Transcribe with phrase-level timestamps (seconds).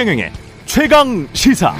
[0.00, 0.32] 최경영의
[0.64, 1.74] 최강 시사.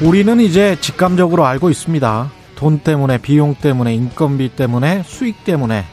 [0.00, 2.30] 우리는 이제 직감적으로 알고 있습니다.
[2.54, 5.84] 돈 때문에, 비용 때문에, 인건비 때문에, 수익 때문에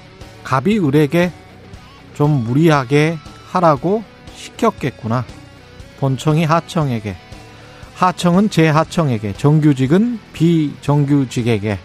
[0.43, 1.31] 갑이 을에게
[2.13, 4.03] 좀 무리하게 하라고
[4.35, 5.25] 시켰겠구나.
[5.99, 7.15] 본청이 하청에게,
[7.95, 11.79] 하청은 재하청에게, 정규직은 비정규직에게.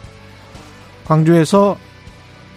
[1.06, 1.78] 광주에서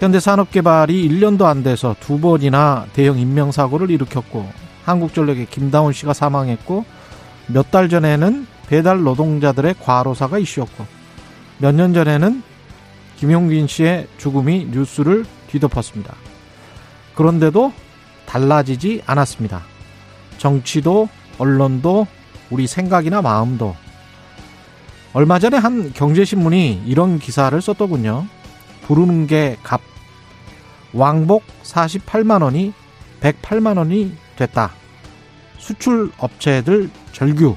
[0.02, 4.50] 현대 산업개발이 1년도 안 돼서 두 번이나 대형 인명사고를 일으켰고,
[4.84, 6.86] 한국전력의 김다운 씨가 사망했고,
[7.46, 10.88] 몇 달 전에는 배달 노동자들의 과로사가 이슈였고
[11.60, 12.42] 몇 년 전에는
[13.18, 16.16] 김용빈 씨의 죽음이 뉴스를 뒤덮었습니다.
[17.14, 17.72] 그런데도
[18.26, 19.62] 달라지지 않았습니다.
[20.40, 22.08] 정치도 언론도
[22.50, 23.76] 우리 생각이나 마음도
[25.14, 28.26] 얼마 전에 한 경제신문이 이런 기사를 썼더군요.
[28.88, 29.91] 부르는 게 값.
[30.94, 32.74] 왕복 48만 원이
[33.22, 34.72] 108만 원이 됐다.
[35.58, 37.56] 수출 업체들 절규.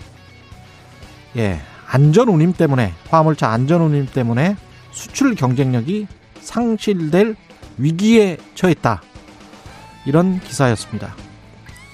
[1.37, 4.57] 예, 안전 운임 때문에 화물차 안전 운임 때문에
[4.93, 6.07] 수출 경쟁력이
[6.41, 7.35] 상실될
[7.79, 9.03] 위기에 처했다.
[10.07, 11.15] 이런 기사였습니다.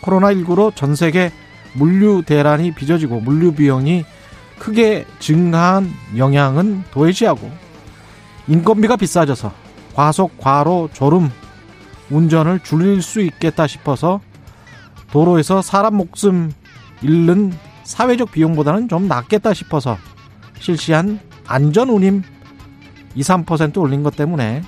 [0.02, 1.32] 코로나19로 전 세계
[1.74, 4.04] 물류 대란이 빚어지고 물류 비용이
[4.58, 7.50] 크게 증가한 영향은 도외시하고
[8.48, 9.52] 인건비가 비싸져서
[9.94, 11.30] 과속, 과로, 졸음,
[12.10, 14.20] 운전을 줄일 수 있겠다 싶어서
[15.10, 16.52] 도로에서 사람 목숨
[17.02, 17.52] 잃는
[17.84, 19.98] 사회적 비용보다는 좀 낫겠다 싶어서
[20.58, 22.22] 실시한 안전 운임
[23.14, 24.62] 2, 3% 올린 것 때문에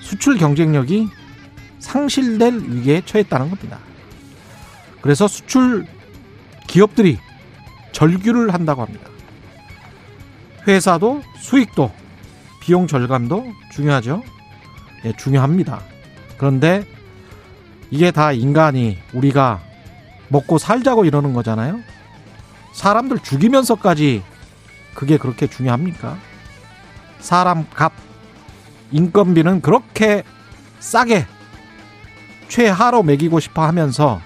[0.00, 1.08] 수출 경쟁력이
[1.78, 3.78] 상실될 위기에 처했다는 겁니다.
[5.00, 5.86] 그래서 수출
[6.66, 7.18] 기업들이
[7.92, 9.08] 절규를 한다고 합니다.
[10.66, 11.90] 회사도 수익도
[12.70, 14.22] 비용 절감도 중요하죠.
[15.04, 15.80] 예, 중요합니다.
[16.38, 16.84] 그런데
[17.90, 19.60] 이게 다 인간이 우리가
[20.28, 21.80] 먹고 살자고 이러는 거잖아요.
[22.72, 24.22] 사람들 죽이면서까지
[24.94, 26.16] 그게 그렇게 중요합니까?
[27.18, 27.92] 사람 값,
[28.92, 30.22] 인건비는 그렇게
[30.78, 31.26] 싸게
[32.46, 34.20] 최하로 매기고 싶어 하면서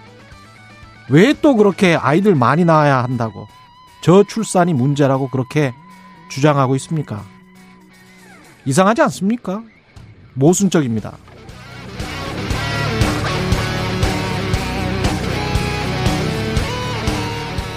[1.08, 3.48] 왜 또 그렇게 아이들 많이 낳아야 한다고
[4.02, 5.72] 저출산이 문제라고 그렇게
[6.28, 7.24] 주장하고 있습니까?
[8.66, 9.62] 이상하지 않습니까?
[10.34, 11.16] 모순적입니다.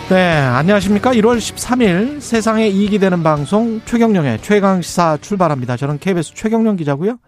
[0.09, 1.11] 네, 안녕하십니까.
[1.11, 5.75] 1월 13일 세상에 이익이 되는 방송 최경령의 최강시사 출발합니다.
[5.75, 7.19] 저는 KBS 최경령 기자고요.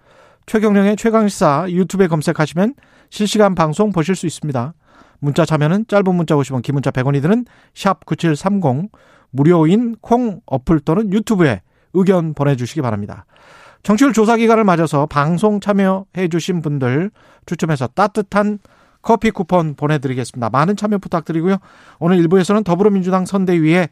[0.45, 2.75] 최경령의 최강시사 유튜브에 검색하시면
[3.09, 4.73] 실시간 방송 보실 수 있습니다.
[5.19, 7.45] 문자 참여는 짧은 문자 오시면 긴 문자 100원이 드는
[7.75, 8.89] 샵 9730
[9.31, 11.61] 무료인 콩 어플 또는 유튜브에
[11.93, 13.25] 의견 보내주시기 바랍니다.
[13.83, 17.11] 정치율 조사 기간을 맞아서 방송 참여해 주신 분들
[17.45, 18.59] 추첨해서 따뜻한
[19.01, 20.49] 커피 쿠폰 보내드리겠습니다.
[20.49, 21.57] 많은 참여 부탁드리고요.
[21.99, 23.89] 오늘 일부에서는 더불어민주당 선대위에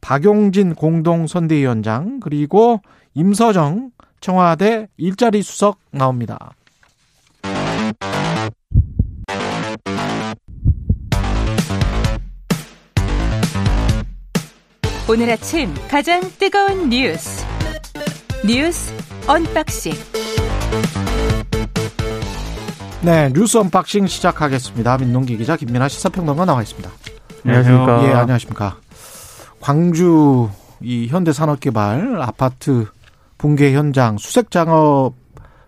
[0.00, 2.80] 박용진 공동선대위원장 그리고
[3.14, 3.90] 임서정
[4.20, 6.52] 청와대 일자리 수석 나옵니다.
[15.10, 17.44] 오늘 아침 가장 뜨거운 뉴스
[18.46, 18.94] 뉴스
[19.26, 19.92] unboxing
[23.02, 24.98] 네, 뉴스 unboxing 시작하겠습니다.
[24.98, 26.88] 민동기 기자 김민하 시사평론가 나와 있습니다.
[27.44, 28.04] 안녕하십니까.
[28.04, 28.76] 예, 안녕하십니까.
[29.58, 30.48] 광주
[30.80, 32.86] 이 현대산업개발 아파트
[33.36, 35.14] 붕괴 현장 수색 작업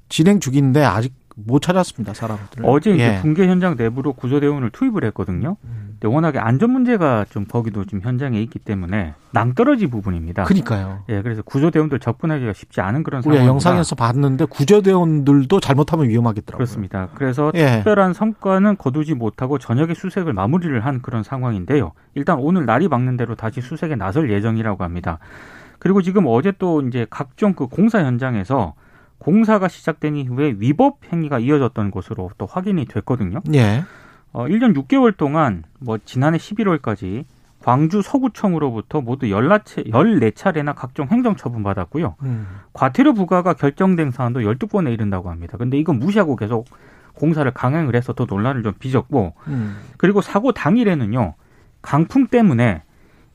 [0.09, 2.63] 진행 중인데 아직 못 찾았습니다, 사람들.
[2.65, 3.21] 어제 이제 예.
[3.21, 5.57] 붕괴 현장 내부로 구조대원을 투입을 했거든요.
[5.65, 5.97] 음.
[6.03, 10.45] 근데 워낙에 안전 문제가 좀 거기도 좀 현장에 있기 때문에 낭떠러지 부분입니다.
[10.45, 11.05] 그니까요.
[11.09, 13.49] 예, 그래서 구조대원들 접근하기가 쉽지 않은 그런 우리가 상황입니다.
[13.49, 16.57] 영상에서 봤는데 구조대원들도 잘못하면 위험하겠더라고요.
[16.57, 17.09] 그렇습니다.
[17.15, 17.77] 그래서 예.
[17.77, 21.93] 특별한 성과는 거두지 못하고 저녁에 수색을 마무리를 한 그런 상황인데요.
[22.15, 25.19] 일단 오늘 날이 막는 대로 다시 수색에 나설 예정이라고 합니다.
[25.79, 28.75] 그리고 지금 어제 또 이제 각종 그 공사 현장에서
[29.23, 33.41] 공사가 시작된 이후에 위법 행위가 이어졌던 것으로 또 확인이 됐거든요.
[33.55, 33.85] 예.
[34.33, 37.25] 어, 1년 6개월 동안 뭐 지난해 11월까지
[37.63, 42.17] 광주 서구청으로부터 모두 14차례, 14차례나 각종 행정 처분 받았고요.
[42.23, 42.49] 음.
[42.73, 45.57] 과태료 부과가 결정된 사안도 12건에 이른다고 합니다.
[45.57, 46.67] 근데 이건 무시하고 계속
[47.15, 49.77] 공사를 강행을 해서 더 논란을 좀 빚었고 음.
[49.99, 51.35] 그리고 사고 당일에는요.
[51.81, 52.83] 강풍 때문에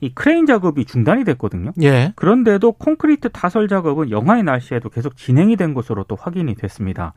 [0.00, 1.72] 이 크레인 작업이 중단이 됐거든요.
[1.82, 2.12] 예.
[2.14, 7.14] 그런데도 콘크리트 타설 작업은 영하의 날씨에도 계속 진행이 된 것으로 또 확인이 됐습니다.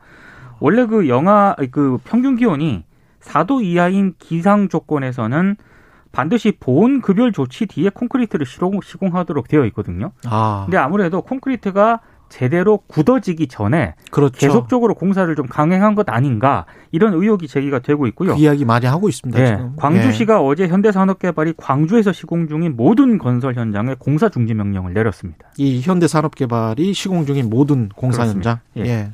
[0.58, 2.84] 원래 그 영하 그 평균 기온이
[3.20, 5.56] 4도 이하인 기상 조건에서는
[6.10, 10.12] 반드시 보온 급열 조치 뒤에 콘크리트를 시공, 시공하도록 되어 있거든요.
[10.26, 10.62] 아.
[10.66, 12.00] 근데 아무래도 콘크리트가
[12.32, 14.38] 제대로 굳어지기 전에 그렇죠.
[14.38, 18.34] 계속적으로 공사를 좀 강행한 것 아닌가 이런 의혹이 제기가 되고 있고요.
[18.34, 19.38] 그 이야기 많이 하고 있습니다.
[19.38, 19.76] 네, 지금.
[19.76, 20.38] 광주시가 예.
[20.38, 25.48] 어제 현대산업개발이 광주에서 시공 중인 모든 건설 현장에 공사 중지 명령을 내렸습니다.
[25.58, 28.40] 이 현대산업개발이 시공 중인 모든 공사 현장.
[28.40, 28.62] 그렇습니다.
[28.78, 28.86] 예.
[28.86, 29.10] 예.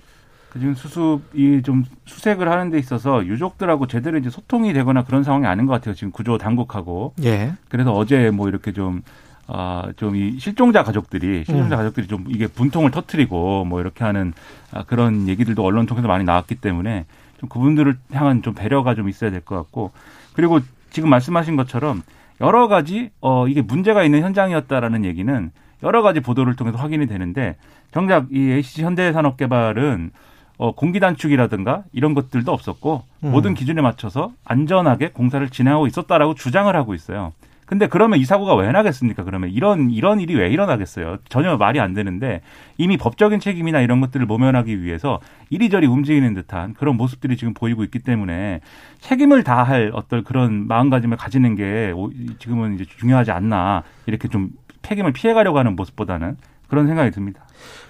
[0.50, 5.46] 그 지금 수습이 좀 수색을 하는 데 있어서 유족들하고 제대로 이제 소통이 되거나 그런 상황이
[5.46, 5.94] 아닌 것 같아요.
[5.94, 7.14] 지금 구조 당국하고.
[7.24, 7.54] 예.
[7.68, 9.02] 그래서 어제 뭐 이렇게 좀,
[9.50, 11.78] 아, 좀 이 실종자 가족들이, 실종자 음.
[11.78, 14.32] 가족들이 좀 이게 분통을 터트리고 뭐 이렇게 하는
[14.72, 17.06] 아, 그런 얘기들도 언론 통해서 많이 나왔기 때문에
[17.40, 19.92] 좀 그분들을 향한 좀 배려가 좀 있어야 될 것 같고
[20.34, 20.60] 그리고
[20.90, 22.02] 지금 말씀하신 것처럼
[22.40, 25.50] 여러 가지 어, 이게 문제가 있는 현장이었다라는 얘기는
[25.82, 27.56] 여러 가지 보도를 통해서 확인이 되는데
[27.92, 30.10] 정작 이 HC 현대산업개발은
[30.58, 33.30] 어, 공기 단축이라든가 이런 것들도 없었고 음.
[33.30, 37.32] 모든 기준에 맞춰서 안전하게 공사를 진행하고 있었다라고 주장을 하고 있어요.
[37.68, 39.24] 근데 그러면 이 사고가 왜 나겠습니까?
[39.24, 41.18] 그러면 이런 이런 일이 왜 일어나겠어요?
[41.28, 42.40] 전혀 말이 안 되는데
[42.78, 45.20] 이미 법적인 책임이나 이런 것들을 모면하기 위해서
[45.50, 48.60] 이리저리 움직이는 듯한 그런 모습들이 지금 보이고 있기 때문에
[49.02, 54.48] 책임을 다할 어떤 그런 마음가짐을 가지는 게 오- 지금은 이제 중요하지 않나 이렇게 좀
[54.80, 56.38] 책임을 피해가려고 하는 모습보다는
[56.68, 57.42] 그런 생각이 듭니다.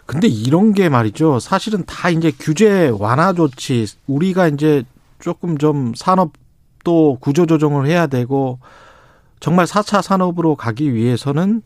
[0.06, 1.38] 근데 이런 게 말이죠.
[1.38, 4.82] 사실은 다 이제 규제 완화 조치, 우리가 이제
[5.20, 8.58] 조금 좀 산업도 구조 조정을 해야 되고,
[9.40, 11.62] 정말 4차 산업으로 가기 위해서는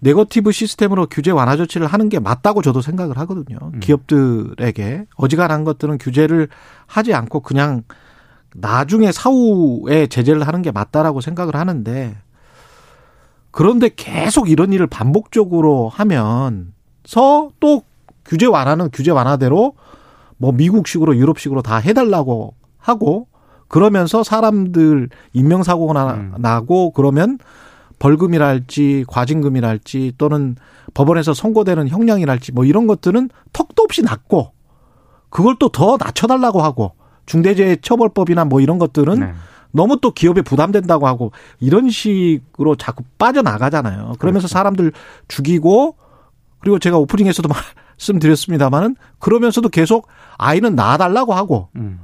[0.00, 3.58] 네거티브 시스템으로 규제 완화 조치를 하는 게 맞다고 저도 생각을 하거든요.
[3.80, 6.48] 기업들에게 어지간한 것들은 규제를
[6.86, 7.84] 하지 않고 그냥
[8.54, 12.16] 나중에 사후에 제재를 하는 게 맞다라고 생각을 하는데
[13.52, 17.82] 그런데 계속 이런 일을 반복적으로 하면서 또
[18.24, 19.74] 규제 완화는 규제 완화대로
[20.36, 23.28] 뭐 미국식으로 유럽식으로 다 해달라고 하고
[23.72, 26.34] 그러면서 사람들 인명사고가 음.
[26.36, 27.38] 나, 고 그러면
[27.98, 30.56] 벌금이랄지 과징금이랄지 또는
[30.92, 34.52] 법원에서 선고되는 형량이랄지 뭐 이런 것들은 턱도 없이 낮고
[35.30, 36.92] 그걸 또 더 낮춰달라고 하고
[37.24, 39.32] 중대재해처벌법이나 뭐 이런 것들은 네.
[39.70, 44.16] 너무 또 기업에 부담된다고 하고 이런 식으로 자꾸 빠져나가잖아요.
[44.18, 44.48] 그러면서 그렇죠.
[44.48, 44.92] 사람들
[45.28, 45.96] 죽이고
[46.60, 47.48] 그리고 제가 오프닝에서도
[47.96, 52.00] 말씀드렸습니다마는 그러면서도 계속 아이는 낳아달라고 하고 음.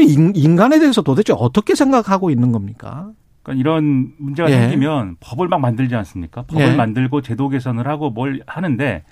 [0.00, 3.10] 인- 인간에 대해서 도대체 어떻게 생각하고 있는 겁니까?
[3.42, 4.54] 그러니까 이런 문제가 예.
[4.60, 6.42] 생기면 법을 막 만들지 않습니까?
[6.42, 6.74] 법을 예.
[6.76, 9.04] 만들고 제도 개선을 하고 뭘 하는데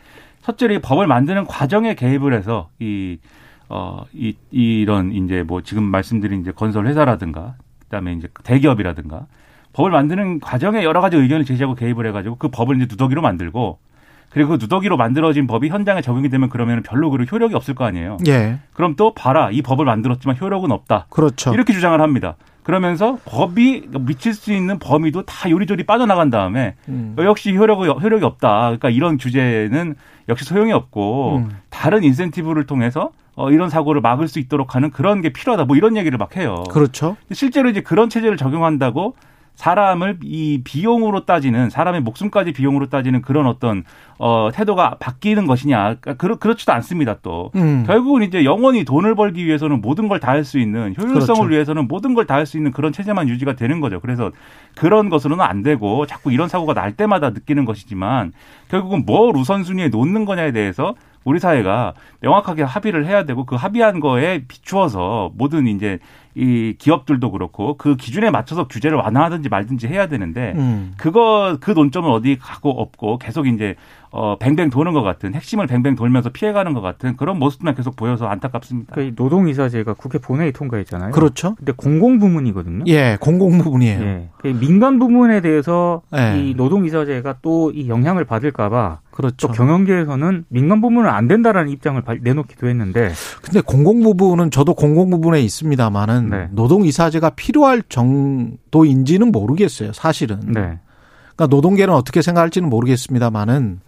[0.43, 3.19] 첫째로 이 법을 만드는 과정에 개입을 해서 이
[3.69, 9.27] 어, 이, 이런 이제 뭐 지금 말씀드린 이제 건설 회사라든가 그 다음에 이제 대기업이라든가
[9.73, 13.79] 법을 만드는 과정에 여러 가지 의견을 제시하고 개입을 해가지고 그 법을 이제 누더기로 만들고
[14.31, 18.19] 그리고 그 누더기로 만들어진 법이 현장에 적용이 되면 그러면 별로 그 효력이 없을 거 아니에요.
[18.29, 18.59] 예.
[18.73, 21.07] 그럼 또 봐라 이 법을 만들었지만 효력은 없다.
[21.11, 21.53] 그렇죠.
[21.53, 22.37] 이렇게 주장을 합니다.
[22.63, 27.17] 그러면서 법이 미칠 수 있는 범위도 다 요리조리 빠져나간 다음에 음.
[27.19, 28.61] 역시 효력이, 효력이 없다.
[28.61, 29.97] 그러니까 이런 규제는
[30.29, 31.51] 역시 소용이 없고 음.
[31.71, 35.65] 다른 인센티브를 통해서 어, 이런 사고를 막을 수 있도록 하는 그런 게 필요하다.
[35.65, 36.63] 뭐 이런 얘기를 막 해요.
[36.71, 37.17] 그렇죠.
[37.33, 39.17] 실제로 이제 그런 체제를 적용한다고
[39.61, 43.85] 사람을 이 비용으로 따지는 사람의 목숨까지 비용으로 따지는 그런 어떤
[44.19, 47.85] 어 태도가 바뀌는 것이냐 그러니까 그렇 그렇지도 않습니다 또 음.
[47.87, 51.45] 결국은 이제 영원히 돈을 벌기 위해서는 모든 걸 다 할 수 있는 효율성을 그렇죠.
[51.45, 54.01] 위해서는 모든 걸 다 할 수 있는 그런 체제만 유지가 되는 거죠.
[54.01, 54.31] 그래서
[54.77, 58.33] 그런 것으로는 안 되고 자꾸 이런 사고가 날 때마다 느끼는 것이지만
[58.71, 64.45] 결국은 뭘 우선순위에 놓는 거냐에 대해서 우리 사회가 명확하게 합의를 해야 되고 그 합의한 거에
[64.49, 65.99] 비추어서 모든 이제
[66.35, 70.93] 이 기업들도 그렇고 그 기준에 맞춰서 규제를 완화하든지 말든지 해야 되는데 음.
[70.97, 73.75] 그거 그 논점은 어디 가고 없고 계속 이제
[74.13, 78.27] 어 뱅뱅 도는 것 같은 핵심을 뱅뱅 돌면서 피해가는 것 같은 그런 모습만 계속 보여서
[78.27, 78.93] 안타깝습니다.
[78.93, 81.13] 그러니까 이 노동이사제가 국회 본회의 통과했잖아요.
[81.13, 81.55] 그렇죠.
[81.55, 82.85] 근데 공공 부문이거든요.
[82.89, 84.01] 예, 공공 부분이에요.
[84.01, 84.29] 예.
[84.39, 86.41] 그 민간 부문에 대해서 예.
[86.41, 89.47] 이 노동이사제가 또 이 영향을 받을까봐 그렇죠.
[89.49, 93.13] 또 경영계에서는 민간 부문은 안 된다라는 입장을 발- 내놓기도 했는데
[93.43, 96.49] 근데 공공 부분은 저도 공공 부분에 있습니다만은 네.
[96.53, 99.93] 노동 이사제가 필요할 정도인지는 모르겠어요.
[99.93, 100.41] 사실은.
[100.47, 100.79] 네.
[101.37, 103.81] 그러니까 노동계는 어떻게 생각할지는 모르겠습니다만은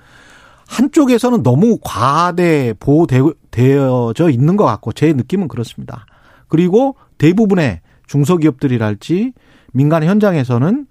[0.68, 6.06] 한쪽에서는 너무 과대 보호되어져 있는 것 같고 제 느낌은 그렇습니다.
[6.48, 9.32] 그리고 대부분의 중소기업들이랄지
[9.72, 10.86] 민간 현장에서는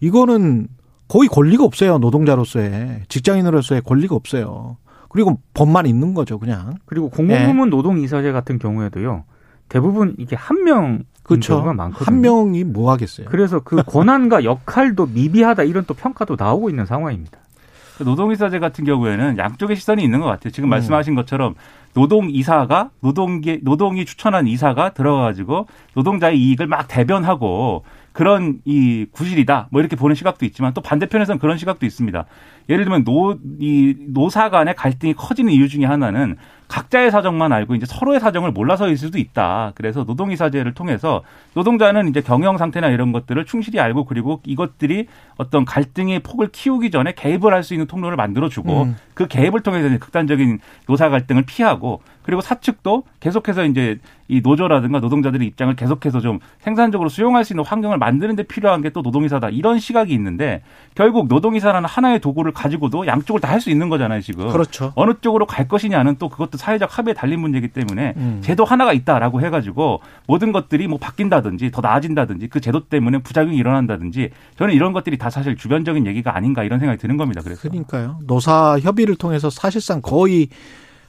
[0.00, 0.68] 이거는
[1.08, 1.98] 거의 권리가 없어요.
[1.98, 4.76] 노동자로서의 직장인으로서의 권리가 없어요.
[5.08, 6.74] 그리고 법만 있는 거죠, 그냥.
[6.86, 7.16] 그리고 예.
[7.16, 9.00] 공공부문 노동이사제 같은 경우에도
[9.68, 11.54] 대부분 이게 한 명 그렇죠.
[11.54, 12.06] 경우가 많거든요.
[12.06, 13.28] 한 명이 뭐 하겠어요.
[13.30, 17.38] 그래서 그 권한과 역할도 미비하다 이런 또 평가도 나오고 있는 상황입니다.
[17.96, 20.50] 그 노동이사제 같은 경우에는 양쪽의 시선이 있는 것 같아요.
[20.50, 20.70] 지금 음.
[20.70, 21.54] 말씀하신 것처럼
[21.94, 29.66] 노동이사가 노동계 노동이 추천한 이사가 들어가가지고 노동자의 이익을 막 대변하고 그런 이 구실이다.
[29.72, 32.24] 뭐 이렇게 보는 시각도 있지만 또 반대편에서는 그런 시각도 있습니다.
[32.68, 36.36] 예를 들면 노, 이 노사 간의 갈등이 커지는 이유 중에 하나는
[36.68, 39.72] 각자의 사정만 알고 이제 서로의 사정을 몰라서일 수도 있다.
[39.74, 41.22] 그래서 노동이사제를 통해서
[41.54, 47.12] 노동자는 이제 경영 상태나 이런 것들을 충실히 알고 그리고 이것들이 어떤 갈등의 폭을 키우기 전에
[47.12, 48.96] 개입을 할 수 있는 통로를 만들어주고 음.
[49.14, 55.76] 그 개입을 통해서 극단적인 노사 갈등을 피하고 그리고 사측도 계속해서 이제 이 노조라든가 노동자들의 입장을
[55.76, 59.50] 계속해서 좀 생산적으로 수용할 수 있는 환경을 만드는 데 필요한 게 또 노동이사다.
[59.50, 60.62] 이런 시각이 있는데
[60.94, 64.48] 결국 노동이사라는 하나의 도구를 가지고도 양쪽을 다 할 수 있는 거잖아요, 지금.
[64.50, 64.92] 그렇죠.
[64.94, 68.38] 어느 쪽으로 갈 것이냐는 또 그것도 사회적 합의에 달린 문제이기 때문에 음.
[68.42, 73.56] 제도 하나가 있다라고 해 가지고 모든 것들이 뭐 바뀐다든지 더 나아진다든지 그 제도 때문에 부작용이
[73.56, 77.42] 일어난다든지 저는 이런 것들이 다 사실 주변적인 얘기가 아닌가 이런 생각이 드는 겁니다.
[77.44, 77.60] 그래서.
[77.68, 78.18] 그러니까요.
[78.26, 80.48] 노사 협의를 통해서 사실상 거의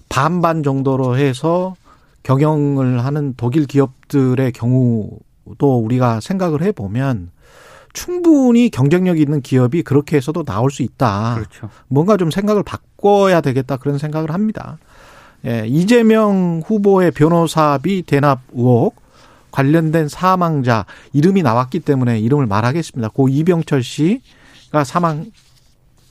[0.09, 1.75] 반반 정도로 해서
[2.23, 7.31] 경영을 하는 독일 기업들의 경우도 우리가 생각을 해보면
[7.93, 11.35] 충분히 경쟁력 있는 기업이 그렇게 해서도 나올 수 있다.
[11.35, 11.69] 그렇죠.
[11.87, 14.77] 뭔가 좀 생각을 바꿔야 되겠다 그런 생각을 합니다.
[15.45, 18.95] 예, 이재명 후보의 변호사비 대납 의혹
[19.51, 23.09] 관련된 사망자 이름이 나왔기 때문에 이름을 말하겠습니다.
[23.09, 25.25] 고 이병철 씨가 사망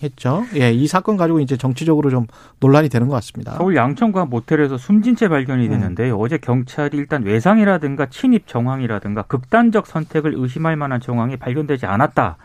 [0.03, 0.45] 했죠.
[0.57, 2.27] 예, 이 사건 가지고 이제 정치적으로 좀
[2.61, 3.53] 논란이 되는 것 같습니다.
[3.53, 6.17] 서울 양천구 모텔에서 숨진 채 발견이 됐는데요.
[6.17, 6.21] 음.
[6.21, 12.37] 어제 경찰이 일단 외상이라든가 침입 정황이라든가 극단적 선택을 의심할 만한 정황이 발견되지 않았다.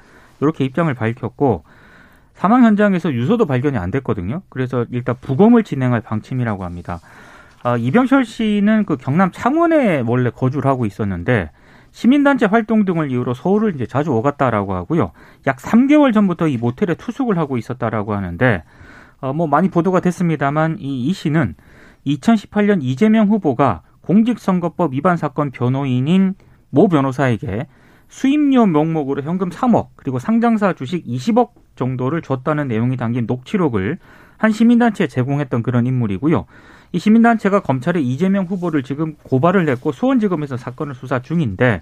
[0.41, 1.63] 이렇게 입장을 밝혔고
[2.33, 4.41] 사망 현장에서 유서도 발견이 안 됐거든요.
[4.47, 7.01] 그래서 일단 부검을 진행할 방침이라고 합니다.
[7.63, 11.51] 아, 이병철 씨는 그 경남 창원에 원래 거주를 하고 있었는데
[11.91, 15.11] 시민단체 활동 등을 이유로 서울을 이제 자주 오갔다라고 하고요.
[15.47, 18.63] 약 3개월 전부터 이 모텔에 투숙을 하고 있었다라고 하는데
[19.21, 21.55] 어, 뭐 많이 보도가 됐습니다만 이, 이 씨는
[22.05, 26.35] 2018년 이재명 후보가 공직선거법 위반 사건 변호인인
[26.69, 27.67] 모 변호사에게
[28.07, 33.99] 수임료 명목으로 현금 3억 그리고 상장사 주식 20억 정도를 줬다는 내용이 담긴 녹취록을
[34.37, 36.45] 한 시민단체에 제공했던 그런 인물이고요.
[36.91, 41.81] 이 시민단체가 검찰에 이재명 후보를 지금 고발을 했고 수원지검에서 사건을 수사 중인데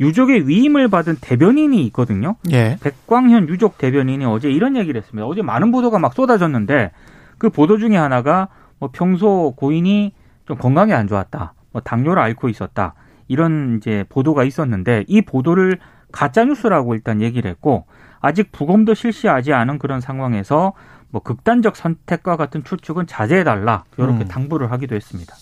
[0.00, 2.36] 유족의 위임을 받은 대변인이 있거든요.
[2.52, 2.78] 예.
[2.80, 5.26] 백광현 유족 대변인이 어제 이런 얘기를 했습니다.
[5.26, 6.92] 어제 많은 보도가 막 쏟아졌는데
[7.38, 10.12] 그 보도 중에 하나가 뭐 평소 고인이
[10.46, 11.54] 좀 건강이 안 좋았다.
[11.72, 12.94] 뭐 당뇨를 앓고 있었다.
[13.26, 15.78] 이런 이제 보도가 있었는데 이 보도를
[16.12, 17.86] 가짜 뉴스라고 일단 얘기를 했고
[18.20, 20.72] 아직 부검도 실시하지 않은 그런 상황에서
[21.10, 24.28] 뭐 극단적 선택과 같은 추측은 자제해 달라 이렇게 음.
[24.28, 25.34] 당부를 하기도 했습니다.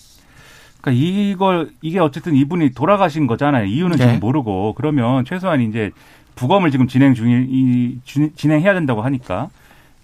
[0.81, 3.65] 그러니까 이걸 이게 어쨌든 이분이 돌아가신 거잖아요.
[3.65, 4.05] 이유는 네.
[4.05, 5.91] 지금 모르고 그러면 최소한 이제
[6.37, 9.49] 부검을 지금 진행 중이 이 진행해야 된다고 하니까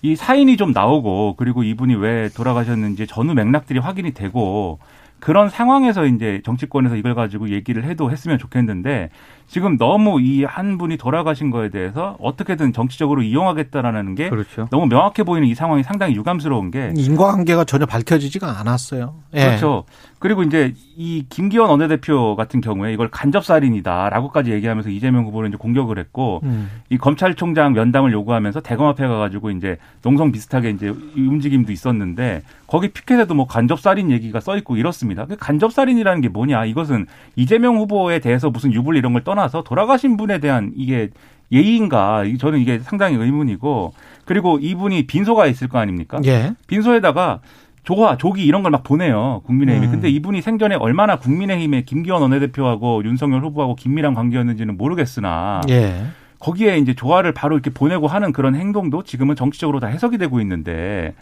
[0.01, 4.81] 이 사인이 좀 나오고 그리고 이분이 왜 돌아가셨는지 전후 맥락들이 확인이 되고
[5.21, 9.11] 그런 상황에서 이제 정치권에서 이걸 가지고 얘기를 해도 했으면 좋겠는데
[9.47, 14.69] 지금 너무 이 한 분이 돌아가신 거에 대해서 어떻게든 정치적으로 이용하겠다라는 게 그렇죠.
[14.71, 19.15] 너무 명확해 보이는 이 상황이 상당히 유감스러운 게 인과관계가 전혀 밝혀지지가 않았어요.
[19.35, 19.45] 예.
[19.47, 19.85] 그렇죠.
[20.19, 26.41] 그리고 이제 이 김기현 원내대표 같은 경우에 이걸 간접살인이다라고까지 얘기하면서 이재명 후보를 이제 공격을 했고
[26.45, 26.71] 음.
[26.91, 33.35] 이 검찰총장 면담을 요구하면서 대검 앞에 가가지고 이제 농성 비슷하게 이제 움직임도 있었는데 거기 피켓에도
[33.35, 35.27] 뭐 간접살인 얘기가 써 있고 이렇습니다.
[35.27, 36.65] 그 간접살인이라는 게 뭐냐?
[36.67, 37.07] 이것은
[37.37, 41.11] 이재명 후보에 대해서 무슨 유불 이런 걸 떠나 서 돌아가신 분에 대한 이게
[41.51, 42.25] 예의인가?
[42.39, 43.93] 저는 이게 상당히 의문이고
[44.25, 46.21] 그리고 이분이 빈소가 있을 거 아닙니까?
[46.25, 46.55] 예.
[46.67, 47.41] 빈소에다가
[47.85, 49.43] 조화, 조기 이런 걸 막 보내요.
[49.45, 49.87] 국민의힘이.
[49.89, 49.91] 음.
[49.93, 56.05] 근데 이분이 생전에 얼마나 국민의힘의 김기현 원내대표하고 윤석열 후보하고 긴밀한 관계였는지는 모르겠으나 예.
[56.39, 61.15] 거기에 이제 조화를 바로 이렇게 보내고 하는 그런 행동도 지금은 정치적으로 다 해석이 되고 있는데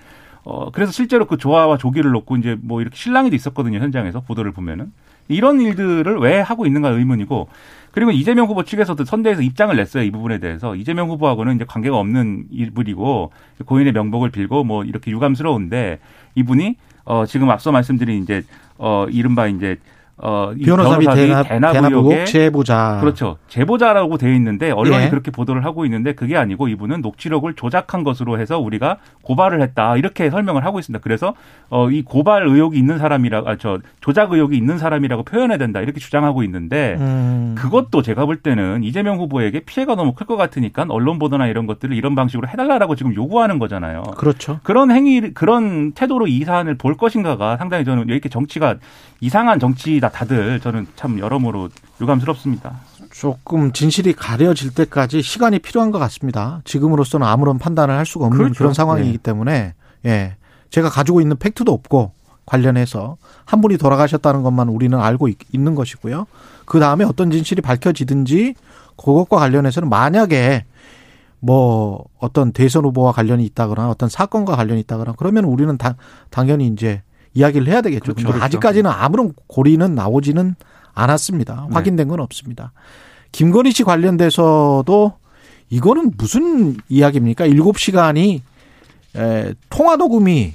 [0.44, 4.92] 어 그래서 실제로 그 조화와 조기를 놓고 이제 뭐 이렇게 실랑이도 있었거든요 현장에서 보도를 보면은
[5.34, 7.48] 이런 일들을 왜 하고 있는가 의문이고
[7.92, 10.76] 그리고 이재명 후보 측에서도 선대에서 입장을 냈어요 이 부분에 대해서.
[10.76, 13.32] 이재명 후보하고는 이제 관계가 없는 일분이고
[13.64, 15.98] 고인의 명복을 빌고 뭐 이렇게 유감스러운데
[16.36, 18.42] 이분이 어 지금 앞서 말씀드린 이제
[18.78, 19.76] 어 이른바 이제
[20.22, 22.98] 어, 변호사비 대납, 대납, 대납 의혹 제보자.
[23.00, 23.38] 그렇죠.
[23.48, 25.08] 제보자라고 되어 있는데 언론이 예.
[25.08, 30.28] 그렇게 보도를 하고 있는데 그게 아니고 이분은 녹취록을 조작한 것으로 해서 우리가 고발을 했다 이렇게
[30.30, 31.02] 설명을 하고 있습니다.
[31.02, 31.34] 그래서
[31.70, 36.00] 어, 이 고발 의혹이 있는 사람이라 아, 저 조작 의혹이 있는 사람이라고 표현해야 된다 이렇게
[36.00, 37.54] 주장하고 있는데 음.
[37.58, 41.96] 그것도 제가 볼 때는 이재명 후보에게 피해가 너무 클 것 같으니까 언론 보도나 이런 것들을
[41.96, 44.02] 이런 방식으로 해달라라고 지금 요구하는 거잖아요.
[44.16, 44.60] 그렇죠.
[44.62, 48.76] 그런 행위 그런 태도로 이 사안을 볼 것인가가 상당히 저는 이렇게 정치가
[49.20, 51.68] 이상한 정치다 다들 저는 참 여러모로
[52.00, 52.80] 유감스럽습니다.
[53.12, 56.60] 조금 진실이 가려질 때까지 시간이 필요한 것 같습니다.
[56.64, 58.58] 지금으로서는 아무런 판단을 할 수가 없는 그렇죠.
[58.58, 59.18] 그런 상황이기 네.
[59.22, 59.74] 때문에
[60.06, 60.36] 예
[60.70, 62.12] 제가 가지고 있는 팩트도 없고
[62.46, 66.26] 관련해서 한 분이 돌아가셨다는 것만 우리는 알고 있 는 것이고요.
[66.64, 68.54] 그 다음에 어떤 진실이 밝혀지든지
[68.96, 70.64] 그것과 관련해서는 만약에
[71.40, 75.94] 뭐 어떤 대선 후보와 관련이 있다거나 어떤 사건과 관련이 있다거나 그러면 우리는 당,
[76.28, 77.02] 당연히 이제
[77.34, 78.14] 이야기를 해야 되겠죠.
[78.14, 78.44] 그렇죠, 그렇죠.
[78.44, 80.54] 아직까지는 아무런 고리는 나오지는
[80.94, 81.66] 않았습니다.
[81.68, 81.74] 네.
[81.74, 82.72] 확인된 건 없습니다.
[83.32, 85.12] 김건희 씨 관련돼서도
[85.70, 87.46] 이거는 무슨 이야기입니까?
[87.46, 88.42] 일곱 시간이
[89.16, 90.52] 에, 통화 녹음이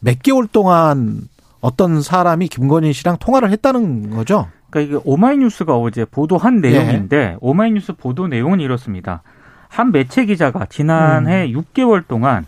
[0.00, 1.28] 몇 개월 동안
[1.60, 4.48] 어떤 사람이 김건희 씨랑 통화를 했다는 거죠.
[4.70, 6.70] 그러니까 이게 오마이뉴스가 어제 보도한 예.
[6.70, 9.22] 내용인데 오마이뉴스 보도 내용은 이렇습니다.
[9.68, 11.60] 한 매체 기자가 지난해 음.
[11.60, 12.46] 6개월 동안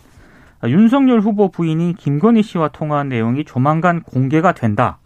[0.69, 4.99] 윤석열 후보 부인이 김건희 씨와 통화한 내용이 조만간 공개가 된다.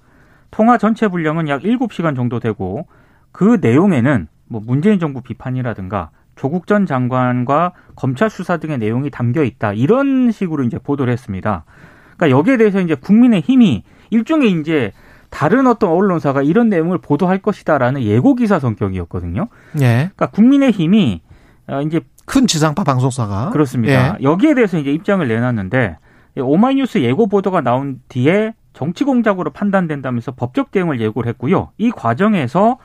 [0.51, 2.87] 통화 전체 분량은 약 7시간 정도 되고
[3.31, 9.73] 그 내용에는 뭐 문재인 정부 비판이라든가 조국 전 장관과 검찰 수사 등의 내용이 담겨 있다.
[9.73, 11.65] 이런 식으로 이제 보도를 했습니다.
[12.17, 14.91] 그러니까 여기에 대해서 이제 국민의 힘이 일종의 이제
[15.29, 19.47] 다른 어떤 언론사가 이런 내용을 보도할 것이다라는 예고 기사 성격이었거든요.
[19.79, 20.09] 예.
[20.13, 21.21] 그러니까 국민의 힘이
[21.67, 24.17] 어, 이제 큰 지상파 방송사가 그렇습니다.
[24.19, 24.23] 예.
[24.23, 25.97] 여기에 대해서 이제 입장을 내놨는데
[26.37, 31.71] 오마이뉴스 예고 보도가 나온 뒤에 정치 공작으로 판단된다면서 법적 대응을 예고를 했고요.
[31.77, 32.77] 이 과정에서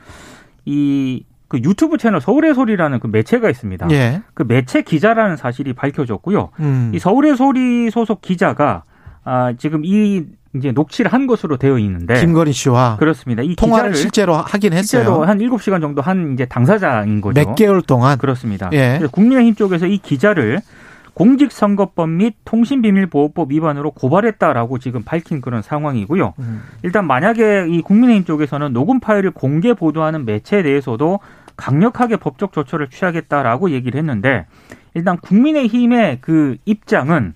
[0.64, 3.88] 이 그 유튜브 채널 서울의 소리라는 그 매체가 있습니다.
[3.92, 4.22] 예.
[4.34, 6.50] 그 매체 기자라는 사실이 밝혀졌고요.
[6.60, 6.92] 음.
[6.94, 8.82] 이 서울의 소리 소속 기자가
[9.24, 10.24] 아, 지금 이
[10.58, 13.42] 이제 녹취를 한 것으로 되어 있는데 김건희 씨와 그렇습니다.
[13.42, 15.22] 이 통화를 실제로 하긴 실제로 했어요.
[15.24, 17.40] 한 7시간 정도 한 이제 당사자인 거죠.
[17.40, 18.70] 몇 개월 동안 그렇습니다.
[18.72, 19.00] 예.
[19.10, 20.60] 국민의힘 쪽에서 이 기자를
[21.14, 26.34] 공직선거법 및 통신비밀보호법 위반으로 고발했다라고 지금 밝힌 그런 상황이고요.
[26.38, 26.62] 음.
[26.82, 31.20] 일단 만약에 이 국민의힘 쪽에서는 녹음 파일을 공개 보도하는 매체에 대해서도
[31.56, 34.44] 강력하게 법적 조처를 취하겠다라고 얘기를 했는데
[34.92, 37.32] 일단 국민의힘의 그 입장은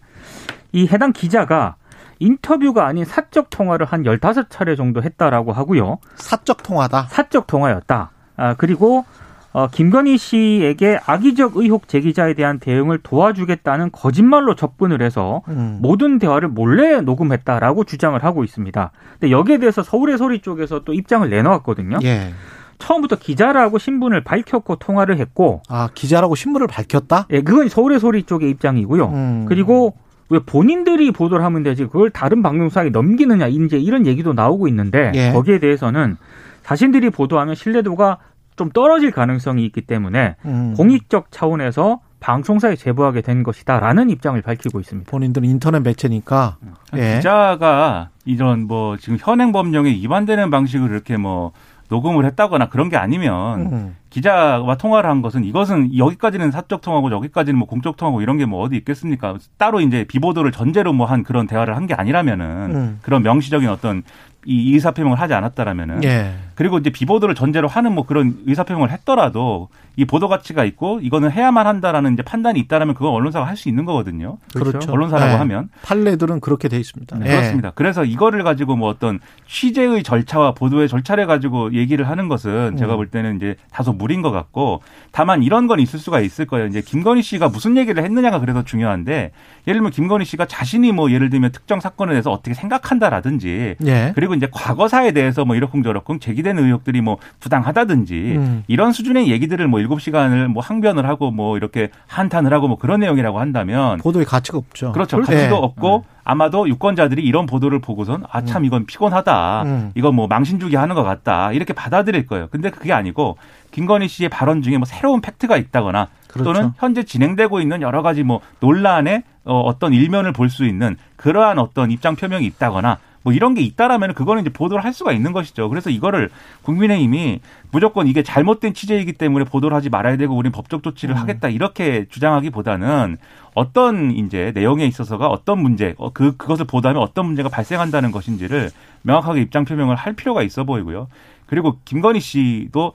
[0.72, 1.76] 이 해당 기자가
[2.20, 5.98] 인터뷰가 아닌 사적 통화를 한 15차례 정도 했다라고 하고요.
[6.14, 7.08] 사적 통화다.
[7.10, 8.10] 사적 통화였다.
[8.36, 9.04] 아, 그리고
[9.52, 15.78] 어, 김건희 씨에게 악의적 의혹 제기자에 대한 대응을 도와주겠다는 거짓말로 접근을 해서 음.
[15.80, 18.92] 모든 대화를 몰래 녹음했다라고 주장을 하고 있습니다.
[19.18, 21.98] 근데 여기에 대해서 서울의 소리 쪽에서 또 입장을 내놓았거든요.
[22.04, 22.32] 예.
[22.78, 27.26] 처음부터 기자라고 신분을 밝혔고 통화를 했고, 아 기자라고 신문을 밝혔다.
[27.30, 29.06] 예, 그건 서울의 소리 쪽의 입장이고요.
[29.06, 29.46] 음.
[29.48, 29.96] 그리고
[30.30, 35.32] 왜 본인들이 보도를 하면 되지 그걸 다른 방송사에 넘기느냐 이제 이런 얘기도 나오고 있는데 예.
[35.32, 36.16] 거기에 대해서는
[36.62, 38.18] 자신들이 보도하면 신뢰도가
[38.56, 40.74] 좀 떨어질 가능성이 있기 때문에 음.
[40.76, 45.10] 공익적 차원에서 방송사에 제보하게 된 것이다라는 입장을 밝히고 있습니다.
[45.10, 46.58] 본인들은 인터넷 매체니까.
[46.94, 47.16] 예.
[47.16, 51.52] 기자가 이런 뭐 지금 현행 법령에 위반되는 방식으로 이렇게 뭐
[51.88, 53.96] 녹음을 했다거나 그런 게 아니면 음.
[54.10, 58.60] 기자와 통화를 한 것은 이것은 여기까지는 사적 통화고 여기까지는 뭐 공적 통화고 이런 게 뭐
[58.62, 59.36] 어디 있겠습니까?
[59.58, 62.98] 따로 이제 비보도를 전제로 뭐 한 그런 대화를 한 게 아니라면은 음.
[63.02, 64.02] 그런 명시적인 어떤
[64.44, 66.32] 이 의사표명을 하지 않았다라면은 예.
[66.60, 71.66] 그리고 이제 비보도를 전제로 하는 뭐 그런 의사표명을 했더라도 이 보도 가치가 있고 이거는 해야만
[71.66, 74.38] 한다라는 이제 판단이 있다라면 그건 언론사가 할 수 있는 거거든요.
[74.54, 74.90] 그렇죠.
[74.92, 75.36] 언론사라고 네.
[75.36, 77.18] 하면 판례들은 그렇게 돼 있습니다.
[77.18, 77.30] 네, 예.
[77.30, 77.72] 그렇습니다.
[77.74, 82.96] 그래서 이거를 가지고 뭐 어떤 취재의 절차와 보도의 절차를 가지고 얘기를 하는 것은 제가 음.
[82.96, 86.66] 볼 때는 이제 다소 무리인 것 같고 다만 이런 건 있을 수가 있을 거예요.
[86.66, 89.32] 이제 김건희 씨가 무슨 얘기를 했느냐가 그래서 중요한데
[89.66, 94.12] 예를 들면 김건희 씨가 자신이 뭐 예를 들면 특정 사건에 대해서 어떻게 생각한다라든지 예.
[94.14, 98.64] 그리고 이제 과거사에 대해서 뭐 이러쿵저러쿵 제기 되는 의혹들이 뭐 부당하다든지 음.
[98.66, 103.00] 이런 수준의 얘기들을 뭐 일곱 시간을 뭐 항변을 하고 뭐 이렇게 한탄을 하고 뭐 그런
[103.00, 104.92] 내용이라고 한다면 보도의 가치가 없죠.
[104.92, 105.16] 그렇죠.
[105.18, 105.32] 그렇죠.
[105.32, 105.58] 가치도 예.
[105.58, 109.62] 없고 아마도 유권자들이 이런 보도를 보고선 아 참 이건 피곤하다.
[109.64, 109.90] 음.
[109.94, 111.52] 이건 뭐 망신주기 하는 것 같다.
[111.52, 112.48] 이렇게 받아들일 거예요.
[112.50, 113.36] 근데 그게 아니고
[113.70, 116.52] 김건희 씨의 발언 중에 뭐 새로운 팩트가 있다거나 그렇죠.
[116.52, 121.58] 또는 현재 진행되고 있는 여러 가지 뭐 논란의 어, 어떤 일면을 볼 수 있는 그러한
[121.58, 125.68] 어떤 입장 표명이 있다거나 뭐 이런 게 있다라면 그거는 이제 보도를 할 수가 있는 것이죠.
[125.68, 126.30] 그래서 이거를
[126.62, 131.20] 국민의힘이 무조건 이게 잘못된 취재이기 때문에 보도를 하지 말아야 되고 우리는 법적 조치를 음.
[131.20, 133.18] 하겠다 이렇게 주장하기보다는
[133.54, 138.70] 어떤 이제 내용에 있어서가 어떤 문제, 어, 그 그것을 보도하면 어떤 문제가 발생한다는 것인지를
[139.02, 141.08] 명확하게 입장 표명을 할 필요가 있어 보이고요.
[141.46, 142.92] 그리고 김건희 씨도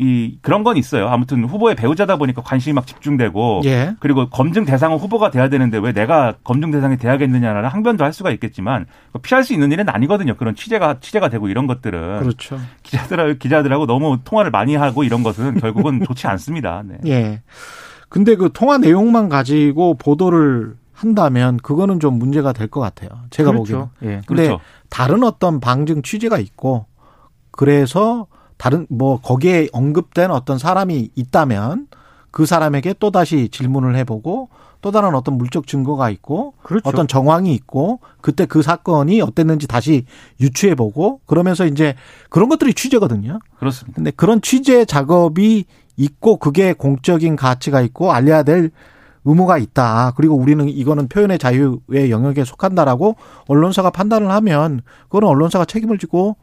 [0.00, 1.08] 이 그런 건 있어요.
[1.08, 3.96] 아무튼 후보의 배우자다 보니까 관심이 막 집중되고 예.
[3.98, 8.86] 그리고 검증 대상은 후보가 돼야 되는데 왜 내가 검증 대상이 돼야겠느냐라는 항변도 할 수가 있겠지만
[9.22, 10.36] 피할 수 있는 일은 아니거든요.
[10.36, 12.60] 그런 취재가 취재가 되고 이런 것들은 그렇죠.
[12.84, 16.82] 기자들 기자들하고 너무 통화를 많이 하고 이런 것은 결국은 좋지 않습니다.
[16.86, 16.98] 네.
[17.06, 17.42] 예.
[18.08, 23.10] 근데 그 통화 내용만 가지고 보도를 한다면 그거는 좀 문제가 될 것 같아요.
[23.30, 23.86] 제가 보기에는.
[24.00, 24.12] 그렇죠.
[24.16, 24.20] 예.
[24.26, 24.60] 근데 그렇죠.
[24.90, 26.86] 다른 어떤 방증 취재가 있고
[27.50, 28.26] 그래서
[28.58, 31.86] 다른 뭐 거기에 언급된 어떤 사람이 있다면
[32.30, 36.88] 그 사람에게 또 다시 질문을 해보고 또 다른 어떤 물적 증거가 있고 그렇죠.
[36.88, 40.04] 어떤 정황이 있고 그때 그 사건이 어땠는지 다시
[40.40, 41.94] 유추해 보고 그러면서 이제
[42.28, 43.40] 그런 것들이 취재거든요.
[43.58, 43.96] 그렇습니다.
[43.96, 45.64] 근데 그런 취재 작업이
[45.96, 48.70] 있고 그게 공적인 가치가 있고 알려야 될
[49.24, 50.12] 의무가 있다.
[50.16, 53.16] 그리고 우리는 이거는 표현의 자유의 영역에 속한다라고
[53.46, 56.36] 언론사가 판단을 하면 그거는 언론사가 책임을 지고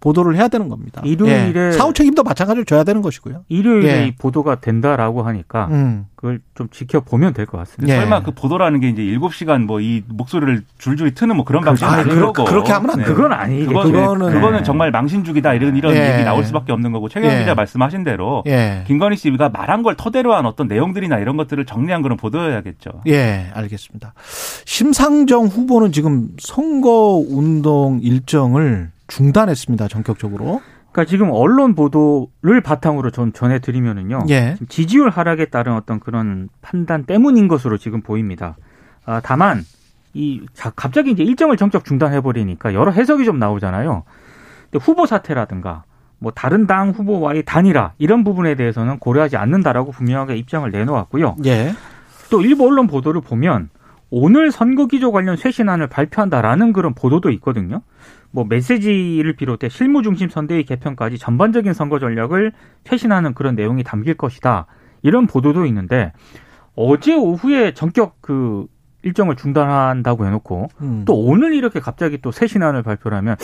[0.00, 1.02] 보도를 해야 되는 겁니다.
[1.04, 1.72] 일요일에 예.
[1.72, 3.42] 사후 책임도 마찬가지로 져야 되는 것이고요.
[3.48, 4.06] 일요일에 예.
[4.06, 6.06] 이 보도가 된다라고 하니까 음.
[6.14, 7.94] 그걸 좀 지켜보면 될 것 같습니다.
[7.94, 8.00] 예.
[8.00, 11.92] 설마 그 보도라는 게 이제 7시간 뭐 이 목소리를 줄줄이 트는 뭐 그런 방식이 아,
[11.94, 12.44] 아닐 그러- 거고.
[12.48, 13.06] 그렇게 하면 안 돼요.
[13.06, 13.68] 그건 아니겠죠.
[13.72, 14.62] 그거는, 그거는- 그거는 예.
[14.64, 16.14] 정말 망신주기다 이런 이런 예.
[16.14, 17.38] 얘기 나올 수밖에 없는 거고 최경 예.
[17.40, 18.84] 기자 말씀하신 대로 예.
[18.86, 23.02] 김건희 씨가 말한 걸 토대로 한 어떤 내용들이나 이런 것들을 정리한 그런 보도여야겠죠.
[23.08, 24.14] 예, 알겠습니다.
[24.64, 29.88] 심상정 후보는 지금 선거 운동 일정을 중단했습니다.
[29.88, 30.62] 전격적으로.
[30.92, 34.26] 그러니까 지금 언론 보도를 바탕으로 전 전해드리면은요.
[34.30, 34.56] 예.
[34.68, 38.56] 지지율 하락에 따른 어떤 그런 판단 때문인 것으로 지금 보입니다.
[39.04, 39.64] 아, 다만
[40.14, 44.04] 이 자, 갑자기 이제 일정을 정적 중단해 버리니까 여러 해석이 좀 나오잖아요.
[44.70, 45.84] 근데 후보 사퇴라든가
[46.18, 51.36] 뭐 다른 당 후보와의 단일화 이런 부분에 대해서는 고려하지 않는다라고 분명하게 입장을 내놓았고요.
[51.44, 51.72] 예.
[52.30, 53.70] 또 일부 언론 보도를 보면
[54.10, 57.82] 오늘 선거 기조 관련 쇄신안을 발표한다라는 그런 보도도 있거든요.
[58.30, 62.52] 뭐 메시지를 비롯해 실무 중심 선대위 개편까지 전반적인 선거 전략을
[62.84, 64.66] 쇄신하는 그런 내용이 담길 것이다.
[65.02, 66.12] 이런 보도도 있는데
[66.74, 68.66] 어제 오후에 전격 그
[69.02, 71.02] 일정을 중단한다고 해놓고 음.
[71.06, 73.36] 또 오늘 이렇게 갑자기 또 쇄신안을 발표를 하면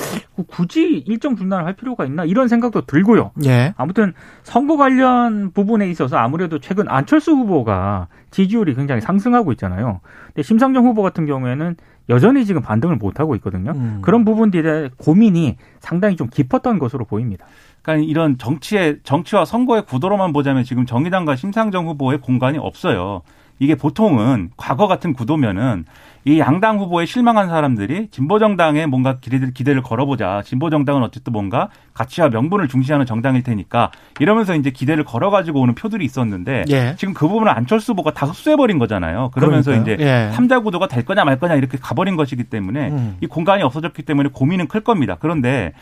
[0.48, 3.30] 굳이 일정 중단을 할 필요가 있나 이런 생각도 들고요.
[3.44, 3.72] 예.
[3.76, 10.00] 아무튼 선거 관련 부분에 있어서 아무래도 최근 안철수 후보가 지지율이 굉장히 상승하고 있잖아요.
[10.26, 11.76] 근데 심상정 후보 같은 경우에는
[12.08, 13.72] 여전히 지금 반등을 못 하고 있거든요.
[13.72, 13.98] 음.
[14.02, 17.46] 그런 부분들에 고민이 상당히 좀 깊었던 것으로 보입니다.
[17.82, 23.22] 그러니까 이런 정치의 정치와 선거의 구도로만 보자면 지금 정의당과 심상정 후보의 공간이 없어요.
[23.64, 25.86] 이게 보통은 과거 같은 구도면은
[26.26, 30.42] 이 양당 후보에 실망한 사람들이 진보정당에 뭔가 기대를, 기대를 걸어보자.
[30.44, 36.64] 진보정당은 어쨌든 뭔가 가치와 명분을 중시하는 정당일 테니까 이러면서 이제 기대를 걸어가지고 오는 표들이 있었는데
[36.70, 36.94] 예.
[36.96, 39.30] 지금 그 부분을 안철수 후보가 다 흡수해버린 거잖아요.
[39.34, 39.94] 그러면서 그러니까요.
[39.96, 40.30] 이제 예.
[40.32, 43.16] 삼자 구도가 될 거냐 말 거냐 이렇게 가버린 것이기 때문에 음.
[43.20, 45.16] 이 공간이 없어졌기 때문에 고민은 클 겁니다.
[45.20, 45.72] 그런데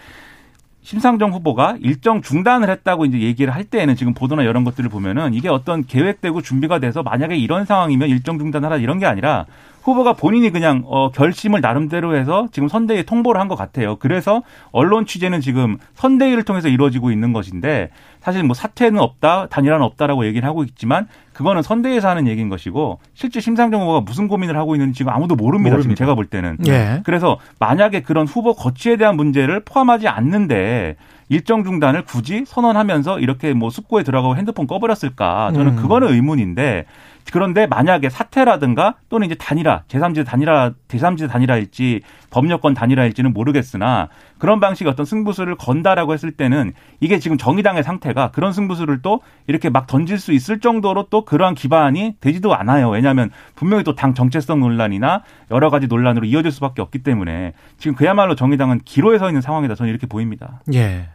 [0.83, 5.49] 심상정 후보가 일정 중단을 했다고 이제 얘기를 할 때에는 지금 보도나 이런 것들을 보면은 이게
[5.49, 9.47] 어떤 계획되고 준비가 돼서 만약에 이런 상황이면 일정 중단하라 이런 게 아니라
[9.83, 13.97] 후보가 본인이 그냥 어 결심을 나름대로 해서 지금 선대위에 통보를 한 것 같아요.
[13.97, 17.91] 그래서 언론 취재는 지금 선대위를 통해서 이루어지고 있는 것인데
[18.21, 23.41] 사실 뭐 사퇴는 없다, 단일화는 없다라고 얘기를 하고 있지만 그거는 선대위에서 하는 얘기인 것이고 실제
[23.41, 25.71] 심상정 후보가 무슨 고민을 하고 있는지 지금 아무도 모릅니다.
[25.71, 25.99] 지금 모릅니다.
[25.99, 26.59] 제가 볼 때는.
[26.69, 27.01] 예.
[27.05, 30.97] 그래서 만약에 그런 후보 거취에 대한 문제를 포함하지 않는데
[31.29, 35.53] 일정 중단을 굳이 선언하면서 이렇게 뭐 숙고에 들어가고 핸드폰 꺼버렸을까?
[35.55, 35.77] 저는 음.
[35.77, 36.85] 그거는 의문인데
[37.33, 44.93] 그런데 만약에 사퇴라든가 또는 이제 단일화, 제3지대 단일화, 제3지대 단일화일지 법률권 단일화일지는 모르겠으나 그런 방식의
[44.93, 50.19] 어떤 승부수를 건다라고 했을 때는 이게 지금 정의당의 상태가 그런 승부수를 또 이렇게 막 던질
[50.19, 52.91] 수 있을 정도로 또 그러한 기반이 되지도 않아요.
[52.91, 58.35] 왜냐하면 분명히 또 당 정체성 논란이나 여러 가지 논란으로 이어질 수밖에 없기 때문에 지금 그야말로
[58.35, 59.75] 정의당은 기로에 서 있는 상황이다.
[59.75, 60.61] 저는 이렇게 보입니다.
[60.75, 61.09] 예.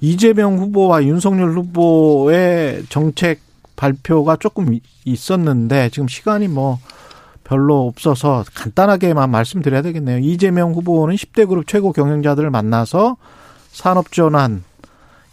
[0.00, 3.45] 이재명 후보와 윤석열 후보의 정책
[3.76, 6.78] 발표가 조금 이- 있었는데 지금 시간이 뭐
[7.44, 10.18] 별로 없어서 간단하게만 말씀드려야 되겠네요.
[10.18, 13.16] 이재명 후보는 10대 그룹 최고 경영자들을 만나서
[13.70, 14.64] 산업 전환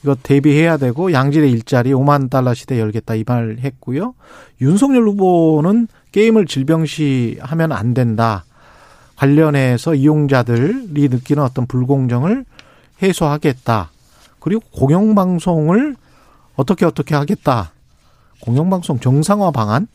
[0.04, 4.14] 이거 대비해야 되고 양질의 일자리 5만 달러 시대 열겠다 이 말 했고요.
[4.62, 8.44] 윤석열 후보는 게임을 질병시 하면 안 된다.
[9.16, 12.46] 관련해서 이용자들이 느끼는 어떤 불공정을
[13.02, 13.90] 해소하겠다.
[14.40, 15.96] 그리고 공영방송을
[16.56, 17.72] 어떻게 어떻게 하겠다.
[18.44, 19.88] 공영방송 정상화 방안?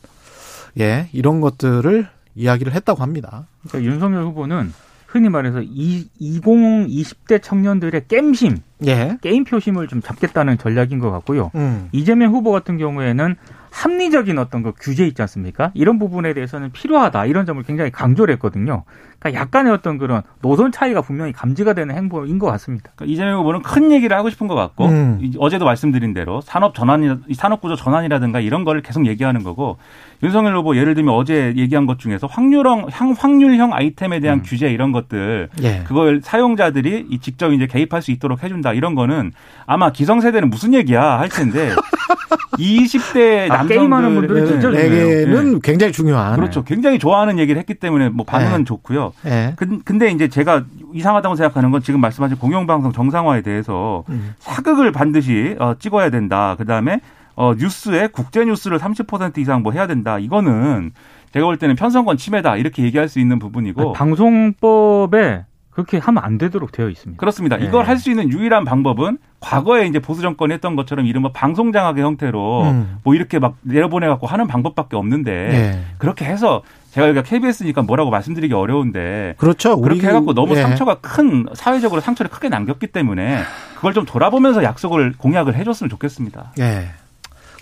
[0.79, 3.47] 예, 이런 것들을 이야기를 했다고 합니다.
[3.67, 4.73] 그러니까 윤석열 후보는
[5.05, 8.57] 흔히 말해서 이, 20, 20대 청년들의 겜심,
[8.87, 9.17] 예.
[9.21, 11.51] 게임 표심을 좀 잡겠다는 전략인 것 같고요.
[11.55, 11.89] 음.
[11.91, 13.35] 이재명 후보 같은 경우에는
[13.71, 15.71] 합리적인 어떤 그 규제 있지 않습니까?
[15.75, 18.83] 이런 부분에 대해서는 필요하다 이런 점을 굉장히 강조를 했거든요.
[19.19, 22.89] 그러니까 약간의 어떤 그런 노선 차이가 분명히 감지가 되는 행보인 것 같습니다.
[22.95, 25.19] 그러니까 이재명 후보는 큰 얘기를 하고 싶은 것 같고 음.
[25.21, 29.77] 이- 어제도 말씀드린 대로 산업 전환이 산업 구조 전환이라든가 이런 거를 계속 얘기하는 거고
[30.23, 34.43] 윤석열 후보 예를 들면 어제 얘기한 것 중에서 확률형 향- 확률형 아이템에 대한 음.
[34.45, 35.83] 규제 이런 것들 예.
[35.85, 39.33] 그걸 사용자들이 이 직접 이제 개입할 수 있도록 해준다 이런 거는
[39.65, 41.71] 아마 기성세대는 무슨 얘기야 할 텐데
[42.57, 46.35] 20대 아, 게임하는 분들은 진짜 남성들 내게는 굉장히 중요한.
[46.35, 46.63] 그렇죠.
[46.63, 48.63] 굉장히 좋아하는 얘기를 했기 때문에 뭐 반응은 네.
[48.65, 49.08] 좋고요.
[49.25, 49.53] 예.
[49.55, 54.33] 근- 근데 이제 제가 이상하다고 생각하는 건 지금 말씀하신 공영방송 정상화에 대해서 음.
[54.39, 56.55] 사극을 반드시 어, 찍어야 된다.
[56.57, 56.99] 그 다음에
[57.35, 60.19] 어, 뉴스에 국제 뉴스를 30% 이상 뭐 해야 된다.
[60.19, 60.91] 이거는
[61.31, 66.71] 제가 볼 때는 편성권 침해다 이렇게 얘기할 수 있는 부분이고 방송법에 그렇게 하면 안 되도록
[66.71, 67.19] 되어 있습니다.
[67.19, 67.57] 그렇습니다.
[67.57, 67.65] 네.
[67.65, 72.63] 이걸 할수 있는 유일한 방법은 과거에 이제 보수 정권이 했던 것처럼 이른바 방송 장악의 형태로
[72.63, 72.97] 음.
[73.03, 75.79] 뭐 이렇게 막 내려보내 갖고 하는 방법밖에 없는데 예.
[75.97, 79.73] 그렇게 해서 제가 여기가 KBS니까 뭐라고 말씀드리기 어려운데 그렇죠.
[79.73, 80.61] 우리 그렇게 해갖고 너무 예.
[80.61, 83.41] 상처가 큰 사회적으로 상처를 크게 남겼기 때문에
[83.75, 86.53] 그걸 좀 돌아보면서 약속을 공약을 해줬으면 좋겠습니다.
[86.59, 86.89] 예.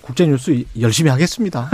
[0.08, 1.70] 국제 뉴스 열심히 하겠습니다.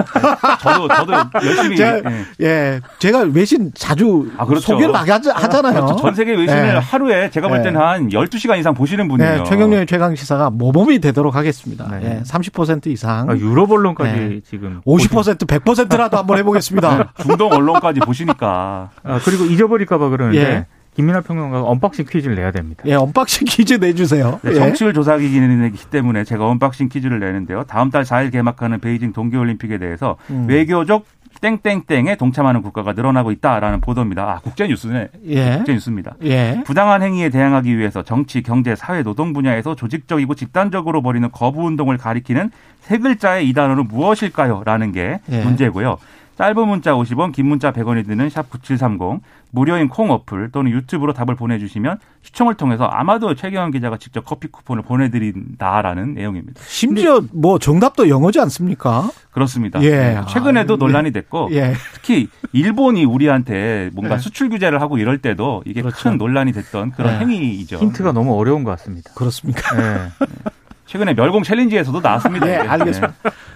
[0.59, 1.13] 저도 저도
[1.45, 2.45] 열심히 제가, 예.
[2.45, 4.73] 예, 제가 외신 자주 아, 그렇죠.
[4.73, 5.85] 소개를 하게 하자- 하잖아요.
[5.85, 5.95] 그렇죠.
[6.01, 6.79] 전 세계 외신을 예.
[6.79, 7.61] 하루에 제가 볼 예.
[7.63, 9.37] 때는 한 12시간 이상 보시는 분이에요.
[9.37, 11.87] 네, 최경련의 최강 시사가 모범이 되도록 하겠습니다.
[11.91, 12.21] 네.
[12.21, 14.39] 예, 30% 이상, 아, 유럽 언론까지 네.
[14.49, 17.13] 지금 50% 100%라도 한번 해 보겠습니다.
[17.21, 20.65] 중동 언론까지 보시니까 아, 그리고 잊어버릴까 봐 그러는데 예.
[20.95, 22.83] 김민하 평론가가 unboxing 퀴즈를 내야 됩니다.
[22.85, 24.39] 예, unboxing 퀴즈 내주세요.
[24.43, 24.55] 네, 예.
[24.55, 27.63] 정치율 조사기이기 때문에 제가 unboxing 퀴즈를 내는데요.
[27.63, 30.45] 다음 달 4일 개막하는 베이징 동계올림픽에 대해서 음.
[30.47, 31.05] 외교적
[31.41, 34.23] 땡땡땡에 동참하는 국가가 늘어나고 있다라는 보도입니다.
[34.23, 35.09] 아, 국제 뉴스네.
[35.25, 35.57] 예.
[35.57, 36.15] 국제 뉴스입니다.
[36.23, 36.61] 예.
[36.65, 42.51] 부당한 행위에 대항하기 위해서 정치, 경제, 사회, 노동 분야에서 조직적이고 집단적으로 벌이는 거부 운동을 가리키는
[42.81, 44.63] 세 글자의 이 단어는 무엇일까요?
[44.63, 45.43] 라는 게 예.
[45.43, 45.97] 문제고요.
[46.37, 51.35] 짧은 문자 50원, 긴 문자 100원이 드는 샵 9730, 무료인 콩 어플 또는 유튜브로 답을
[51.35, 56.61] 보내주시면 시청을 통해서 아마도 최경환 기자가 직접 커피 쿠폰을 보내드린다라는 내용입니다.
[56.65, 59.11] 심지어 뭐 정답도 영어지 않습니까?
[59.31, 59.81] 그렇습니다.
[59.83, 59.89] 예.
[59.89, 61.73] 네, 최근에도 아, 논란이 됐고 예.
[61.93, 64.21] 특히 일본이 우리한테 뭔가 네.
[64.21, 66.09] 수출 규제를 하고 이럴 때도 이게 그렇죠.
[66.09, 67.19] 큰 논란이 됐던 그런 네.
[67.19, 67.77] 행위이죠.
[67.77, 69.11] 힌트가 너무 어려운 것 같습니다.
[69.13, 70.09] 그렇습니까?
[70.85, 70.91] 네.
[70.91, 72.45] 최근에 멸공 챌린지에서도 나왔습니다.
[72.45, 72.67] 네, 이게.
[72.67, 73.13] 알겠습니다.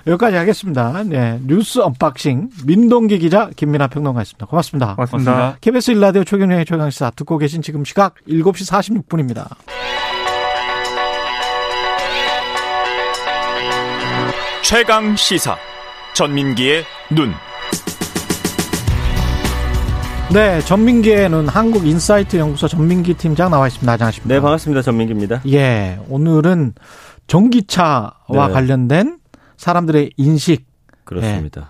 [0.07, 1.03] 여기까지 하겠습니다.
[1.05, 4.45] 네, 뉴스 unboxing 민동기 기자 김민하 평론가였습니다.
[4.45, 4.95] 고맙습니다.
[4.95, 5.31] 고맙습니다.
[5.31, 5.57] 고맙습니다.
[5.61, 9.47] KBS 1라디오 최경영의 최강시사 듣고 계신 지금 시각 7시 46분입니다.
[14.63, 15.55] 최강 시사
[16.13, 17.33] 전민기의 눈.
[20.33, 23.89] 네, 전민기의 눈 한국 인사이트 연구소 전민기 팀장 나와 있습니다.
[23.93, 24.33] 안녕하십니까?
[24.33, 24.81] 네, 반갑습니다.
[24.81, 25.41] 전민기입니다.
[25.53, 26.73] 예, 오늘은
[27.27, 28.53] 전기차와 네.
[28.53, 29.19] 관련된
[29.57, 30.65] 사람들의 인식,
[31.03, 31.69] 그렇습니다.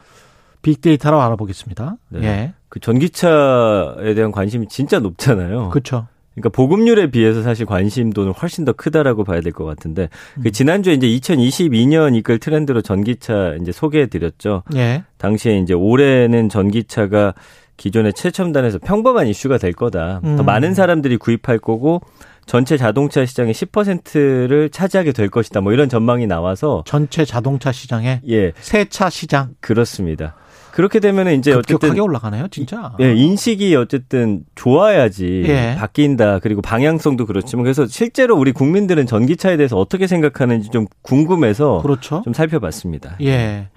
[0.62, 1.98] 빅데이터로 알아보겠습니다.
[2.10, 2.24] 네.
[2.24, 5.66] 예, 그 전기차에 대한 관심이 진짜 높잖아요.
[5.66, 6.08] 그, 그렇죠.
[6.36, 10.44] 러니까 보급률에 비해서 사실 관심도는 훨씬 더 크다라고 봐야 될 것 같은데 음.
[10.44, 14.62] 그 지난주에 이제 2022년 이끌 트렌드로 전기차 이제 소개해 드렸죠.
[14.76, 17.34] 예, 당시에 이제 올해는 전기차가
[17.78, 20.22] 기존의 최첨단에서 평범한 이슈가 될 거다.
[20.24, 20.36] 음.
[20.36, 22.02] 더 많은 사람들이 구입할 거고
[22.48, 25.62] 전체 자동차 시장의 10%를 차지하게 될 것이다.
[25.62, 30.36] 뭐 이런 전망이 나와서 전체 자동차 시장에 예, 세차 시장 그렇습니다.
[30.72, 32.94] 그렇게 되면은 이제 급격하게 어쨌든 올라가네요, 진짜.
[33.00, 35.76] 예, 인식이 어쨌든 좋아야지 예.
[35.76, 36.38] 바뀐다.
[36.38, 42.22] 그리고 방향성도 그렇지만 그래서 실제로 우리 국민들은 전기차에 대해서 어떻게 생각하는지 좀 궁금해서 그렇죠.
[42.24, 43.18] 좀 살펴봤습니다.
[43.24, 43.70] 예.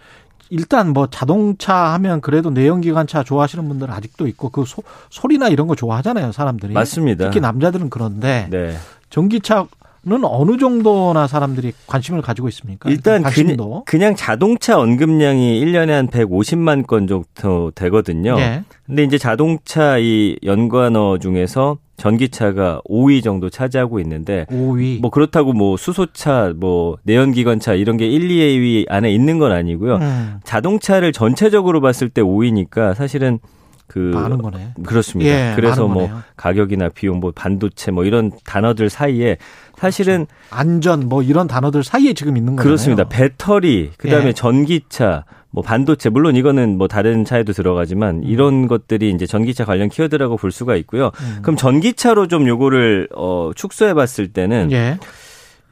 [0.50, 5.74] 일단 뭐 자동차 하면 그래도 내연기관차 좋아하시는 분들은 아직도 있고 그 소, 소리나 이런 거
[5.74, 6.74] 좋아하잖아요, 사람들이.
[6.74, 7.26] 맞습니다.
[7.26, 8.76] 특히 남자들은 그런데 네.
[9.08, 9.66] 전기차
[10.02, 12.88] 는 어느 정도나 사람들이 관심을 가지고 있습니까?
[12.88, 13.68] 일단 관심도.
[13.68, 18.34] 그냥, 그냥 자동차 언급량이 1년에 한 150만 건 정도 되거든요.
[18.38, 18.64] 예.
[18.86, 25.00] 근데 이제 자동차 이 연관어 중에서 전기차가 5위 정도 차지하고 있는데 5위.
[25.00, 29.96] 뭐 그렇다고 뭐 수소차, 뭐 내연기관차 이런 게 1, 2위 안에 있는 건 아니고요.
[29.96, 33.38] 음, 자동차를 전체적으로 봤을 때 5위니까 사실은
[33.86, 34.74] 그 많은 거네.
[34.84, 35.30] 그렇습니다.
[35.30, 36.22] 예, 그래서 뭐 거네요.
[36.36, 39.36] 가격이나 비용, 뭐 반도체 뭐 이런 단어들 사이에
[39.76, 42.64] 사실은 안전 뭐 이런 단어들 사이에 지금 있는 거예요.
[42.64, 43.04] 그렇습니다.
[43.08, 44.32] 배터리, 그다음에 예.
[44.32, 50.36] 전기차, 뭐 반도체 물론 이거는 뭐 다른 차에도 들어가지만 이런 것들이 이제 전기차 관련 키워드라고
[50.36, 51.10] 볼 수가 있고요.
[51.20, 51.38] 음.
[51.42, 54.98] 그럼 전기차로 좀 요거를 어 축소해 봤을 때는 예.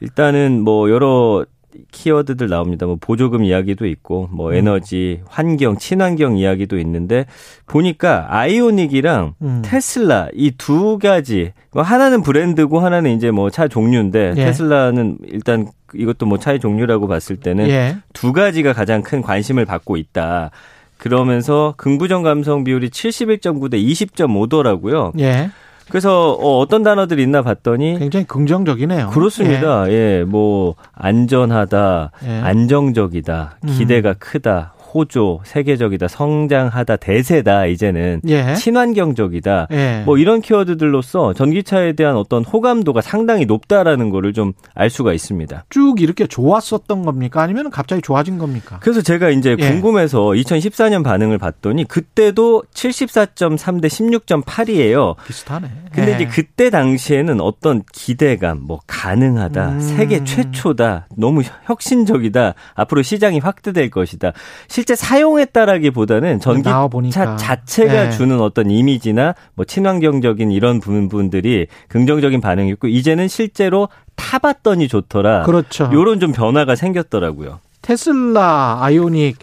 [0.01, 1.45] 일단은 뭐 여러
[1.93, 2.87] 키워드들 나옵니다.
[2.87, 7.27] 뭐 보조금 이야기도 있고 뭐 에너지, 환경, 친환경 이야기도 있는데
[7.67, 9.62] 보니까 아이오닉이랑 음.
[9.64, 14.45] 테슬라 이 두 가지 뭐 하나는 브랜드고 하나는 이제 뭐 차 종류인데 예.
[14.45, 17.97] 테슬라는 일단 이것도 뭐 차의 종류라고 봤을 때는 예.
[18.12, 20.51] 두 가지가 가장 큰 관심을 받고 있다.
[20.99, 25.19] 그러면서 긍부정 감성 비율이 71.9 대 20.5더라고요.
[25.21, 25.51] 예.
[25.90, 29.11] 그래서 어, 어떤 단어들이 있나 봤더니 굉장히 긍정적이네요.
[29.11, 29.90] 그렇습니다.
[29.90, 32.40] 예, 뭐 안전하다, 예.
[32.40, 33.74] 안정적이다, 음.
[33.79, 38.55] 기대가 크다, 호조, 세계적이다, 성장하다, 대세다, 이제는 예.
[38.55, 39.68] 친환경적이다.
[39.70, 40.03] 예.
[40.05, 45.64] 뭐 이런 키워드들로서 전기차에 대한 어떤 호감도가 상당히 높다라는 거를 좀 알 수가 있습니다.
[45.70, 47.42] 쭉 이렇게 좋았었던 겁니까?
[47.42, 48.79] 아니면 갑자기 좋아진 겁니까?
[48.81, 49.70] 그래서 제가 이제 예.
[49.70, 55.16] 궁금해서 2014년 반응을 봤더니 그때도 74.3 대 16.8이에요.
[55.27, 55.68] 비슷하네.
[55.92, 56.14] 근데 예.
[56.14, 59.81] 이제 그때 당시에는 어떤 기대감, 뭐 가능하다, 음.
[59.81, 64.33] 세계 최초다, 너무 혁신적이다, 앞으로 시장이 확대될 것이다.
[64.79, 66.88] 실제 사용했다라기보다는 전기차.
[67.37, 68.11] 자체가 네.
[68.11, 75.43] 주는 어떤 이미지나 뭐 친환경적인 이런 부분들이 긍정적인 반응이 있고 이제는 실제로 타봤더니 좋더라.
[75.43, 75.91] 그렇죠.
[75.93, 77.59] 요런 좀 변화가 생겼더라고요.
[77.83, 79.38] 테슬라 아이오닉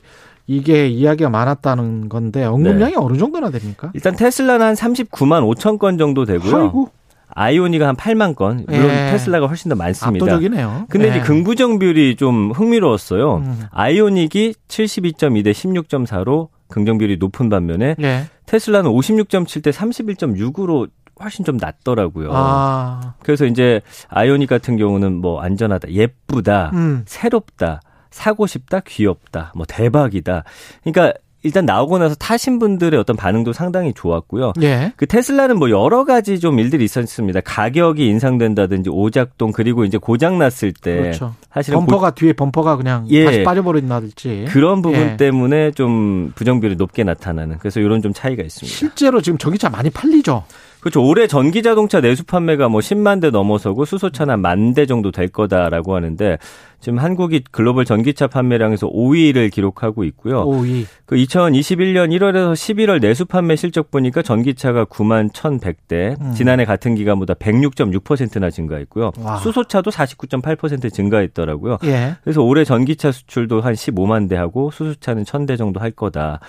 [0.48, 2.98] 이게 이야기가 많았다는 건데 언급량이 네.
[2.98, 3.92] 어느 정도나 됩니까?
[3.94, 6.56] 일단 테슬라는 한 39만 5천 건 정도 되고요.
[6.56, 6.90] 아이고
[7.36, 8.66] 아이오닉은 한 8만 건.
[8.68, 9.12] 물론 예.
[9.12, 10.26] 테슬라가 훨씬 더 많습니다.
[10.26, 10.86] 압도적이네요.
[10.90, 11.12] 근데 예.
[11.12, 13.36] 이제 긍부정 비율이 좀 흥미로웠어요.
[13.38, 13.64] 음.
[13.72, 18.26] 아이오닉이 72.2 대 16.4로 긍정 비율이 높은 반면에 예.
[18.46, 20.90] 테슬라는 56.7 대 31.6으로
[21.22, 22.30] 훨씬 좀 낮더라고요.
[22.34, 27.04] 아, 그래서 이제 아이오닉 같은 경우는 뭐 안전하다, 예쁘다, 음.
[27.06, 27.80] 새롭다,
[28.12, 30.44] 사고 싶다, 귀엽다, 뭐 대박이다.
[30.84, 31.14] 그러니까
[31.46, 34.54] 일단 나오고 나서 타신 분들의 어떤 반응도 상당히 좋았고요.
[34.64, 34.94] 예.
[34.98, 37.40] 그 테슬라는 뭐 여러 가지 좀 일들이 있었습니다.
[37.42, 41.36] 가격이 인상된다든지 오작동 그리고 이제 고장 났을 때 그렇죠.
[41.54, 43.26] 사실은 고- 범퍼가 뒤에 범퍼가 그냥 예.
[43.26, 44.46] 다시 빠져버린다든지.
[44.50, 45.18] 그런 부분 예.
[45.18, 48.76] 때문에 좀 부정비율이 높게 나타나는 그래서 이런 좀 차이가 있습니다.
[48.76, 50.44] 실제로 지금 전기차 많이 팔리죠.
[50.86, 51.04] 그렇죠.
[51.04, 56.38] 올해 전기 자동차 내수 판매가 뭐 10만 대 넘어서고 수소차는 만대 정도 될 거다라고 하는데
[56.80, 60.46] 지금 한국이 글로벌 전기차 판매량에서 5위를 기록하고 있고요.
[60.46, 60.86] 5위.
[61.08, 66.34] 그 2021년 1월에서 11월 내수 판매 실적 보니까 전기차가 9만 1,100대, 음.
[66.36, 69.14] 지난해 같은 기간보다 106.6%나 증가했고요.
[69.24, 69.38] 와.
[69.38, 71.80] 수소차도 49.8% 증가했더라고요.
[71.86, 72.16] 예.
[72.24, 76.42] 그래서 올해 전기차 수출도 한 15만 대 하고 수소차는 1,000대 정도 할 거다.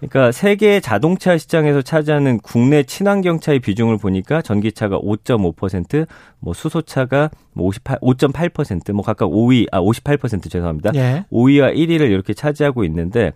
[0.00, 6.06] 그러니까 세계 자동차 시장에서 차지하는 국내 친환경 차의 비중을 보니까 전기차가 5.5%,
[6.40, 10.92] 뭐 수소차가 뭐 58, 5.8%, 뭐 각각 5위, 아 58% 죄송합니다.
[10.94, 11.24] 예.
[11.30, 13.32] 5위와 1위를 이렇게 차지하고 있는데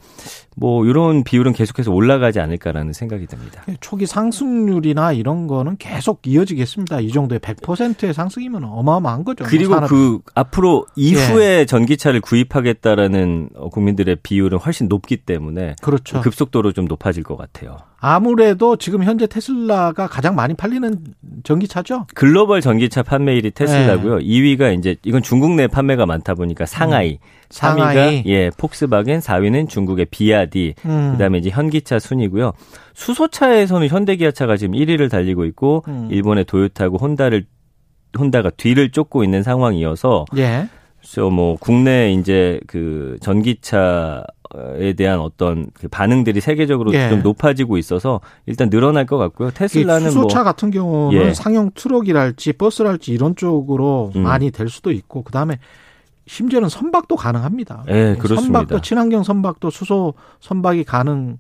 [0.57, 3.63] 뭐 이런 비율은 계속해서 올라가지 않을까라는 생각이 듭니다.
[3.81, 7.01] 초기 상승률이나 이런 거는 계속 이어지겠습니다.
[7.01, 9.45] 이 정도의 100%의 상승이면 어마어마한 거죠.
[9.45, 9.91] 그리고 산업이.
[9.91, 16.21] 그 앞으로 이후에 전기차를 구입하겠다라는 어, 국민들의 비율은 훨씬 높기 때문에 그렇죠.
[16.21, 17.77] 급속도로 좀 높아질 것 같아요.
[18.07, 20.95] 아무래도 지금 현재 테슬라가 가장 많이 팔리는
[21.43, 22.07] 전기차죠.
[22.15, 24.19] 글로벌 전기차 판매일이 테슬라고요.
[24.19, 28.23] 2위가 이제 이건 중국 내 판매가 많다 보니까 상하이, 상하이.
[28.23, 31.13] 3위가 예 폭스바겐, 4위는 중국의 비아디, 음.
[31.13, 32.53] 그다음에 이제 현기차 순이고요.
[32.93, 36.09] 수소차에서는 현대기아차가 지금 1위를 달리고 있고 음.
[36.11, 37.47] 일본의 도요타하고 혼다를
[38.19, 40.69] 혼다가 뒤를 쫓고 있는 상황이어서 예.
[40.99, 44.25] 그래서 뭐 국내 이제 그 전기차
[44.79, 47.09] 에 대한 어떤 그 반응들이 세계적으로 예.
[47.09, 49.51] 좀 높아지고 있어서 일단 늘어날 것 같고요.
[49.51, 51.35] 테슬라는 수소차 뭐 같은 경우는 예.
[51.35, 54.23] 상용 트럭이랄지 버스랄지 이런 쪽으로 음.
[54.23, 55.59] 많이 될 수도 있고 그다음에
[56.27, 57.85] 심지어는 선박도 가능합니다.
[57.89, 58.61] 예, 그렇습니다.
[58.61, 61.39] 선박도 친환경 선박도 수소 선박이 가능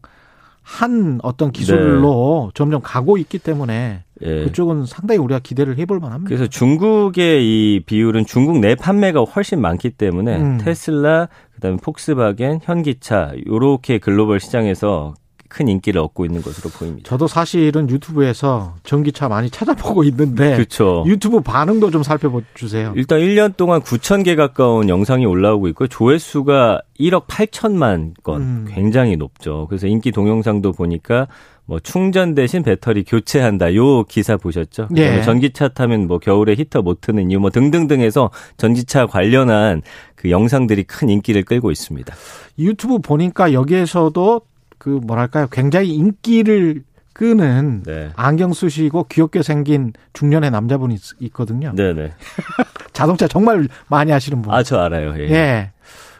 [0.64, 4.44] 한 어떤 기술로 점점 가고 있기 때문에 예.
[4.44, 6.28] 그쪽은 상당히 우리가 기대를 해볼 만합니다.
[6.28, 10.58] 그래서 중국의 이 비율은 중국 내 판매가 훨씬 많기 때문에 음.
[10.58, 15.14] 테슬라, 그다음에 폭스바겐, 현기차 요렇게 글로벌 시장에서
[15.54, 17.08] 큰 인기를 얻고 있는 것으로 보입니다.
[17.08, 21.04] 저도 사실은 유튜브에서 전기차 많이 찾아보고 있는데 그렇죠.
[21.06, 22.92] 유튜브 반응도 좀 살펴주세요.
[22.96, 28.66] 일단 1년 동안 9천 개 가까운 영상이 올라오고 있고 조회수가 1억 8천만 건 음.
[28.68, 29.66] 굉장히 높죠.
[29.68, 31.28] 그래서 인기 동영상도 보니까
[31.66, 33.76] 뭐 충전 대신 배터리 교체한다.
[33.76, 34.88] 요 기사 보셨죠?
[34.96, 35.22] 예.
[35.22, 39.82] 전기차 타면 뭐 겨울에 히터 못 트는 이유 뭐 등등등해서 전기차 관련한
[40.16, 42.12] 그 영상들이 큰 인기를 끌고 있습니다.
[42.58, 44.40] 유튜브 보니까 여기에서도
[44.84, 48.10] 그 뭐랄까요 굉장히 인기를 끄는 네.
[48.16, 51.72] 안경 쓰시고 귀엽게 생긴 중년의 남자분이 있- 있거든요.
[51.74, 52.12] 네네.
[52.92, 54.52] 자동차 정말 많이 하시는 분.
[54.52, 55.14] 아, 저 알아요.
[55.18, 55.30] 예.
[55.30, 55.70] 예.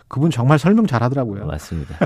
[0.09, 1.45] 그분 정말 설명 잘하더라고요.
[1.45, 1.99] 맞습니다.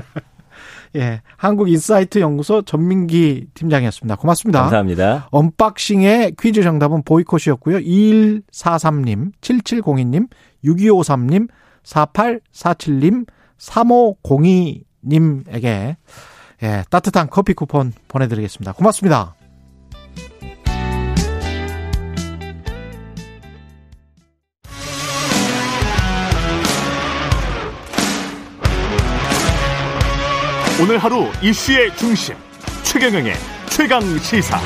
[0.97, 1.21] 예.
[1.37, 4.17] 한국 인사이트 연구소 전민기 팀장이었습니다.
[4.17, 4.59] 고맙습니다.
[4.63, 5.29] 감사합니다.
[5.31, 7.77] unboxing의 퀴즈 정답은 보이콧이었고요.
[7.77, 10.27] 2143님, 7702님,
[10.65, 11.47] 6253님,
[11.85, 13.25] 4847님,
[13.59, 15.95] 3502님에게
[16.63, 18.73] 예, 따뜻한 커피 쿠폰 보내드리겠습니다.
[18.73, 19.35] 고맙습니다.
[30.81, 32.35] 오늘 하루 이슈의 중심
[32.83, 33.33] 최경영의
[33.69, 34.57] 최강 시사.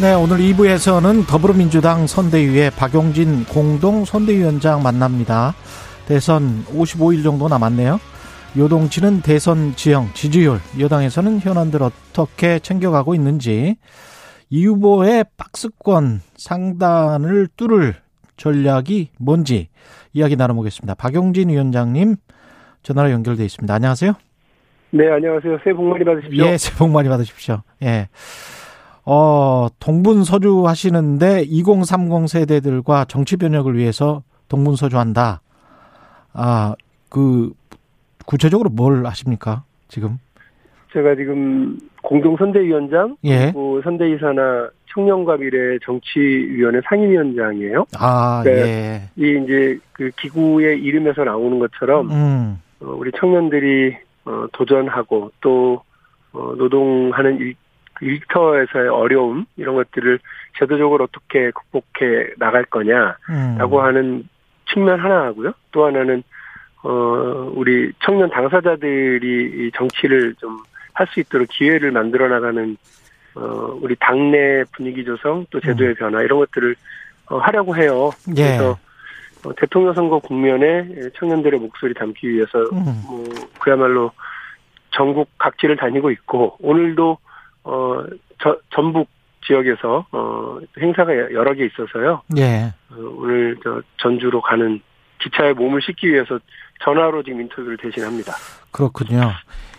[0.00, 5.54] 네, 오늘 2부에서는 더불어민주당 선대위의 박용진 공동 선대위원장 만납니다.
[6.08, 8.00] 대선 55일 정도 남았네요.
[8.56, 13.76] 요동치는 대선 지형, 지지율, 여당에서는 현안들 어떻게 챙겨가고 있는지,
[14.48, 17.96] 이 후보의 박스권 상단을 뚫을
[18.38, 19.68] 전략이 뭔지
[20.14, 20.94] 이야기 나눠보겠습니다.
[20.94, 22.16] 박용진 위원장님
[22.82, 23.74] 전화로 연결돼 있습니다.
[23.74, 24.14] 안녕하세요.
[24.92, 25.58] 네, 안녕하세요.
[25.62, 26.46] 새해 복 많이 받으십시오.
[26.46, 27.60] 예, 새해 복 많이 받으십시오.
[27.82, 28.08] 예.
[29.04, 35.42] 어, 동분서주 하시는데 2030 세대들과 정치 변혁을 위해서 동분서주 한다.
[36.40, 36.74] 아,
[37.08, 37.52] 그,
[38.24, 39.64] 구체적으로 뭘 하십니까?
[39.88, 40.18] 지금?
[40.92, 43.46] 제가 지금 공동선대위원장 예.
[43.46, 47.86] 그리고 선대이사나 청년과 미래 정치위원회 상임위원장이에요.
[47.98, 48.50] 아, 네.
[48.52, 49.02] 예.
[49.16, 55.82] 이 이제 그 기구의 이름에서 나오는 것처럼 음, 어, 우리 청년들이 어, 도전하고 또
[56.32, 57.54] 어, 노동하는 일,
[57.94, 60.20] 그 일터에서의 어려움 이런 것들을
[60.58, 63.84] 제도적으로 어떻게 극복해 나갈 거냐라고 음.
[63.84, 64.28] 하는
[64.72, 65.52] 측면 하나 하고요.
[65.72, 66.22] 또 하나는
[66.82, 70.58] 어 우리 청년 당사자들이 이 정치를 좀
[70.98, 72.76] 할 수 있도록 기회를 만들어 나가는
[73.36, 76.74] 어 우리 당내 분위기 조성 또 제도의 변화 이런 것들을
[77.26, 78.10] 어, 하려고 해요.
[78.28, 78.34] 음.
[78.36, 78.42] 예.
[78.42, 78.78] 그래서
[79.44, 83.02] 어, 대통령 선거 국면에 청년들의 목소리 담기 위해서 음.
[83.06, 83.24] 뭐
[83.60, 84.10] 그야말로
[84.90, 87.18] 전국 각지를 다니고 있고 오늘도
[87.62, 88.04] 어
[88.42, 89.08] 저, 전북
[89.46, 92.22] 지역에서 어 행사가 여러 개 있어서요.
[92.38, 92.72] 예.
[92.90, 94.80] 어, 오늘 저 전주로 가는
[95.20, 96.40] 기차에 몸을 싣기 위해서
[96.82, 98.32] 전화로 지금 인터뷰를 대신합니다.
[98.70, 99.32] 그렇군요.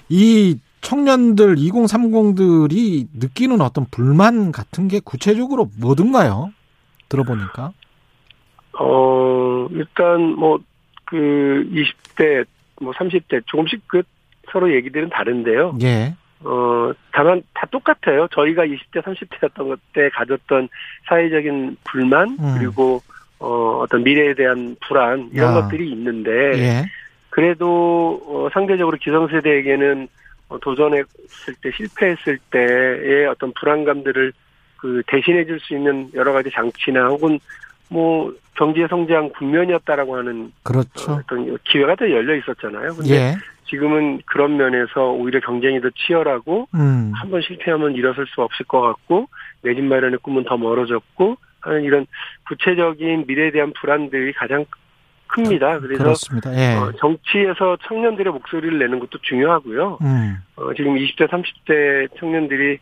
[0.10, 6.52] 이 청년들 2030들이 느끼는 어떤 불만 같은 게 구체적으로 뭐든가요?
[7.10, 7.72] 들어보니까.
[8.80, 10.60] 어 일단 뭐
[11.10, 12.46] 그 20대
[12.82, 14.04] 뭐 30대 조금씩 그
[14.52, 15.78] 서로 얘기들은 다른데요.
[15.82, 16.16] 예.
[16.42, 18.28] 어 다만 다 똑같아요.
[18.32, 20.70] 저희가 20대 30대였던 것때 가졌던
[21.08, 22.56] 사회적인 불만 음.
[22.58, 23.02] 그리고
[23.40, 25.62] 어 어떤 미래에 대한 불안 이런 야.
[25.62, 26.30] 것들이 있는데
[26.60, 26.86] 예.
[27.30, 30.08] 그래도 어, 상대적으로 기성세대에게는
[30.50, 34.34] 어, 도전했을 때 실패했을 때의 어떤 불안감들을
[34.78, 37.40] 그 대신해 줄 수 있는 여러 가지 장치나 혹은
[37.90, 41.14] 뭐 경제 성장 국면이었다라고 하는 그렇죠.
[41.14, 42.96] 어떤 기회가 더 열려 있었잖아요.
[42.96, 43.36] 근데 예.
[43.70, 47.12] 지금은 그런 면에서 오히려 경쟁이 더 치열하고 음.
[47.16, 49.28] 한번 실패하면 일어설 수 없을 것 같고
[49.62, 52.06] 내 집 마련의 꿈은 더 멀어졌고 하는 이런
[52.48, 54.66] 구체적인 미래에 대한 불안들이 가장
[55.28, 55.80] 큽니다.
[55.80, 56.52] 그래서 그렇습니다.
[56.56, 56.76] 예.
[56.76, 60.00] 어, 정치에서 청년들의 목소리를 내는 것도 중요하고요.
[60.02, 60.38] 음.
[60.56, 62.80] 어, 지금 20대, 30대 청년들이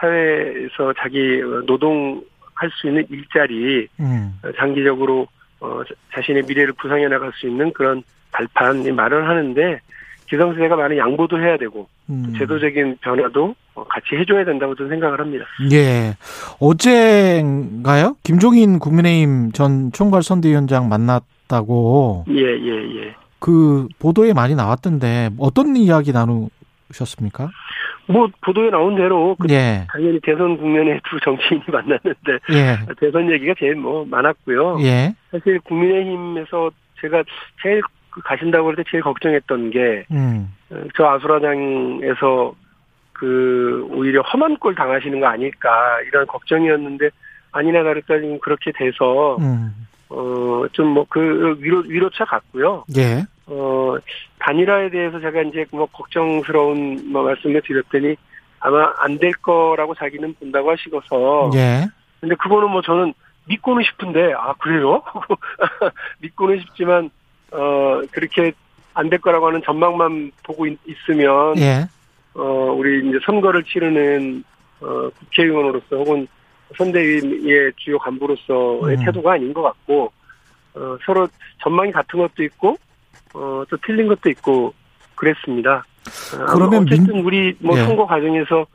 [0.00, 4.32] 사회에서 자기 어, 노동할 수 있는 일자리, 음.
[4.42, 5.26] 어, 장기적으로
[5.60, 8.02] 어, 자- 자신의 미래를 구상해 나갈 수 있는 그런
[8.32, 9.80] 발판이 마련하는데
[10.26, 12.34] 기성세대가 많은 양보도 해야 되고 음.
[12.36, 15.44] 제도적인 변화도 어, 같이 해줘야 된다고 저는 생각을 합니다.
[15.72, 16.16] 예.
[16.58, 18.16] 어제인가요?
[18.22, 23.14] 김종인 국민의힘 전 총괄 선대위원장 만났다고 예, 예, 예.
[23.38, 27.48] 그 보도에 많이 나왔던데 어떤 이야기 나누셨습니까?
[28.06, 29.86] 뭐 보도에 나온 대로 그 예.
[29.88, 32.78] 당연히 대선 국면에 두 정치인이 만났는데 예.
[32.98, 34.78] 대선 얘기가 제일 뭐 많았고요.
[34.82, 35.14] 예.
[35.30, 37.22] 사실 국민의힘에서 제가
[37.62, 40.52] 제일 그 가신다고 할 때 제일 걱정했던 게 음.
[40.96, 42.54] 저 아수라장에서
[43.12, 45.68] 그 오히려 험한 꼴 당하시는 거 아닐까
[46.06, 47.10] 이런 걱정이었는데
[47.52, 49.74] 아니나 다를까 지금 그렇게 돼서 음.
[50.08, 52.84] 어좀 뭐 그 위로 위로차 같고요.
[52.96, 53.24] 예.
[53.46, 53.96] 어
[54.40, 58.16] 단일화에 대해서 제가 이제 뭐 걱정스러운 뭐 말씀을 드렸더니
[58.60, 61.86] 아마 안 될 거라고 자기는 본다고 하시고서 예.
[62.20, 63.12] 근데 그거는 뭐 저는
[63.46, 65.02] 믿고는 싶은데 아 그래요?
[66.20, 67.10] 믿고는 싶지만
[67.52, 68.52] 어 그렇게
[68.94, 70.78] 안 될 거라고 하는 전망만 보고 있,
[71.08, 71.86] 으면 예.
[72.34, 72.42] 어
[72.76, 74.42] 우리 이제 선거를 치르는
[74.80, 76.26] 어 국회의원으로서 혹은
[76.76, 79.04] 선대위의 주요 간부로서의 음.
[79.04, 80.12] 태도가 아닌 것 같고
[80.74, 81.28] 어 서로
[81.62, 82.76] 전망이 같은 것도 있고
[83.34, 84.74] 어 또 틀린 것도 있고
[85.14, 85.84] 그랬습니다.
[86.34, 87.84] 어, 그러면 어쨌든 민- 우리 뭐 예.
[87.84, 88.66] 선거 과정에서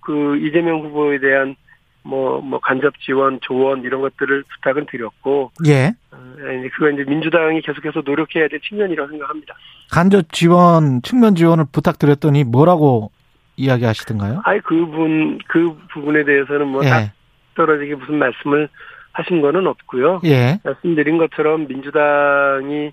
[0.00, 1.56] 그 이재명 후보에 대한
[2.02, 5.92] 뭐, 뭐, 간접 지원, 조언, 이런 것들을 부탁은 드렸고, 예.
[6.10, 6.16] 어,
[6.58, 9.54] 이제 그거 이제 민주당이 계속해서 노력해야 될 측면이라고 생각합니다.
[9.90, 13.10] 간접 지원, 측면 지원을 부탁드렸더니 뭐라고
[13.56, 14.42] 이야기하시던가요?
[14.44, 17.12] 아예 그분, 그 부분에 대해서는 뭐, 딱 예.
[17.54, 18.68] 떨어지게 무슨 말씀을
[19.12, 20.20] 하신 거는 없고요.
[20.24, 20.58] 예.
[20.64, 22.92] 말씀드린 것처럼 민주당이,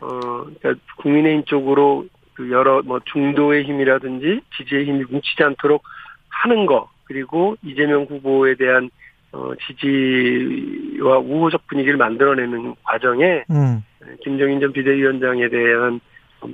[0.00, 5.82] 어, 그러니까 국민의힘 쪽으로 그 여러 뭐 중도의 힘이라든지 지지의 힘이 뭉치지 않도록
[6.30, 8.88] 하는 거, 그리고 이재명 후보에 대한
[9.32, 13.82] 어, 지지와 우호적 분위기를 만들어내는 과정에 음.
[14.22, 15.98] 김종인 전 비대위원장에 대한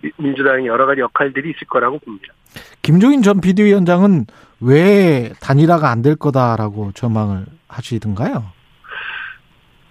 [0.03, 2.33] 미- 민주당의 여러 가지 역할들이 있을 거라고 봅니다.
[2.81, 4.25] 김종인 전 비대위원장은
[4.63, 8.45] 왜 단일화가 안 될 거다라고 전망을 하시던가요?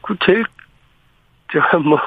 [0.02, 0.44] 그 제일
[1.54, 2.00] 제가 뭐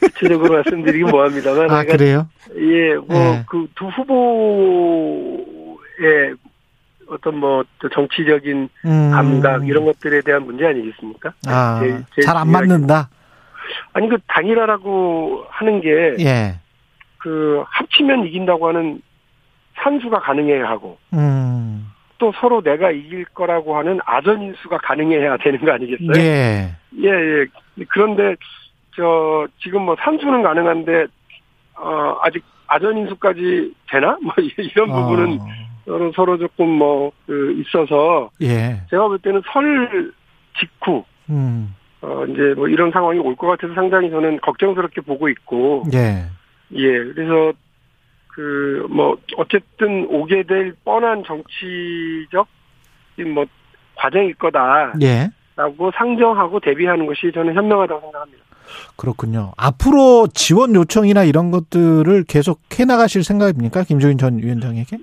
[0.00, 2.28] 구체적으로 말씀드리긴 뭐합니다만 아, 그래요?
[2.56, 2.94] 예, 예.
[2.94, 6.34] 뭐그두 후보의
[7.08, 9.10] 어떤 뭐또 정치적인 음.
[9.12, 11.32] 감각 이런 것들에 대한 문제 아니겠습니까?
[11.46, 11.80] 아,
[12.24, 13.08] 잘 안 맞는다?
[13.92, 16.54] 아니 그 단일화라고 하는 게 예.
[17.18, 19.00] 그 합치면 이긴다고 하는
[19.76, 21.90] 산수가 가능해야 하고 음.
[22.18, 26.12] 또 서로 내가 이길 거라고 하는 아전인수가 가능해야 되는 거 아니겠어요?
[26.16, 26.70] 예.
[27.02, 27.46] 예, 예.
[27.88, 28.36] 그런데
[28.94, 31.06] 저 지금 뭐 산수는 가능한데
[31.76, 34.16] 어, 아직 아전 인수까지 되나?
[34.22, 35.46] 뭐 이런 부분은 어,
[35.84, 38.82] 서로, 서로 조금 뭐, 그, 있어서, 예.
[38.90, 40.12] 제가 볼 때는 설
[40.58, 41.74] 직후, 음.
[42.02, 46.24] 어, 이제 뭐 이런 상황이 올 것 같아서 상당히 저는 걱정스럽게 보고 있고, 예.
[46.74, 47.52] 예, 그래서,
[48.28, 52.46] 그, 뭐, 어쨌든 오게 될 뻔한 정치적,
[53.32, 53.44] 뭐,
[53.96, 55.30] 과정일 거다라고 예.
[55.94, 58.44] 상정하고 대비하는 것이 저는 현명하다고 생각합니다.
[58.96, 59.52] 그렇군요.
[59.56, 63.84] 앞으로 지원 요청이나 이런 것들을 계속 해 나가실 생각입니까?
[63.84, 64.98] 김종인 전 위원장에게?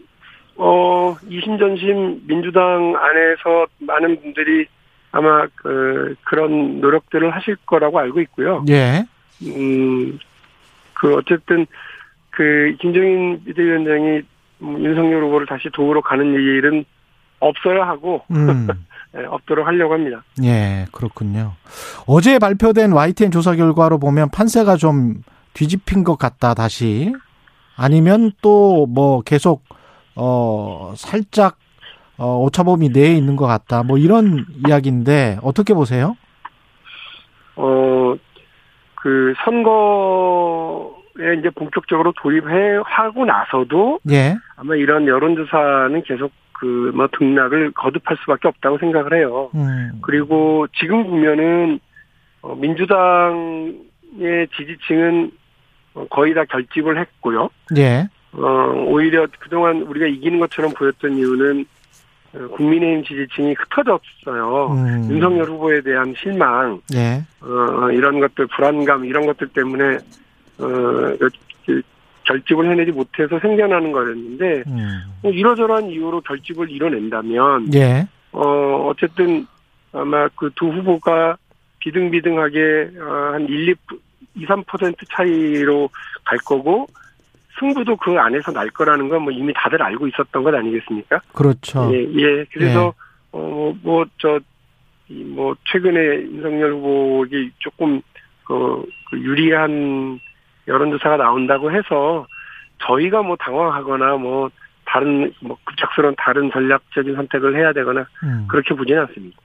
[0.64, 4.68] 어, 이심전심 민주당 안에서 많은 분들이
[5.12, 8.64] 아마 그, 그런 노력들을 하실 거라고 알고 있고요.
[8.70, 9.04] 예.
[9.42, 10.20] 음,
[10.94, 11.66] 그, 어쨌든,
[12.30, 14.22] 그, 김정인 비대위원장이
[14.62, 16.86] 음, 윤석열 후보를 다시 도우러 가는 일은
[17.40, 18.68] 없어야 하고, 음.
[19.18, 20.24] 예, 없도록 하려고 합니다.
[20.44, 21.54] 예, 그렇군요.
[22.06, 25.16] 어제 발표된 YTN 조사 결과로 보면 판세가 좀
[25.54, 27.12] 뒤집힌 것 같다, 다시.
[27.76, 29.64] 아니면 또 뭐 계속,
[30.16, 31.58] 어, 살짝,
[32.18, 33.84] 어, 오차범위 내에 있는 것 같다.
[33.84, 36.18] 뭐 이런 이야기인데, 어떻게 보세요?
[37.56, 38.16] 어,
[38.96, 44.36] 그, 선거에 이제 본격적으로 도입해, 하고 나서도 예.
[44.56, 49.50] 아마 이런 여론조사는 계속 그, 뭐, 등락을 거듭할 수밖에 없다고 생각을 해요.
[49.56, 50.00] 음.
[50.02, 51.80] 그리고 지금 보면은
[52.44, 55.32] 어, 민주당의 지지층은
[55.94, 57.50] 어, 거의 다 결집을 했고요.
[57.78, 58.08] 예.
[58.34, 61.66] 어, 오히려 그동안 우리가 이기는 것처럼 보였던 이유는
[62.34, 64.72] 어, 국민의힘 지지층이 흩어졌어요.
[64.72, 65.12] 음.
[65.12, 67.22] 윤석열 후보에 대한 실망, 예.
[67.42, 69.96] 어, 이런 것들, 불안감, 이런 것들 때문에,
[70.60, 71.18] 어,
[71.66, 71.82] 그
[72.24, 75.02] 결집을 해내지 못해서 생겨나는 거였는데, 음.
[75.22, 78.08] 뭐 이러저러한 이유로 결집을 이뤄낸다면, 예.
[78.32, 79.46] 어, 어쨌든
[79.92, 81.38] 아마 그 두 후보가
[81.80, 83.76] 비등비등하게 어, 한 1, 2,
[84.36, 85.90] 2, 3% 차이로
[86.24, 86.88] 갈 거고
[87.60, 91.22] 승부도 그 안에서 날 거라는 건 뭐 이미 다들 알고 있었던 것 아니겠습니까?
[91.34, 91.90] 그렇죠.
[91.94, 92.46] 예, 예.
[92.54, 92.94] 그래서
[93.32, 94.40] 어, 뭐 저
[95.12, 98.02] 뭐 최근에 윤석열 후보에게 조금
[98.46, 100.20] 그, 그 유리한
[100.68, 102.26] 여론조사가 나온다고 해서
[102.88, 104.50] 저희가 뭐 당황하거나 뭐
[104.86, 108.46] 다른 뭐 급작스러운 다른 전략적인 선택을 해야 되거나 음.
[108.50, 109.38] 그렇게 보지는 않습니다.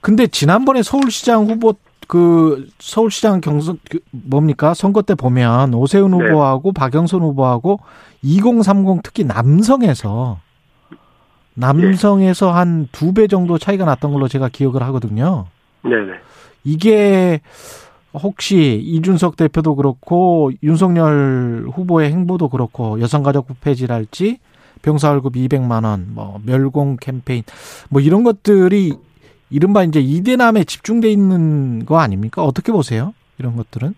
[0.00, 1.74] 근데 지난번에 서울시장 후보
[2.10, 6.16] 그 서울시장 경선 그 뭡니까 선거 때 보면 오세훈 네.
[6.16, 7.78] 후보하고 박영선 후보하고
[8.22, 10.40] 2030 특히 남성에서
[11.54, 15.46] 남성에서 한두 배 정도 차이가 났던 걸로 제가 기억을 하거든요.
[15.84, 16.14] 네네.
[16.64, 17.42] 이게
[18.12, 24.40] 혹시 이준석 대표도 그렇고 윤석열 후보의 행보도 그렇고 여성가족부 폐지랄지
[24.82, 27.44] 병사월급 200만 원, 뭐 멸공 캠페인
[27.88, 28.94] 뭐 이런 것들이
[29.50, 32.42] 이른바 이제 이대남에 집중돼 있는 거 아닙니까?
[32.42, 33.14] 어떻게 보세요?
[33.38, 33.94] 이런 것들은?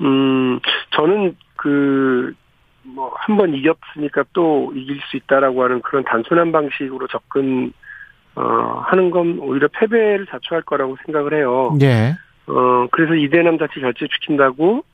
[0.00, 0.60] 음,
[0.90, 2.34] 저는 그,
[2.82, 7.72] 뭐, 한 번 이겼으니까 또 이길 수 있다라고 하는 그런 단순한 방식으로 접근,
[8.34, 8.42] 어,
[8.86, 11.76] 하는 건 오히려 패배를 자초할 거라고 생각을 해요.
[11.82, 12.14] 예.
[12.46, 14.84] 어, 그래서 이대남 자치 결집시킨다고,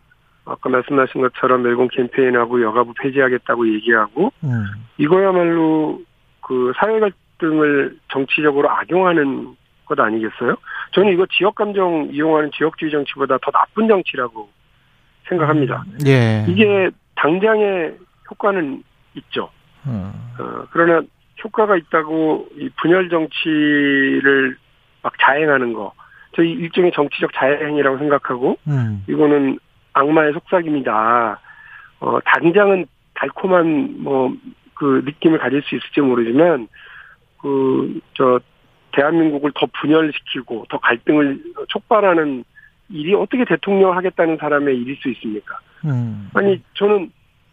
[0.44, 4.64] 아까 말씀하신 것처럼 멸공 캠페인하고 여가부 폐지하겠다고 얘기하고, 음.
[4.98, 6.00] 이거야말로
[6.40, 9.56] 그 사회 갈등을 정치적으로 악용하는
[9.94, 10.56] 것 아니겠어요?
[10.92, 14.48] 저는 이거 지역 감정 이용하는 지역주의 정치보다 더 나쁜 정치라고
[15.28, 15.84] 생각합니다.
[16.06, 16.44] 예.
[16.48, 17.96] 이게 당장의
[18.30, 18.82] 효과는
[19.14, 19.50] 있죠.
[19.86, 20.12] 음.
[20.38, 21.02] 어, 그러나
[21.44, 24.56] 효과가 있다고 이 분열 정치를
[25.02, 25.92] 막 자행하는 거,
[26.34, 29.04] 저 일종의 정치적 자행이라고 생각하고 음.
[29.08, 29.58] 이거는
[29.92, 31.40] 악마의 속삭임이다.
[32.00, 34.32] 어, 당장은 달콤한 뭐
[34.82, 36.66] 그 느낌을 가질 수 있을지 모르지만
[37.40, 38.40] 그 저
[38.92, 42.44] 대한민국을 더 분열시키고 더 갈등을 촉발하는
[42.90, 45.58] 일이 어떻게 대통령 하겠다는 사람의 일일 수 있습니까?
[45.84, 46.28] 음.
[46.34, 47.10] 아니 저는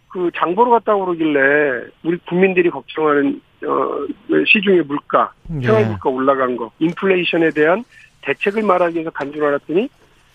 [0.10, 4.06] 그 장보러 갔다고 그러길래 우리 국민들이 걱정하는 어
[4.46, 5.32] 시중의 물가,
[5.62, 5.66] 예.
[5.66, 7.84] 생활 물가 올라간 거, 인플레이션에 대한
[8.22, 9.88] 대책을 말하기 위해서 간 줄 알았더니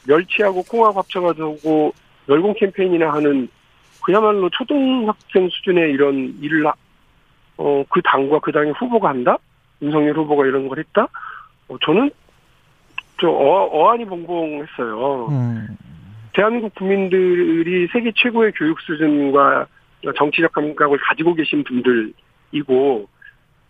[0.07, 1.93] 멸치하고 콩하고 합쳐가지고
[2.27, 3.49] 멸공 캠페인이나 하는
[4.05, 6.75] 그야말로 초등학생 수준의 이런 일을 하-
[7.57, 9.39] 어, 그 당과 그 당의 후보가 한다?
[9.83, 11.09] 윤석열 후보가 이런 걸 했다?
[11.69, 12.11] 어, 저는
[13.21, 15.29] 저 어, 어안이 봉봉했어요.
[15.29, 15.67] 음.
[16.33, 19.67] 대한민국 국민들이 세계 최고의 교육 수준과
[20.17, 23.09] 정치적 감각을 가지고 계신 분들이고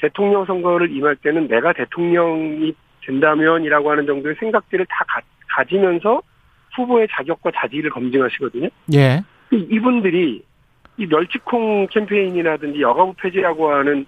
[0.00, 2.72] 대통령 선거를 임할 때는 내가 대통령이
[3.04, 5.04] 된다면이라고 하는 정도의 생각들을 다
[5.48, 6.22] 가, 지면서
[6.74, 8.68] 후보의 자격과 자질을 검증하시거든요.
[8.94, 9.20] 예.
[9.52, 10.42] 이- 이분들이
[10.96, 14.06] 이 멸치콩 캠페인이라든지 여가부 폐지라고 하는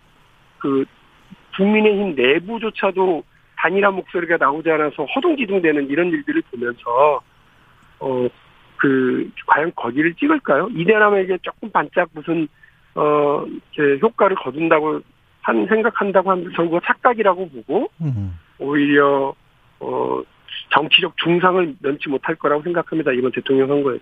[0.58, 0.84] 그
[1.56, 3.24] 국민의힘 내부조차도
[3.56, 7.20] 단일한 목소리가 나오지 않아서 허둥지둥되는 이런 일들을 보면서
[8.00, 8.28] 어
[8.76, 10.68] 그 과연 거기를 찍을까요?
[10.74, 12.48] 이대남에게 조금 반짝 무슨
[12.94, 15.00] 어 이제 효과를 거둔다고
[15.42, 18.38] 한 생각한다고 하면 그거 착각이라고 보고 음.
[18.58, 19.34] 오히려
[19.80, 20.22] 어
[20.74, 23.98] 정치적 중상을 면치 못할 거라고 생각합니다 이번 대통령 선거에.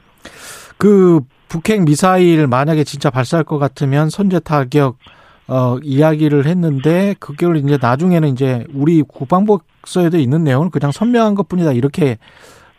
[0.78, 4.98] 그 북핵 미사일 만약에 진짜 발사할 것 같으면 선제 타격
[5.46, 12.16] 어 이야기를 했는데 그걸 이제 나중에는 이제 우리 국방부서에도 있는 내용을 그냥 선명한 것뿐이다 이렇게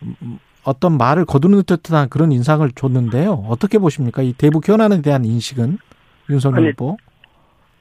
[0.02, 3.46] 음, 어떤 말을 거두는 듯한 그런 인상을 줬는데요.
[3.48, 4.24] 어떻게 보십니까?
[4.24, 5.78] 이 대북 현안에 대한 인식은
[6.30, 6.98] 윤석열 아니, 후보.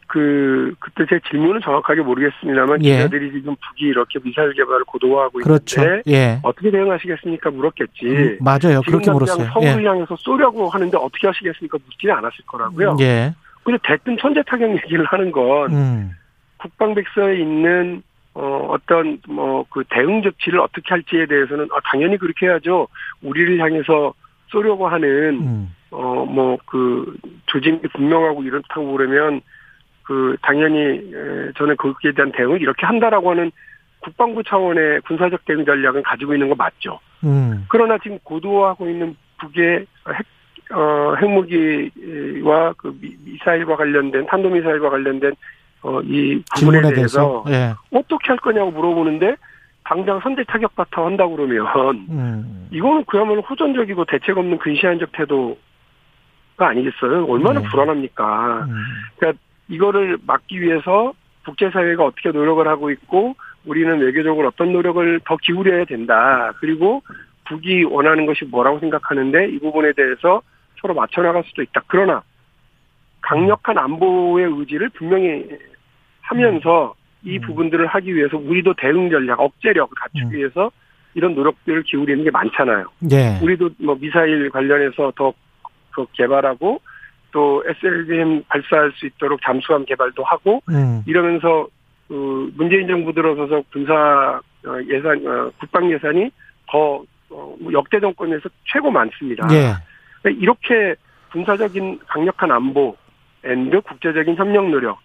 [0.07, 2.97] 그 그때 제 질문은 정확하게 모르겠습니다만 예.
[2.99, 5.80] 기자들이 지금 북이 이렇게 미사일 개발을 고도화하고 그렇죠.
[5.80, 6.39] 있는데 예.
[6.43, 8.07] 어떻게 대응하시겠습니까 물었겠지.
[8.07, 8.82] 음, 맞아요.
[8.87, 9.49] 그렇게 물었어요.
[9.53, 9.89] 서울을 예.
[9.89, 12.97] 향해서 쏘려고 하는데 어떻게 하시겠습니까 묻지는 않았을 거라고요.
[13.01, 13.35] 예.
[13.64, 16.10] 근데 대뜸 천재 타격 얘기를 하는 건 음.
[16.58, 18.02] 국방백서에 있는
[18.34, 22.88] 어, 어떤 뭐 그 대응 조치를 어떻게 할지에 대해서는 아, 당연히 그렇게 해야죠.
[23.22, 24.12] 우리를 향해서
[24.48, 25.08] 쏘려고 하는
[25.40, 25.74] 음.
[25.90, 29.40] 어 뭐 그 조짐이 분명하고 이렇다고 그러면
[30.02, 30.78] 그 당연히
[31.14, 33.50] 에, 저는 거기에 대한 대응을 이렇게 한다라고 하는
[34.00, 36.98] 국방부 차원의 군사적 대응 전략은 가지고 있는 거 맞죠.
[37.24, 37.64] 음.
[37.68, 40.26] 그러나 지금 고도화하고 있는 북의 핵,
[40.72, 45.32] 어, 핵무기와 그 미, 미사일과 관련된 탄도미사일과 관련된
[45.82, 47.44] 어, 이 부분에 질문에 대해서 대해서.
[47.48, 47.74] 예.
[47.98, 49.36] 어떻게 할 거냐고 물어보는데
[49.84, 51.66] 당장 선제 타격부터 한다고 그러면
[52.08, 52.68] 음.
[52.70, 55.56] 이거는 그야말로 호전적이고 대책 없는 근시안적 태도가
[56.58, 57.26] 아니겠어요?
[57.26, 57.66] 얼마나 네.
[57.68, 58.66] 불안합니까?
[58.66, 59.32] 음.
[59.68, 61.12] 이거를 막기 위해서
[61.44, 63.34] 국제사회가 어떻게 노력을 하고 있고
[63.66, 66.52] 우리는 외교적으로 어떤 노력을 더 기울여야 된다.
[66.60, 67.02] 그리고
[67.46, 70.42] 북이 원하는 것이 뭐라고 생각하는데 이 부분에 대해서
[70.85, 71.82] 서로 맞춰 나갈 수도 있다.
[71.87, 72.22] 그러나
[73.22, 75.49] 강력한 안보의 의지를 분명히
[76.20, 77.41] 하면서 이 음.
[77.41, 80.32] 부분들을 하기 위해서 우리도 대응 전략, 억제력을 갖추기 음.
[80.32, 80.70] 위해서
[81.14, 82.87] 이런 노력들을 기울이는 게 많잖아요.
[83.12, 83.39] 예.
[83.43, 85.32] 우리도 뭐 미사일 관련해서 더,
[85.95, 86.82] 더 개발하고
[87.32, 91.03] 또 SLBM 발사할 수 있도록 잠수함 개발도 하고 음.
[91.07, 91.66] 이러면서
[92.09, 96.30] 그 문재인 정부 들어서서 군사 어, 예산 어, 국방 예산이
[96.68, 99.49] 더 어, 역대 정권에서 최고 많습니다.
[99.51, 99.72] 예.
[100.25, 100.97] 그러니까 이렇게
[101.33, 102.97] 군사적인 강력한 안보
[103.45, 104.99] and 국제적인 협력 노력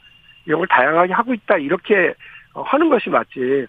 [0.46, 2.14] 이런 걸 다양하게 하고 있다 이렇게
[2.54, 3.68] 어, 하는 것이 맞지.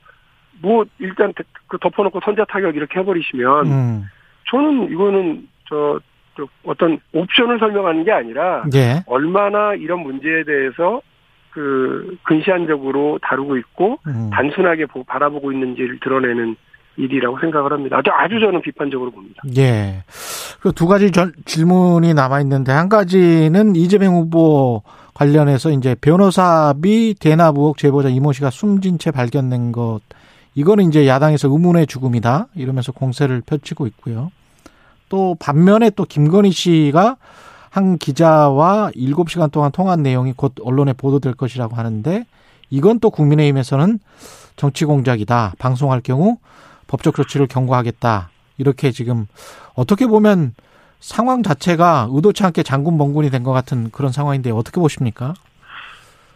[0.63, 4.05] 뭐 일단 대- 그 덮어놓고 선제 타격 이렇게 해버리시면 음.
[4.49, 6.01] 저는 이거는 저,
[6.37, 9.03] 저 어떤 옵션을 설명하는 게 아니라 예.
[9.07, 11.03] 얼마나 이런 문제에 대해서
[11.51, 14.31] 그 근시안적으로 다루고 있고 음.
[14.33, 16.57] 단순하게 보- 바라보고 있는지를 드러내는
[17.01, 17.97] 일이라고 생각을 합니다.
[17.99, 19.43] 아주 아주 저는 비판적으로 봅니다.
[19.57, 20.03] 예.
[20.61, 24.83] 그두 가지 전- 질문이 남아 있는데 한 가지는 이재명 후보
[25.15, 30.01] 관련해서 이제 변호사비 대납 의혹 제보자 이모 씨가 숨진 채 발견된 것
[30.55, 34.31] 이거는 이제 야당에서 의문의 죽음이다 이러면서 공세를 펼치고 있고요.
[35.09, 37.17] 또 반면에 또 김건희 씨가
[37.71, 42.25] 한 기자와 7시간 동안 통한 내용이 곧 언론에 보도될 것이라고 하는데
[42.69, 43.99] 이건 또 국민의힘에서는
[44.57, 45.55] 정치 공작이다.
[45.59, 46.37] 방송할 경우
[46.91, 48.31] 법적 조치를 경고하겠다.
[48.59, 49.27] 이렇게 지금
[49.75, 50.55] 어떻게 보면
[50.99, 55.33] 상황 자체가 의도치 않게 장군 멍군이 된 것 같은 그런 상황인데 어떻게 보십니까?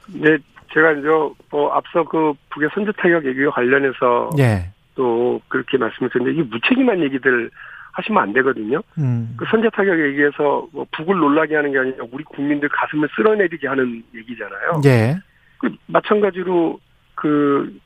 [0.07, 0.39] 네,
[0.73, 1.09] 제가 이제
[1.51, 4.71] 뭐 앞서 그 북의 선제 타격 얘기와 관련해서 예.
[4.95, 7.51] 또 그렇게 말씀을 드렸는데 이게 무책임한 얘기들
[7.93, 8.81] 하시면 안 되거든요.
[8.99, 9.35] 음.
[9.37, 14.03] 그 선제 타격 얘기에서 뭐 북을 놀라게 하는 게 아니라 우리 국민들 가슴을 쓸어내리게 하는
[14.15, 14.81] 얘기잖아요.
[14.87, 15.17] 예.
[15.59, 16.79] 그 마찬가지로
[17.15, 17.77] 그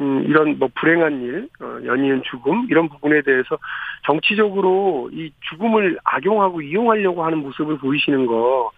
[0.00, 3.58] 음, 이런 뭐 불행한 일, 어, 연이은 죽음 이런 부분에 대해서
[4.06, 8.70] 정치적으로 이 죽음을 악용하고 이용하려고 하는 모습을 보이시는 거,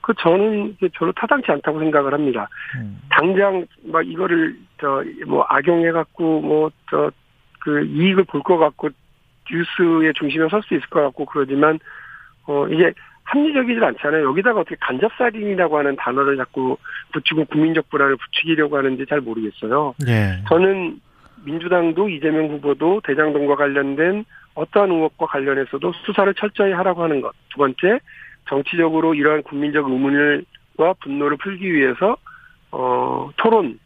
[0.00, 2.48] 그 저는 별로 타당치 않다고 생각을 합니다.
[2.76, 2.98] 음.
[3.10, 7.10] 당장 막 이거를 저 뭐 악용해 갖고 뭐 저
[7.66, 8.90] 그 이익을 볼 것 같고
[9.50, 11.80] 뉴스의 중심에 설 수 있을 것 같고 그러지만
[12.46, 12.92] 어 이게
[13.26, 14.28] 합리적이질 않잖아요.
[14.28, 16.76] 여기다가 어떻게 간접살인이라고 하는 단어를 자꾸
[17.12, 19.94] 붙이고 국민적 불안을 부추기려고 하는지 잘 모르겠어요.
[20.08, 20.42] 예.
[20.48, 21.00] 저는
[21.44, 24.24] 민주당도 이재명 후보도 대장동과 관련된
[24.54, 27.32] 어떠한 의혹과 관련해서도 수사를 철저히 하라고 하는 것.
[27.50, 28.00] 두 번째,
[28.48, 32.16] 정치적으로 이러한 국민적 의문을과 분노를 풀기 위해서
[32.72, 33.76] 어 토론의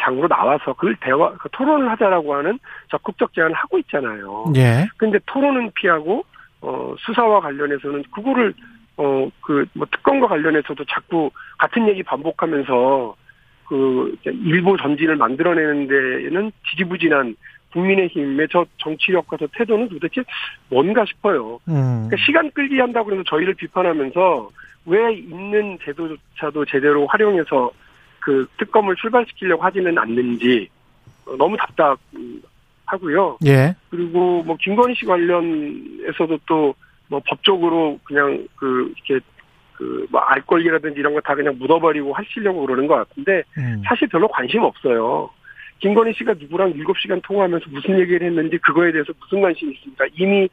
[0.00, 2.58] 장으로 나와서 그걸 대화 그 토론을 하자라고 하는
[2.90, 4.52] 적극적 제안을 하고 있잖아요.
[4.56, 4.86] 예.
[4.96, 6.24] 근데 토론은 피하고
[6.60, 8.54] 어 수사와 관련해서는 그거를
[9.00, 13.16] 어 그 뭐 특검과 관련해서도 자꾸 같은 얘기 반복하면서
[13.68, 17.36] 그 일부 전진을 만들어내는 데는 지지부진한
[17.72, 20.22] 국민의힘의 저 정치력과 저 태도는 도대체
[20.68, 21.60] 뭔가 싶어요.
[21.68, 22.08] 음.
[22.08, 24.50] 그러니까 시간 끌기 한다고 해서 저희를 비판하면서
[24.86, 27.70] 왜 있는 제도조차도 제대로 활용해서
[28.18, 30.68] 그 특검을 출발시키려고 하지는 않는지
[31.26, 33.38] 어, 너무 답답하고요.
[33.46, 33.74] 예.
[33.90, 36.74] 그리고 뭐 김건희 씨 관련해서도 또
[37.10, 39.24] 뭐 법적으로 그냥 그 이렇게
[39.74, 43.82] 그뭐알 권리라든지 이런 거 다 그냥 묻어버리고 하시려고 그러는 것 같은데 음.
[43.86, 45.28] 사실 별로 관심 없어요.
[45.80, 50.04] 김건희 씨가 누구랑 7시간 통화하면서 무슨 얘기를 했는지 그거에 대해서 무슨 관심이 있습니까?
[50.14, 50.48] 이미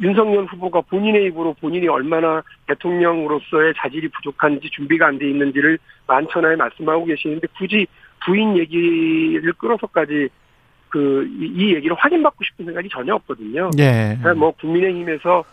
[0.00, 7.04] 윤석열 후보가 본인의 입으로 본인이 얼마나 대통령으로서의 자질이 부족한지 준비가 안 돼 있는지를 만천하에 말씀하고
[7.04, 7.86] 계시는데 굳이
[8.24, 10.28] 부인 얘기를 끌어서까지
[10.88, 13.70] 그, 이, 이 얘기를 확인받고 싶은 생각이 전혀 없거든요.
[13.78, 14.16] 예.
[14.36, 15.44] 뭐 국민의힘에서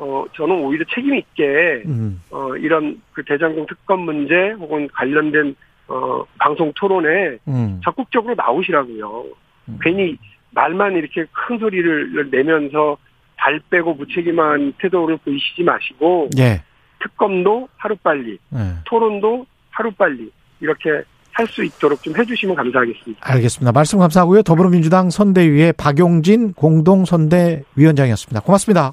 [0.00, 2.22] 어, 저는 오히려 책임 있게 음.
[2.30, 5.54] 어, 이런 그 대장동 특검 문제 혹은 관련된
[5.88, 7.80] 어, 방송 토론에 음.
[7.84, 9.24] 적극적으로 나오시라고요.
[9.68, 9.78] 음.
[9.82, 10.16] 괜히
[10.52, 12.96] 말만 이렇게 큰 소리를 내면서
[13.36, 16.62] 발 빼고 무책임한 태도를 보이시지 마시고 예.
[17.02, 18.58] 특검도 하루빨리 예.
[18.84, 20.30] 토론도 하루빨리
[20.60, 23.20] 이렇게 할 수 있도록 좀 해주시면 감사하겠습니다.
[23.22, 23.72] 알겠습니다.
[23.72, 24.42] 말씀 감사하고요.
[24.42, 28.40] 더불어민주당 선대위의 박용진 공동선대위원장이었습니다.
[28.40, 28.92] 고맙습니다.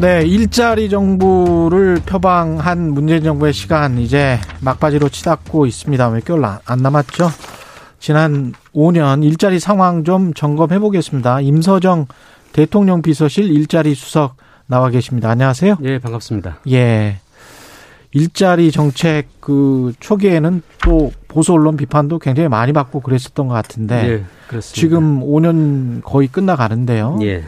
[0.00, 6.10] 네, 일자리 정부를 표방한 문재인 정부의 시간 이제 막바지로 치닫고 있습니다.
[6.10, 7.28] 몇 개월 안- 안 남았죠?
[8.00, 11.40] 지난 5년 일자리 상황 좀 점검해 보겠습니다.
[11.40, 12.06] 임서정
[12.52, 14.36] 대통령 비서실 일자리 수석
[14.66, 15.30] 나와 계십니다.
[15.30, 15.76] 안녕하세요.
[15.84, 16.58] 예, 반갑습니다.
[16.70, 17.18] 예.
[18.12, 24.24] 일자리 정책 그 초기에는 또 보수 언론 비판도 굉장히 많이 받고 그랬었던 것 같은데 예,
[24.48, 24.74] 그렇습니다.
[24.80, 27.18] 지금 5년 거의 끝나가는데요.
[27.22, 27.44] 예.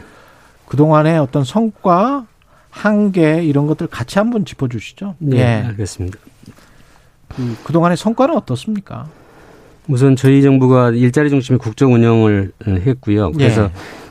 [0.67, 2.25] 그동안의 어떤 성과,
[2.77, 5.15] 한계 이런 것들 같이 한번 짚어 주시죠.
[5.33, 5.43] 예, 예.
[5.67, 6.17] 알겠습니다.
[7.29, 9.07] 그, 그동안의 성과는 어떻습니까?
[9.87, 13.31] 우선 저희 정부가 일자리 중심의 국정 운영을 어, 했고요.
[13.31, 13.69] 그래서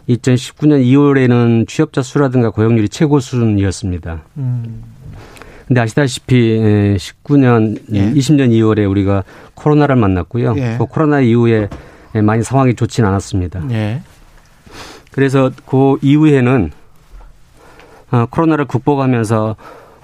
[0.08, 0.14] 예.
[0.14, 4.22] 2019년 2월에는 취업자 수라든가 고용률이 최고 수준이었습니다.
[4.38, 4.82] 음,
[5.66, 6.58] 근데 아시다시피
[6.96, 8.12] 19년, 예.
[8.12, 10.54] 20년 2월에 우리가 코로나를 만났고요.
[10.58, 10.76] 예.
[10.78, 11.68] 그 코로나 이후에
[12.22, 13.68] 많이 상황이 좋지는 않았습니다.
[13.70, 14.00] 예.
[15.10, 16.70] 그래서 그 이후에는
[18.10, 19.56] 어, 코로나를 극복하면서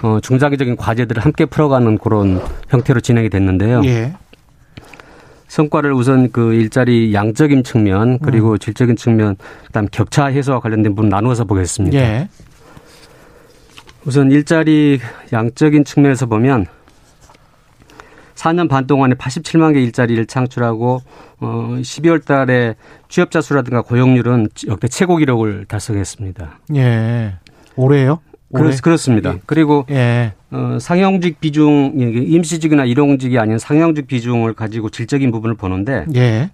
[0.02, 3.82] 어, 중장기적인 과제들을 함께 풀어가는 그런 형태로 진행이 됐는데요.
[3.84, 4.14] 예.
[5.46, 9.36] 성과를 우선 그 일자리 양적인 측면 그리고 질적인 측면
[9.66, 11.98] 그다음 격차 해소와 관련된 부분 나누어서 보겠습니다.
[11.98, 12.28] 예.
[14.04, 14.98] 우선 일자리
[15.32, 16.66] 양적인 측면에서 보면
[18.34, 21.02] 4년 반 동안에 87만 개 일자리를 창출하고
[21.40, 22.74] 어 12월 달에
[23.08, 26.60] 취업자 수라든가 고용률은 역대 최고 기록을 달성했습니다.
[26.76, 27.34] 예.
[27.76, 28.20] 올해요?
[28.50, 28.64] 올해?
[28.64, 29.36] 그렇, 그렇습니다.
[29.46, 30.32] 그리고 예.
[30.50, 36.50] 어, 상영직 비중, 임시직이나 일용직이 아닌 상영직 비중을 가지고 질적인 부분을 보는데 예.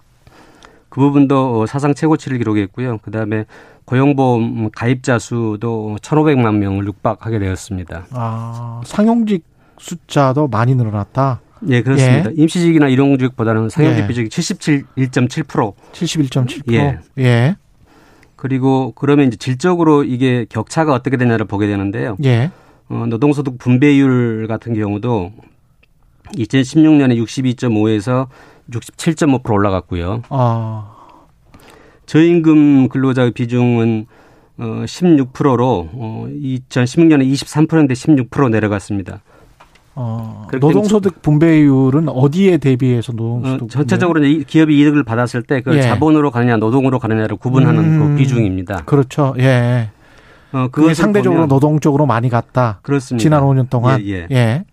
[0.87, 2.99] 그 부분도 어, 사상 최고치를 기록했고요.
[3.01, 3.45] 그 다음에
[3.85, 8.05] 고용보험 가입자 수도 1,500만 명을 육박하게 되었습니다.
[8.11, 9.43] 아, 상용직
[9.79, 11.41] 숫자도 많이 늘어났다.
[11.69, 12.29] 예, 그렇습니다.
[12.35, 14.07] 임시직이나 일용직보다는 상영직 예.
[14.07, 15.73] 비중이 77, 1.7%.
[15.91, 16.73] 71.7%.
[16.73, 16.99] 예.
[17.17, 17.55] 예.
[18.39, 22.15] 그리고 그러면 이제 질적으로 이게 격차가 어떻게 되냐를 보게 되는데요.
[22.23, 22.51] 예.
[22.87, 25.33] 어, 노동소득 분배율 같은 경우도
[26.35, 28.27] 2016년에 62.5에서
[28.71, 30.21] 67.5% 올라갔고요.
[30.29, 30.95] 아,
[32.05, 34.05] 저임금 근로자의 비중은
[34.57, 39.21] 어 16%로 어 2016년에 23%인데 16% 내려갔습니다.
[40.01, 45.79] 어, 노동소득 분배율은 어디에 대비해서 어, 노동소득 전체적으로 이제 이 기업이 이득을 받았을 때 그걸
[45.79, 45.81] 예.
[45.81, 47.99] 자본으로 가느냐 노동으로 가느냐를 구분하는 음.
[47.99, 48.83] 그 비중입니다.
[48.85, 49.35] 그렇죠.
[49.39, 49.89] 예.
[50.53, 52.79] 어 그게 상대적으로 노동 쪽으로 많이 갔다.
[52.81, 53.21] 그렇습니다.
[53.21, 53.99] 지난 5년 동안.
[54.01, 54.27] 예, 예.
[54.31, 54.63] 예.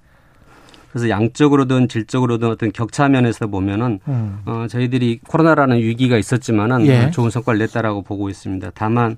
[0.93, 4.39] 그래서 양적으로든 질적으로든 어떤 격차 면에서 보면은 음.
[4.47, 7.11] 어 저희들이 코로나라는 위기가 있었지만은 예.
[7.11, 8.71] 좋은 성과를 냈다라고 보고 있습니다.
[8.77, 9.17] 다만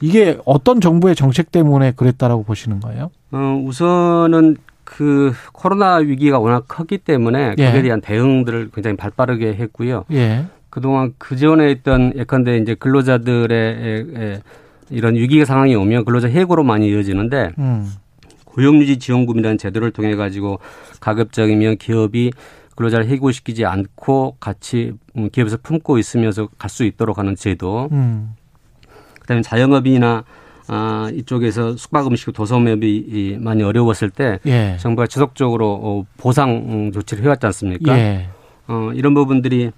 [0.00, 3.10] 이게 어떤 정부의 정책 때문에 그랬다라고 보시는 거예요?
[3.30, 4.56] 어, 우선은
[4.90, 7.64] 그 코로나 위기가 워낙 컸기 때문에 예.
[7.64, 10.04] 거기에 대한 대응들을 굉장히 발빠르게 했고요.
[10.10, 10.46] 예.
[10.68, 14.40] 그동안 그 전에 있던 예컨대 이제 근로자들의
[14.90, 17.88] 이런 위기 상황이 오면 근로자 해고로 많이 이어지는데 음.
[18.44, 20.58] 고용유지 지원금이라는 제도를 통해 가지고
[20.98, 22.32] 가급적이면 기업이
[22.74, 27.88] 근로자를 해고시키지 않고 같이 음, 기업에서 품고 있으면서 갈 수 있도록 하는 제도.
[27.92, 28.34] 음.
[29.20, 30.24] 그다음에 자영업이나
[30.68, 34.76] 아, 이쪽에서 숙박 음식 도소매업이 이 많이 어려웠을 때 예.
[34.78, 37.98] 정부가 지속적으로 어, 보상 음, 조치를 해왔지 않습니까?
[37.98, 38.28] 예.
[38.68, 39.70] 어, 이런 부분들이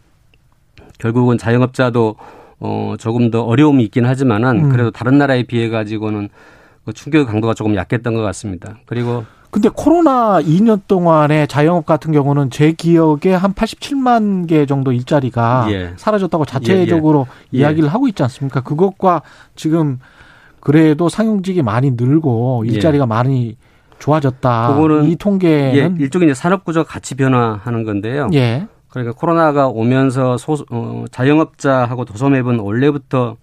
[0.98, 2.16] 결국은 자영업자도
[2.60, 4.68] 어, 조금 더 어려움이 있긴 하지만은 음.
[4.68, 6.28] 그래도 다른 나라에 비해 가지고는
[6.84, 8.78] 그 충격 강도가 조금 약했던 것 같습니다.
[8.86, 15.66] 그리고 근데 코로나 2년 동안에 자영업 같은 경우는 제 기억에 한 87만 개 정도 일자리가
[15.70, 15.92] 예.
[15.96, 17.60] 사라졌다고 자체적으로 예, 예.
[17.60, 18.62] 이야기를 하고 있지 않습니까?
[18.62, 19.20] 그것과
[19.54, 19.98] 지금
[20.62, 23.56] 그래도 상용직이 많이 늘고 일자리가 많이
[23.98, 24.74] 좋아졌다.
[24.74, 28.28] 그거는 이 통계는 예, 일종의 이제 산업 구조가 같이 변화하는 건데요.
[28.34, 28.66] 예.
[28.88, 33.36] 그러니까 코로나가 오면서 소, 어, 자영업자하고 도소매업은 원래부터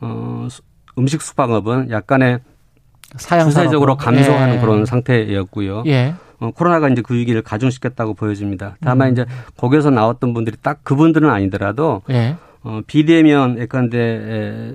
[0.00, 0.60] 어, 수-
[0.98, 2.40] 음식 숙박업은 약간의
[3.16, 4.24] 사양 추세적으로 산업으로.
[4.24, 4.60] 감소하는 예.
[4.60, 5.84] 그런 상태였고요.
[5.86, 6.14] 예.
[6.40, 8.68] 어, 코로나가 이제 그 위기를 가중시켰다고 보여집니다.
[8.68, 8.84] 음.
[8.84, 9.24] 다만 이제
[9.56, 12.36] 거기서 나왔던 분들이 딱 그분들은 아니더라도 예.
[12.68, 14.72] 어, 비대면 예컨대 에,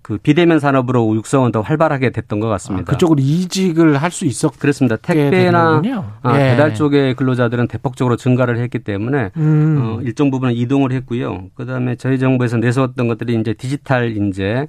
[0.00, 2.90] 그 비대면 산업으로 육성은 더 활발하게 됐던 것 아, 같습니다.
[2.90, 4.96] 그쪽으로 이직을 할 수 있었 그렇습니다.
[4.96, 5.82] 택배나.
[6.22, 6.50] 아, 예.
[6.50, 9.78] 배달 쪽의 근로자들은 대폭적으로 증가를 했기 때문에 음.
[9.78, 11.48] 어, 일정 부분은 이동을 했고요.
[11.54, 14.66] 그다음에 저희 정부에서 내세웠던 것들이 이제 디지털 인재,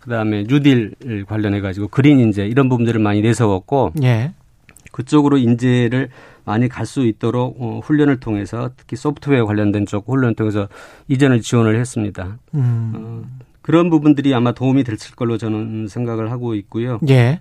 [0.00, 0.94] 그다음에 뉴딜
[1.28, 4.32] 관련해 가지고 그린 인재 이런 부분들을 많이 내세웠고 예.
[4.92, 6.08] 그쪽으로 인재를
[6.44, 10.68] 많이 갈 수 있도록 어, 훈련을 통해서 특히 소프트웨어 관련된 쪽 훈련을 통해서
[11.08, 12.38] 이전을 지원을 했습니다.
[12.54, 12.92] 음.
[12.96, 13.22] 어,
[13.62, 16.98] 그런 부분들이 아마 도움이 될 걸로 저는 생각을 하고 있고요.
[17.08, 17.40] 예.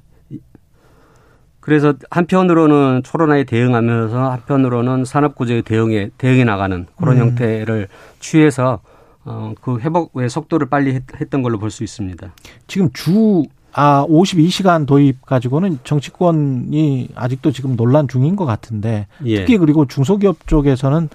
[1.60, 7.22] 그래서 한편으로는 코로나에 대응하면서 한편으로는 산업 구조에 대응해 대응해 나가는 그런 음.
[7.22, 7.88] 형태를
[8.20, 8.80] 취해서
[9.26, 12.34] 어, 그 회복의 속도를 빨리 했, 했던 걸로 볼 수 있습니다.
[12.68, 13.44] 지금 주,
[13.82, 19.38] 아, 52시간 도입 가지고는 정치권이 아직도 지금 논란 중인 것 같은데 예.
[19.40, 21.08] 특히 그리고 중소기업 쪽에서는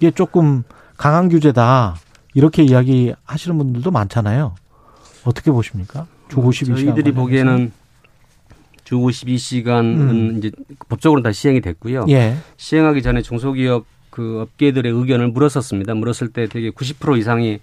[0.00, 0.64] 이게 조금
[0.96, 1.94] 강한 규제다
[2.34, 4.56] 이렇게 이야기 하시는 분들도 많잖아요.
[5.22, 6.08] 어떻게 보십니까?
[6.28, 6.86] 주 52시간.
[6.86, 7.70] 저희들이 보기에는
[8.82, 10.34] 주 52시간은 음.
[10.38, 10.50] 이제
[10.88, 12.06] 법적으로 다 시행이 됐고요.
[12.08, 12.36] 예.
[12.56, 15.94] 시행하기 전에 중소기업 그 업계들의 의견을 물었었습니다.
[15.94, 17.60] 물었을 때 되게 90% 이상이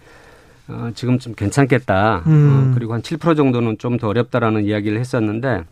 [0.68, 2.24] 어, 지금 좀 괜찮겠다.
[2.28, 2.72] 음.
[2.72, 5.64] 어, 그리고 한 7% 정도는 좀 더 어렵다라는 이야기를 했었는데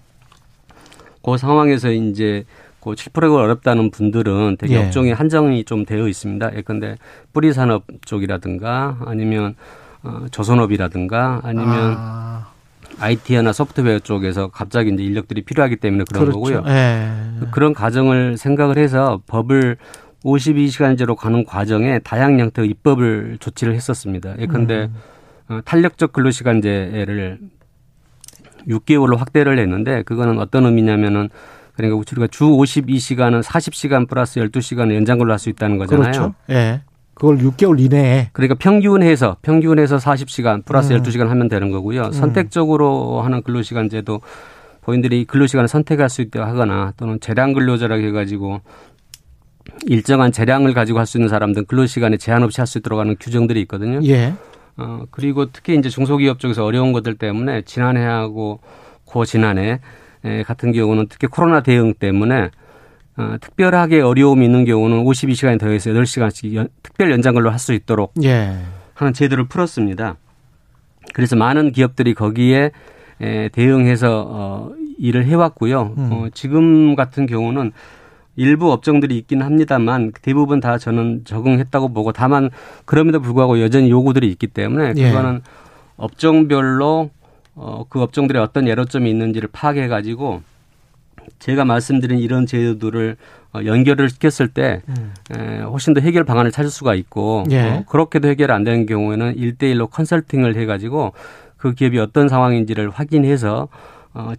[1.23, 2.45] 그 상황에서 이제
[2.79, 4.85] 그 7%가 어렵다는 분들은 되게 예.
[4.85, 6.55] 업종이 한정이 좀 되어 있습니다.
[6.57, 6.95] 예컨대
[7.31, 9.55] 뿌리 산업 쪽이라든가 아니면
[10.03, 12.47] 어, 조선업이라든가 아니면 아,
[12.99, 16.39] IT나 소프트웨어 쪽에서 갑자기 이제 인력들이 필요하기 때문에 그런 그렇죠.
[16.39, 16.63] 거고요.
[16.67, 17.09] 예.
[17.51, 19.77] 그런 과정을 생각을 해서 법을
[20.23, 24.35] 52시간제로 가는 과정에 다양한 형태의 입법을 조치를 했었습니다.
[24.39, 24.95] 예컨대 음.
[25.49, 27.39] 어, 탄력적 근로시간제를
[28.67, 31.29] 6개월로 확대를 했는데 그거는 어떤 의미냐면은
[31.75, 36.03] 그러니까 우리가 주 52시간은 40시간 플러스 12시간 연장 근로할 수 있다는 거잖아요.
[36.03, 36.33] 그렇죠.
[36.49, 36.81] 예.
[37.13, 41.01] 그걸 6개월 이내에 그러니까 평균해서 평균해서 40시간 플러스 음.
[41.01, 42.11] 12시간 하면 되는 거고요.
[42.11, 44.21] 선택적으로 하는 근로시간제도
[44.81, 48.61] 본인들이 근로시간을 선택할 수 있도록 하거나 또는 재량 근로자라고 해가지고
[49.85, 53.15] 일정한 재량을 가지고 할 수 있는 사람들은 근로 시간에 제한 없이 할 수 있도록 하는
[53.19, 53.99] 규정들이 있거든요.
[54.05, 54.33] 예.
[54.77, 58.59] 어, 그리고 특히 이제 중소기업 쪽에서 어려운 것들 때문에 지난해하고
[59.05, 59.79] 고 지난해
[60.25, 62.49] 에, 같은 경우는 특히 코로나 대응 때문에
[63.17, 68.13] 어, 특별하게 어려움이 있는 경우는 52시간이 더해서 8시간씩 연, 특별 연장 근로 할 수 있도록
[68.23, 68.55] 예.
[68.95, 70.15] 하는 제도를 풀었습니다.
[71.13, 72.71] 그래서 많은 기업들이 거기에
[73.21, 75.93] 에, 대응해서 어, 일을 해왔고요.
[75.97, 76.09] 음.
[76.11, 77.71] 어, 지금 같은 경우는
[78.35, 82.49] 일부 업종들이 있긴 합니다만 대부분 다 저는 적응했다고 보고 다만
[82.85, 85.09] 그럼에도 불구하고 여전히 요구들이 있기 때문에 예.
[85.09, 85.41] 그거는
[85.97, 87.11] 업종별로
[87.55, 90.41] 어, 그 업종들의 어떤 예로점이 있는지를 파악해 가지고
[91.39, 93.17] 제가 말씀드린 이런 제도들을
[93.53, 94.81] 어, 연결을 시켰을 때
[95.31, 97.51] 에, 훨씬 더 해결 방안을 찾을 수가 있고 음.
[97.51, 97.61] 예.
[97.61, 101.13] 어, 그렇게도 해결 안 되는 경우에는 일대일로 컨설팅을 해 가지고
[101.57, 103.67] 그 기업이 어떤 상황인지를 확인해서
[104.13, 104.33] 어,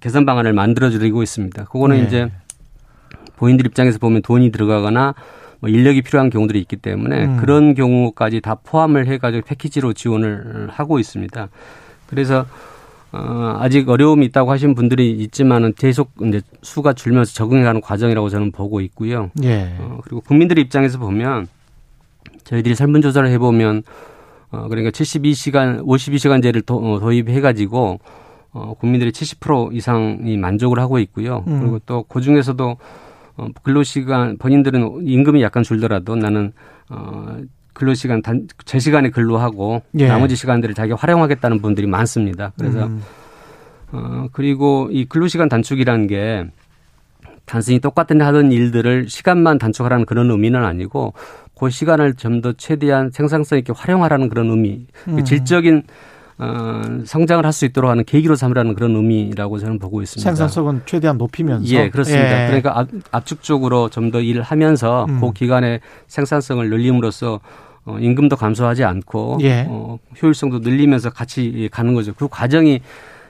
[0.00, 1.64] 개선 방안을 만들어 드리고 있습니다.
[1.64, 2.02] 그거는 예.
[2.02, 2.30] 이제
[3.36, 5.14] 본인들 입장에서 보면 돈이 들어가거나
[5.60, 7.36] 뭐 인력이 필요한 경우들이 있기 때문에 음.
[7.38, 11.48] 그런 경우까지 다 포함을 해가지고 패키지로 지원을 하고 있습니다.
[12.06, 12.46] 그래서
[13.12, 18.80] 어, 아직 어려움이 있다고 하신 분들이 있지만은 계속 이제 수가 줄면서 적응해가는 과정이라고 저는 보고
[18.80, 19.30] 있고요.
[19.42, 19.74] 예.
[19.78, 21.46] 어, 그리고 국민들 입장에서 보면
[22.44, 23.82] 저희들이 설문조사를 해보면
[24.50, 28.00] 어, 그러니까 72시간, 52시간제를 도, 어, 도입해가지고
[28.52, 31.44] 어, 국민들이 70% 이상이 만족을 하고 있고요.
[31.46, 31.60] 음.
[31.60, 32.76] 그리고 또 그 중에서도
[33.36, 36.52] 어, 근로시간 본인들은 임금이 약간 줄더라도 나는
[36.88, 37.36] 어,
[37.74, 40.08] 근로시간 단, 제 시간에 근로하고 예.
[40.08, 42.52] 나머지 시간들을 자기가 활용하겠다는 분들이 많습니다.
[42.58, 43.02] 그래서 음.
[43.92, 46.46] 어, 그리고 이 근로시간 단축이라는 게
[47.44, 51.12] 단순히 똑같은 하던 일들을 시간만 단축하라는 그런 의미는 아니고
[51.58, 55.24] 그 시간을 좀 더 최대한 생산성 있게 활용하라는 그런 의미, 그 음.
[55.24, 55.84] 질적인
[56.38, 60.22] 어, 성장을 할 수 있도록 하는 계기로 삼으라는 그런 의미라고 저는 보고 있습니다.
[60.28, 62.42] 생산성은 최대한 높이면서 예, 그렇습니다.
[62.44, 62.46] 예.
[62.46, 65.20] 그러니까 압, 압축적으로 좀 더 일을 하면서 음.
[65.20, 67.40] 그 기간의 생산성을 늘림으로써
[67.86, 69.64] 어, 임금도 감소하지 않고 예.
[69.68, 72.12] 어, 효율성도 늘리면서 같이 가는 거죠.
[72.14, 72.80] 그 과정이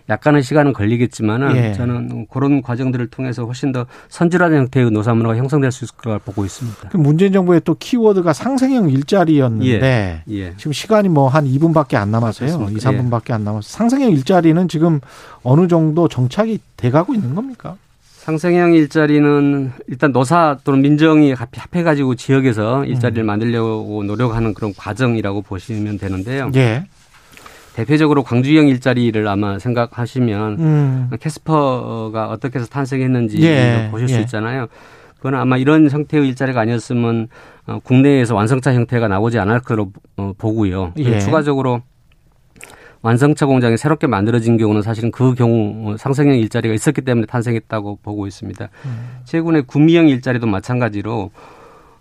[0.08, 1.72] 약간의 시간은 걸리겠지만은 예.
[1.72, 6.88] 저는 그런 과정들을 통해서 훨씬 더 선진화된 형태의 노사문화가 형성될 수 있을 거라고 보고 있습니다.
[6.90, 10.54] 그 문재인 정부의 또 키워드가 상생형 일자리였는데 예.
[10.56, 12.48] 지금 시간이 뭐 한 2분밖에 안 남았어요.
[12.48, 12.90] 2, 그렇습니까?
[12.92, 13.62] 3분밖에 안 남았어요.
[13.68, 15.00] 상생형 일자리는 지금
[15.42, 17.76] 어느 정도 정착이 돼가고 있는 겁니까?
[18.18, 23.26] 상생형 일자리는 일단 노사 또는 민정이 합- 합해가지고 지역에서 일자리를 음.
[23.26, 26.50] 만들려고 노력하는 그런 과정이라고 보시면 되는데요.
[26.56, 26.86] 예.
[27.76, 31.10] 대표적으로 광주형 일자리를 아마 생각하시면 음.
[31.20, 34.20] 캐스퍼가 어떻게 해서 탄생했는지 예, 보실 수 예.
[34.20, 34.68] 있잖아요.
[35.18, 37.28] 그건 아마 이런 형태의 일자리가 아니었으면
[37.66, 40.94] 어, 국내에서 완성차 형태가 나오지 않을 거로 어, 보고요.
[40.96, 41.18] 예.
[41.18, 41.82] 추가적으로
[43.02, 48.26] 완성차 공장이 새롭게 만들어진 경우는 사실은 그 경우 어, 상생형 일자리가 있었기 때문에 탄생했다고 보고
[48.26, 48.70] 있습니다.
[49.24, 51.30] 최근에 구미형 일자리도 마찬가지로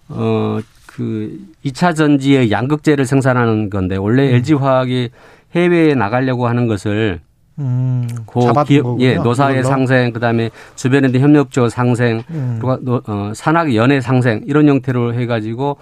[0.07, 5.09] 어그 2차 전지의 양극재를 생산하는 건데 원래 LG 화학이
[5.55, 7.21] 해외에 나가려고 하는 것을
[7.57, 8.07] 음.
[8.25, 9.05] 그 잡아둔 기업, 거군요.
[9.05, 9.67] 예, 노사의 이걸로.
[9.69, 12.59] 상생, 그다음에 주변에 있는 협력조 상생, 음.
[12.63, 15.77] 어, 산학 연애 상생 이런 형태로 해가지고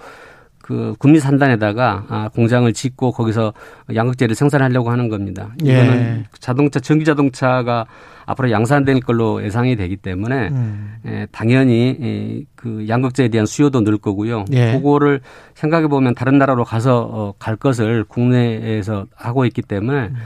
[0.62, 3.52] 그 군미 산단에다가 아, 공장을 짓고 거기서
[3.94, 5.48] 양극재를 생산하려고 하는 겁니다.
[5.66, 5.72] 예.
[5.72, 7.86] 이거는 자동차, 전기 자동차가
[8.26, 10.94] 앞으로 양산될 걸로 예상이 되기 때문에 음.
[11.06, 14.44] 예, 당연히 이, 그 양극재에 대한 수요도 늘 거고요.
[14.52, 14.72] 예.
[14.72, 15.20] 그거를
[15.54, 20.16] 생각해 보면 다른 나라로 가서 어, 갈 것을 국내에서 하고 있기 때문에 음.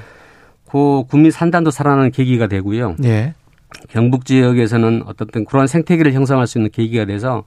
[0.70, 2.96] 그 국민 산단도 살아나는 계기가 되고요.
[3.04, 3.34] 예.
[3.88, 7.44] 경북 지역에서는 어떻든 그러한 생태계를 형성할 수 있는 계기가 돼서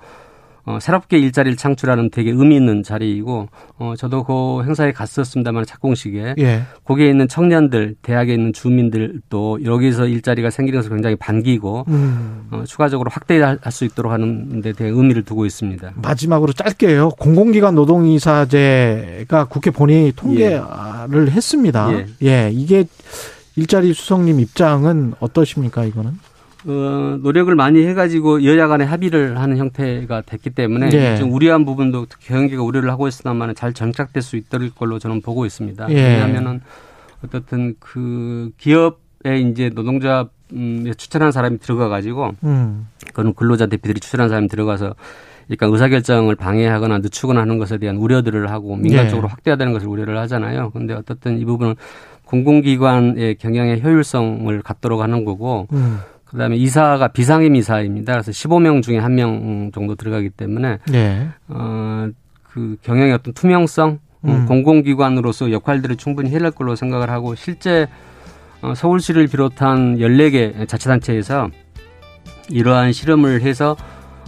[0.66, 3.50] 어, 새롭게 일자리를 창출하는 되게 의미 있는 자리이고
[3.80, 6.62] 어, 저도 그 행사에 갔었습니다만 착공식에 예.
[6.86, 12.48] 거기에 있는 청년들, 대학에 있는 주민들도 여기서 일자리가 생기는 것을 굉장히 반기고 음.
[12.52, 15.94] 어, 추가적으로 확대할 수 있도록 하는 데 대해 의미를 두고 있습니다.
[15.96, 17.10] 마지막으로 짧게요.
[17.12, 21.92] 공공기관 노동이사제가 국회 본회의 통계를 했습니다.
[21.94, 22.06] 예.
[22.24, 22.50] 예.
[22.52, 22.86] 이게
[23.56, 26.12] 일자리 수석님 입장은 어떠십니까, 이거는?
[26.66, 31.18] 어, 노력을 많이 해가지고 여야 간에 합의를 하는 형태가 됐기 때문에 예.
[31.18, 35.90] 좀 우려한 부분도 경영계가 우려를 하고 있으나만 잘 정착될 수 있을 걸로 저는 보고 있습니다.
[35.90, 35.96] 예.
[35.96, 36.62] 왜냐하면은
[37.26, 42.88] 어떻든 그 기업에 이제 노동자 음, 추천한 사람이 들어가가지고 음.
[43.08, 44.96] 그건 근로자 대표들이 추천한 사람이 들어가서
[45.48, 49.10] 그러니까 의사결정을 방해하거나 늦추거나 하는 것에 대한 우려들을 하고 민간 예.
[49.10, 50.72] 쪽으로 확대하다는 것을 우려를 하잖아요.
[50.72, 51.76] 근데 어떻든 이 부분은
[52.26, 56.00] 공공기관의 경영의 효율성을 갖도록 하는 거고 음.
[56.32, 58.14] 그다음에 이사가 비상임 이사입니다.
[58.14, 61.28] 그래서 15명 중에 한 명 정도 들어가기 때문에 예.
[61.50, 62.08] 어,
[62.44, 64.46] 그 경영의 어떤 투명성, 어, 음.
[64.46, 67.88] 공공기관으로서 역할들을 충분히 해낼 걸로 생각을 하고 실제
[68.62, 71.50] 어, 서울시를 비롯한 14개 자치단체에서
[72.50, 73.76] 이러한 실험을 해서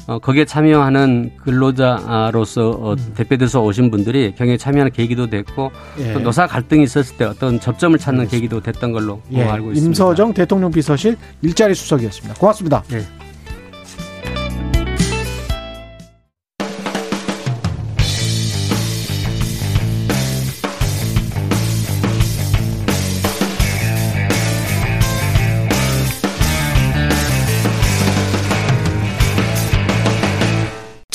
[0.07, 6.13] 어, 거기에 참여하는 근로자로서 어, 대표돼서 오신 분들이 경영에 참여하는 계기도 됐고 예.
[6.13, 9.43] 또 노사 갈등이 있었을 때 어떤 접점을 찾는 계기도 됐던 걸로 예.
[9.43, 9.87] 알고 있습니다.
[9.87, 12.39] 임서정 대통령 비서실 일자리 수석이었습니다.
[12.39, 12.83] 고맙습니다.
[12.91, 13.03] 예.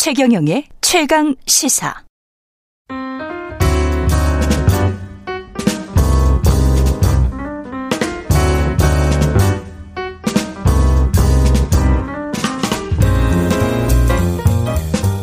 [0.09, 1.95] 최경영의 최강 시사.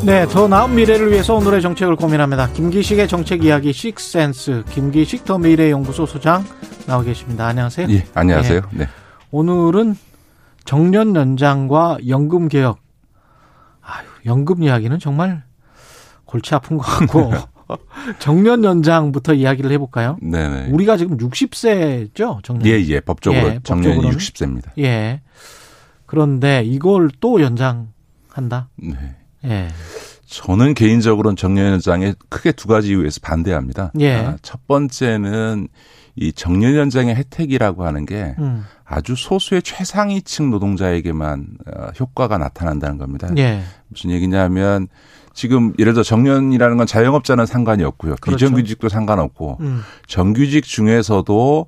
[0.05, 2.51] 네, 더 나은 미래를 위해서 오늘의 정책을 고민합니다.
[2.51, 6.43] 김기식의 정책 이야기 식센스 김기식 더 미래 연구소 소장
[6.86, 7.47] 나와 계십니다.
[7.47, 7.88] 안녕하세요.
[7.89, 8.61] 예, 안녕하세요.
[8.69, 8.88] 네.
[9.31, 9.95] 오늘은
[10.63, 12.84] 정년 연장과 연금 개혁.
[14.26, 15.43] 연금 이야기는 정말
[16.26, 17.32] 골치 아픈 것 같고
[18.19, 20.17] 정년 연장부터 이야기를 해볼까요?
[20.21, 20.69] 네네.
[20.71, 22.67] 우리가 지금 60세죠, 정년.
[22.67, 22.99] 예, 예.
[22.99, 24.17] 법적으로 예, 정년이 법적으로는.
[24.17, 24.71] 60세입니다.
[24.80, 25.21] 예.
[26.05, 28.69] 그런데 이걸 또 연장한다.
[28.76, 29.15] 네.
[29.45, 29.67] 예.
[30.28, 33.91] 저는 개인적으로는 정년 연장에 크게 두 가지 이유에서 반대합니다.
[33.99, 34.15] 예.
[34.15, 35.67] 아, 첫 번째는
[36.16, 38.63] 이 정년 연장의 혜택이라고 하는 게 음.
[38.86, 43.30] 아주 소수의 최상위층 노동자에게만 어, 효과가 나타난다는 겁니다.
[43.38, 43.61] 예.
[43.89, 44.88] 무슨 얘기냐면
[45.34, 48.16] 지금 예를 들어 정년이라는 건 자영업자는 상관이 없고요.
[48.22, 48.38] 그렇죠.
[48.38, 49.82] 비정규직도 상관없고 음.
[50.07, 51.68] 정규직 중에서도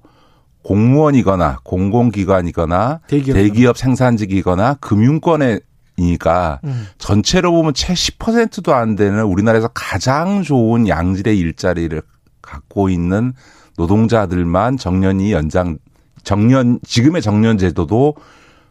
[0.64, 3.36] 공무원이거나 공공기관이거나 대기업.
[3.36, 6.88] 대기업 생산직이거나 금융권이니까 음.
[6.98, 12.02] 전체로 보면 채 10%도 안 되는 우리나라에서 가장 좋은 양질의 일자리를
[12.41, 13.34] 갖고 있는
[13.78, 15.78] 노동자들만 정년이 연장
[16.23, 18.15] 정년 지금의 정년 제도도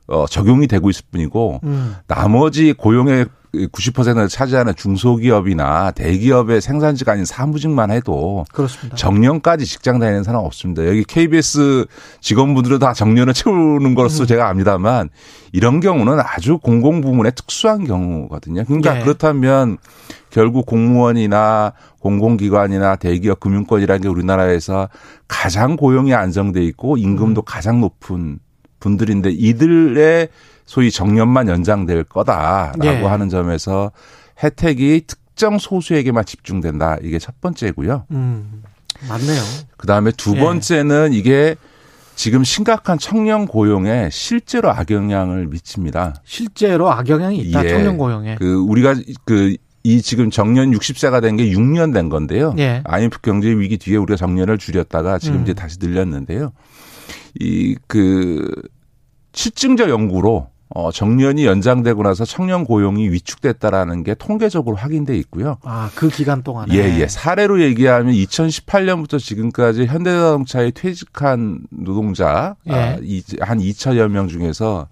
[0.09, 1.96] 어 적용이 되고 있을 뿐이고 음.
[2.07, 3.26] 나머지 고용의
[3.72, 8.96] 90%를 차지하는 중소기업이나 대기업의 생산지가 아닌 사무직만 해도 그렇습니다.
[8.96, 10.86] 정년까지 직장 다니는 사람 없습니다.
[10.86, 11.86] 여기 KBS
[12.20, 14.26] 직원분들은 다 정년을 채우는 것으로 음.
[14.26, 15.09] 제가 압니다만
[15.52, 18.64] 이런 경우는 아주 공공부문의 특수한 경우거든요.
[18.64, 19.02] 그러니까 예.
[19.02, 19.78] 그렇다면
[20.30, 24.88] 결국 공무원이나 공공기관이나 대기업 금융권이라는 게 우리나라에서
[25.28, 27.44] 가장 고용이 안정돼 있고 임금도 음.
[27.46, 28.38] 가장 높은
[28.80, 30.28] 분들인데 이들의
[30.66, 33.02] 소위 정년만 연장될 거다라고 예.
[33.02, 33.92] 하는 점에서
[34.42, 36.98] 혜택이 특정 소수에게만 집중된다.
[37.02, 38.04] 이게 첫 번째고요.
[38.10, 38.62] 음,
[39.08, 39.40] 맞네요.
[39.76, 40.40] 그다음에 두 예.
[40.40, 41.54] 번째는 이게
[42.16, 46.16] 지금 심각한 청년 고용에 실제로 악영향을 미칩니다.
[46.24, 47.64] 실제로 악영향이 있다.
[47.64, 47.68] 예.
[47.68, 48.36] 청년 고용에.
[48.36, 48.94] 그 우리가
[49.24, 49.56] 그
[49.88, 52.56] 이 지금 정년 60세가 된 게 6년 된 건데요.
[52.58, 52.82] 예.
[52.86, 55.42] IMF 경제 위기 뒤에 우리가 정년을 줄였다가 지금 음.
[55.42, 56.50] 이제 다시 늘렸는데요.
[57.38, 58.50] 이 그
[59.32, 65.58] 실증적 연구로 어 정년이 연장되고 나서 청년 고용이 위축됐다라는 게 통계적으로 확인돼 있고요.
[65.62, 66.74] 아, 그 기간 동안에.
[66.74, 67.06] 예, 예.
[67.06, 72.72] 사례로 얘기하면 2018년부터 지금까지 현대자동차에 퇴직한 노동자 예.
[72.72, 74.88] 아, 이- 한 2천여 명 중에서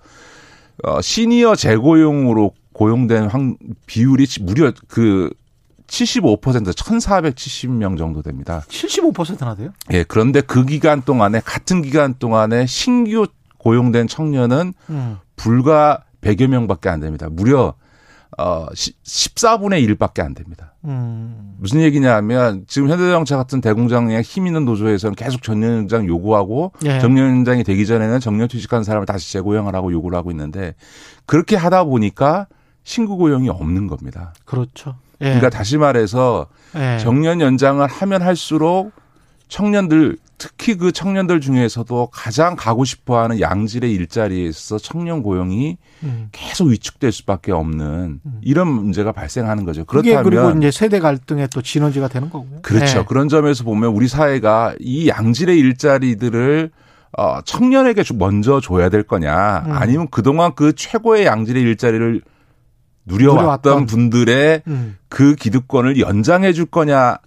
[0.85, 3.41] 어, 시니어 재고용으로 고용된 확,
[3.87, 5.31] 비율이 무려 그
[5.89, 6.41] 75%
[6.73, 8.65] 1,470명 정도 됩니다.
[8.69, 9.71] 75%나 돼요?
[9.93, 13.27] 예, 그런데 그 기간 동안에 같은 기간 동안에 신규
[13.59, 15.17] 고용된 청년은 음.
[15.37, 17.29] 불과 100여 명밖에 안 됩니다.
[17.31, 17.75] 무려
[18.37, 20.75] 어 14분의 1밖에 안 됩니다.
[20.85, 21.55] 음.
[21.59, 26.99] 무슨 얘기냐면 지금 현대자동차 같은 대공장의 힘 있는 노조에서는 계속 정년연장 요구하고 예.
[26.99, 30.75] 정년연장이 되기 전에는 정년 퇴직한 사람을 다시 재고용을 하고 요구를 하고 있는데
[31.27, 32.49] 그렇게 하다 보니까
[32.83, 34.35] 신규 고용이 없는 겁니다.
[34.45, 34.97] 그렇죠.
[35.21, 35.27] 예.
[35.27, 36.99] 그러니까 다시 말해서 예.
[36.99, 38.93] 정년 연장을 하면 할수록
[39.49, 46.29] 청년들 특히 그 청년들 중에서도 가장 가고 싶어하는 양질의 일자리에서 청년 고용이 음.
[46.33, 49.85] 계속 위축될 수밖에 없는 이런 문제가 발생하는 거죠.
[49.85, 52.63] 그렇다면 그리고 이제 세대 갈등의 또 진원지가 되는 거고요.
[52.63, 52.99] 그렇죠.
[53.01, 53.05] 예.
[53.05, 56.71] 그런 점에서 보면 우리 사회가 이 양질의 일자리들을
[57.17, 59.73] 어, 청년에게 좀 먼저 줘야 될 거냐, 음.
[59.73, 62.21] 아니면 그동안 그 최고의 양질의 일자리를
[63.05, 63.87] 누려왔던 누려왔던.
[63.87, 64.97] 분들의 음.
[65.09, 67.19] 그 기득권을 연장해 줄 거냐,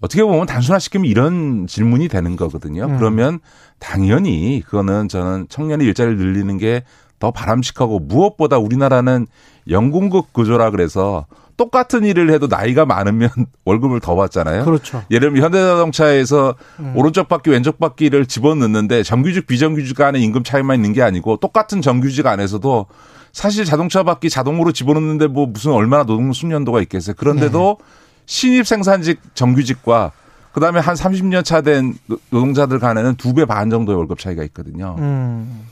[0.00, 2.84] 어떻게 보면 단순화시키면 이런 질문이 되는 거거든요.
[2.86, 2.98] 음.
[2.98, 3.40] 그러면
[3.78, 6.82] 당연히 그거는 저는 청년의 일자리를 늘리는 게
[7.20, 9.26] 더 바람직하고 무엇보다 우리나라는
[9.68, 11.26] 연공급 구조라 그래서
[11.56, 13.28] 똑같은 일을 해도 나이가 많으면
[13.66, 14.64] 월급을 더 받잖아요.
[14.64, 15.02] 그렇죠.
[15.10, 16.92] 예를 들면 현대자동차에서 음.
[16.96, 22.26] 오른쪽 바퀴 왼쪽 바퀴를 집어넣는데 정규직 비정규직 간의 임금 차이만 있는 게 아니고 똑같은 정규직
[22.26, 22.86] 안에서도
[23.32, 27.14] 사실 자동차 바퀴 자동으로 집어넣는데 뭐 무슨 얼마나 노동 숙련도가 있겠어요.
[27.18, 27.84] 그런데도 네.
[28.30, 30.12] 신입 생산직 정규직과
[30.52, 31.94] 그다음에 한 30년 차 된
[32.30, 34.94] 노동자들 간에는 두 배 반 정도의 월급 차이가 있거든요.
[35.00, 35.66] 음.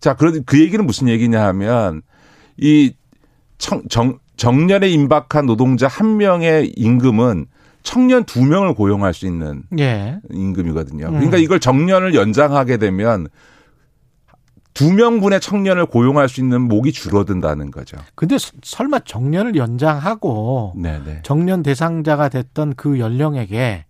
[0.00, 2.02] 자, 그런 그 얘기는 무슨 얘기냐 하면
[2.56, 2.94] 이
[3.58, 7.46] 청, 정, 정년에 임박한 노동자 한 명의 임금은
[7.82, 10.18] 청년 두 명을 고용할 수 있는 예.
[10.30, 11.06] 임금이거든요.
[11.06, 11.12] 음.
[11.14, 13.26] 그러니까 이걸 정년을 연장하게 되면
[14.74, 17.96] 두 명분의 청년을 고용할 수 있는 목이 줄어든다는 거죠.
[18.16, 21.20] 근데 서- 설마 정년을 연장하고 네네.
[21.22, 23.84] 정년 대상자가 됐던 그 연령에게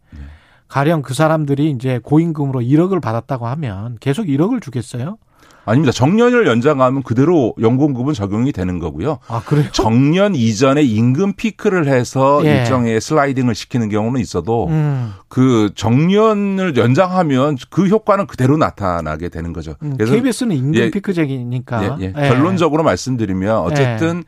[0.69, 5.19] 가령 그 사람들이 이제 고임금으로 1억을 받았다고 하면 계속 1억을 주겠어요?
[5.65, 5.93] 아닙니다.
[5.93, 9.19] 정년을 연장하면 그대로 연공급은 적용이 되는 거고요.
[9.29, 9.67] 아, 그래요?
[9.73, 12.59] 정년 이전에 임금 피크를 해서 예.
[12.59, 15.13] 일정의 슬라이딩을 시키는 경우는 있어도 음.
[15.29, 19.75] 그 정년을 연장하면 그 효과는 그대로 나타나게 되는 거죠.
[19.83, 21.99] 음, KBS는 임금 예, 피크제기니까.
[22.01, 22.13] 예, 예.
[22.13, 24.25] 결론적으로 말씀드리면 어쨌든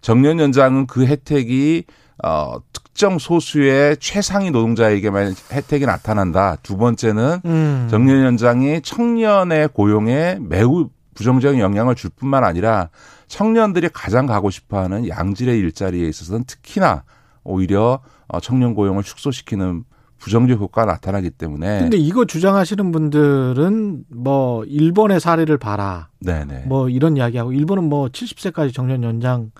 [0.00, 1.84] 정년 연장은 그 혜택이
[2.24, 2.56] 어
[2.98, 6.56] 특정 소수의 최상위 노동자에게만 혜택이 나타난다.
[6.64, 7.86] 두 번째는 음.
[7.88, 12.88] 정년 연장이 청년의 고용에 매우 부정적인 영향을 줄 뿐만 아니라
[13.28, 17.04] 청년들이 가장 가고 싶어하는 양질의 일자리에 있어서는 특히나
[17.44, 19.84] 오히려 어, 청년 고용을 축소시키는
[20.18, 26.08] 부정적 효과가 나타나기 때문에 근데 이거 주장하시는 분들은 뭐 일본의 사례를 봐라.
[26.18, 26.64] 네네.
[26.66, 29.52] 뭐 이런 이야기하고 일본은 뭐 70세까지 정년 연장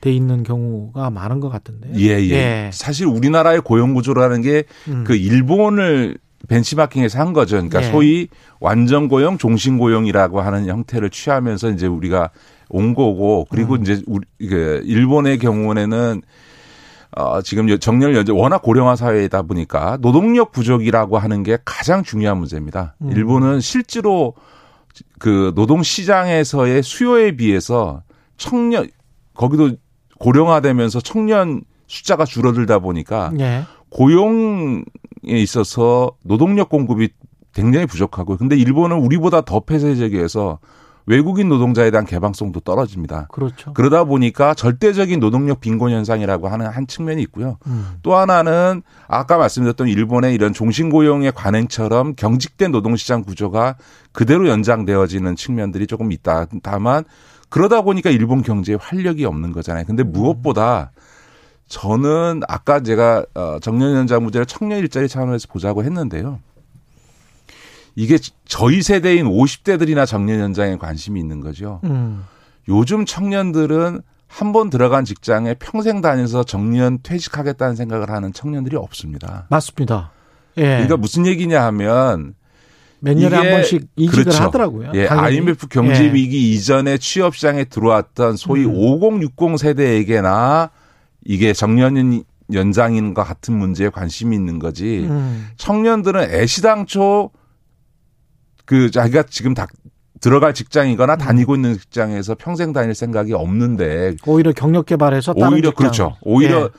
[0.00, 1.90] 돼 있는 경우가 많은 것 같은데.
[1.96, 2.70] 예, 예.
[2.72, 5.04] 사실 우리나라의 고용 구조라는 게그 음.
[5.08, 7.56] 일본을 벤치마킹해서 한 거죠.
[7.56, 7.90] 그러니까 예.
[7.90, 8.28] 소위
[8.60, 12.30] 완전 고용, 종신 고용이라고 하는 형태를 취하면서 이제 우리가
[12.68, 13.82] 온 거고 그리고 음.
[13.82, 16.22] 이제 우리 그 일본의 경우에는
[17.16, 22.94] 어 지금 정년 연장 워낙 고령화 사회이다 보니까 노동력 부족이라고 하는 게 가장 중요한 문제입니다.
[23.00, 23.10] 음.
[23.10, 24.34] 일본은 실제로
[25.18, 28.02] 그 노동 시장에서의 수요에 비해서
[28.36, 28.88] 청년
[29.34, 29.72] 거기도
[30.18, 33.64] 고령화되면서 청년 숫자가 줄어들다 보니까 예.
[33.90, 34.84] 고용에
[35.24, 37.08] 있어서 노동력 공급이
[37.54, 38.36] 굉장히 부족하고요.
[38.36, 40.58] 근데 일본은 우리보다 더 폐쇄적이어서
[41.06, 43.28] 외국인 노동자에 대한 개방성도 떨어집니다.
[43.32, 43.72] 그렇죠.
[43.72, 47.56] 그러다 보니까 절대적인 노동력 빈곤 현상이라고 하는 한 측면이 있고요.
[47.66, 47.96] 음.
[48.02, 53.76] 또 하나는 아까 말씀드렸던 일본의 이런 종신 고용의 관행처럼 경직된 노동시장 구조가
[54.12, 56.46] 그대로 연장되어지는 측면들이 조금 있다.
[56.62, 57.04] 다만
[57.48, 59.84] 그러다 보니까 일본 경제에 활력이 없는 거잖아요.
[59.86, 60.92] 근데 무엇보다
[61.68, 66.40] 저는 아까 제가 어, 정년 연장 문제를 청년 일자리 차원에서 보자고 했는데요.
[67.94, 71.80] 이게 저희 세대인 50대들이나 정년 연장에 관심이 있는 거죠.
[71.84, 72.24] 음.
[72.68, 79.46] 요즘 청년들은 한 번 들어간 직장에 평생 다녀서 정년 퇴직하겠다는 생각을 하는 청년들이 없습니다.
[79.48, 80.12] 맞습니다.
[80.58, 80.62] 예.
[80.62, 82.34] 그러니까 무슨 얘기냐 하면
[83.00, 84.42] 몇 년에 한 번씩 이직을 그렇죠.
[84.44, 84.92] 하더라고요.
[84.94, 85.36] 예, 당연히.
[85.36, 86.12] IMF 경제 예.
[86.12, 88.74] 위기 이전에 취업 시장에 들어왔던 소위 음.
[88.74, 90.70] 5060 세대에게나
[91.24, 92.22] 이게 정년
[92.52, 95.06] 연장인과 같은 문제에 관심이 있는 거지.
[95.08, 95.48] 음.
[95.56, 97.30] 청년들은 애시당초
[98.64, 99.66] 그 자기가 지금 다
[100.20, 101.18] 들어갈 직장이거나 음.
[101.18, 105.70] 다니고 있는 직장에서 평생 다닐 생각이 없는데 오히려 경력 개발해서 오히려.
[105.72, 106.16] 그렇죠.
[106.22, 106.70] 오히려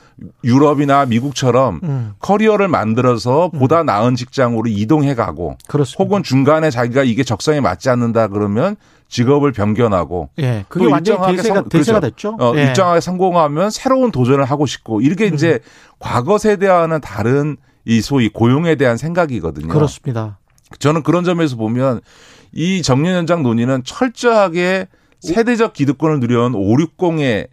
[0.44, 2.12] 유럽이나 미국처럼 음.
[2.18, 6.02] 커리어를 만들어서 보다 나은 직장으로 이동해 가고 그렇습니다.
[6.04, 8.76] 혹은 중간에 자기가 이게 적성에 맞지 않는다 그러면
[9.08, 12.36] 직업을 변경하고 예, 그게 또 일정하게 대세가 성- 대세가 그렇죠.
[12.36, 12.36] 됐죠.
[12.38, 12.62] 어, 예.
[12.66, 15.34] 일정하게 성공하면 새로운 도전을 하고 싶고 이렇게 음.
[15.34, 15.58] 이제
[15.98, 19.68] 과거 세대와는 다른 이 소위 고용에 대한 생각이거든요.
[19.68, 20.38] 그렇습니다.
[20.78, 22.00] 저는 그런 점에서 보면
[22.52, 24.88] 이 정년 연장 논의는 철저하게
[25.20, 27.48] 세대적 기득권을 누려온 560의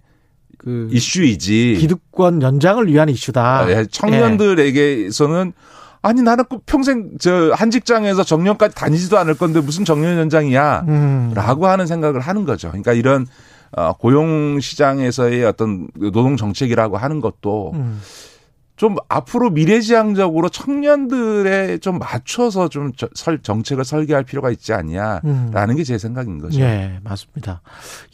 [0.58, 1.78] 그 이슈이지.
[1.80, 3.60] 기득권 연장을 위한 이슈다.
[3.60, 5.54] 아, 예, 청년들에게서는
[6.02, 10.86] 아니 나는 그 평생 저 한 직장에서 정년까지 다니지도 않을 건데 무슨 정년 연장이야.
[10.88, 11.32] 음.
[11.36, 12.70] 라고 하는 생각을 하는 거죠.
[12.70, 13.26] 그러니까 이런
[13.72, 18.00] 어, 고용 시장에서의 어떤 노동 정책이라고 하는 것도 음.
[18.78, 22.92] 좀 앞으로 미래지향적으로 청년들에 좀 맞춰서 좀
[23.42, 25.76] 정책을 설계할 필요가 있지 않냐라는 음.
[25.76, 26.62] 게제 생각인 거죠.
[26.62, 27.62] 예, 맞습니다.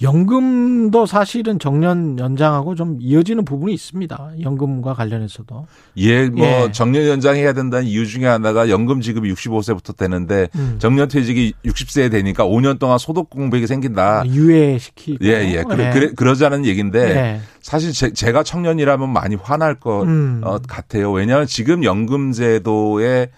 [0.02, 4.36] 연금도 사실은 정년 연장하고 좀 이어지는 부분이 있습니다.
[4.42, 5.68] 연금과 관련해서도.
[5.98, 6.72] 예, 뭐 예.
[6.72, 10.78] 정년 연장해야 된다는 이유 중에 하나가 연금 지급이 65세부터 되는데 음.
[10.80, 14.24] 정년 퇴직이 60세에 되니까 5년 동안 소득 공백이 생긴다.
[14.28, 15.26] 유예시키고.
[15.26, 15.64] 예, 예.
[15.64, 17.42] 그래, 그래, 그러자는 얘기인데 예.
[17.64, 20.42] 사실 제, 가 청년이라면 많이 화날 것 음.
[20.44, 21.12] 어, 같아요.
[21.12, 23.30] 왜냐하면 지금 연금 제도의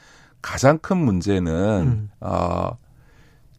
[0.42, 2.10] 가장 큰 문제는 음.
[2.20, 2.72] 어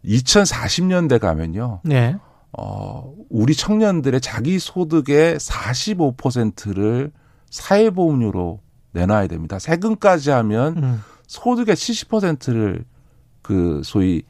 [0.04, 1.80] 2040년대 가면요.
[1.84, 2.16] 네.
[2.52, 7.12] 어 우리 청년들의 자기 소득의 45%를
[7.50, 8.60] 사회보험료로
[8.90, 9.60] 내놔야 됩니다.
[9.60, 11.02] 세금까지 하면 음.
[11.28, 12.84] 소득의 70%를
[13.40, 14.24] 그 소위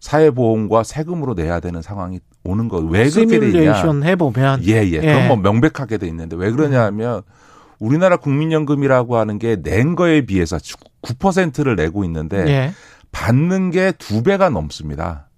[0.00, 2.78] 사회보험과 세금으로 내야 되는 상황이 오는 거.
[2.78, 3.50] 왜 그렇게 돼 있냐?
[3.74, 4.64] 시뮬레이션 해보면.
[4.66, 4.92] 예, 예.
[4.92, 5.00] 예.
[5.00, 7.22] 그건 뭐 명백하게 돼 있는데 왜 그러냐 하면
[7.78, 10.56] 우리나라 국민연금이라고 하는 게 낸 거에 비해서
[11.02, 12.72] 9%를 내고 있는데 예.
[13.12, 15.28] 받는 게 두 배가 넘습니다.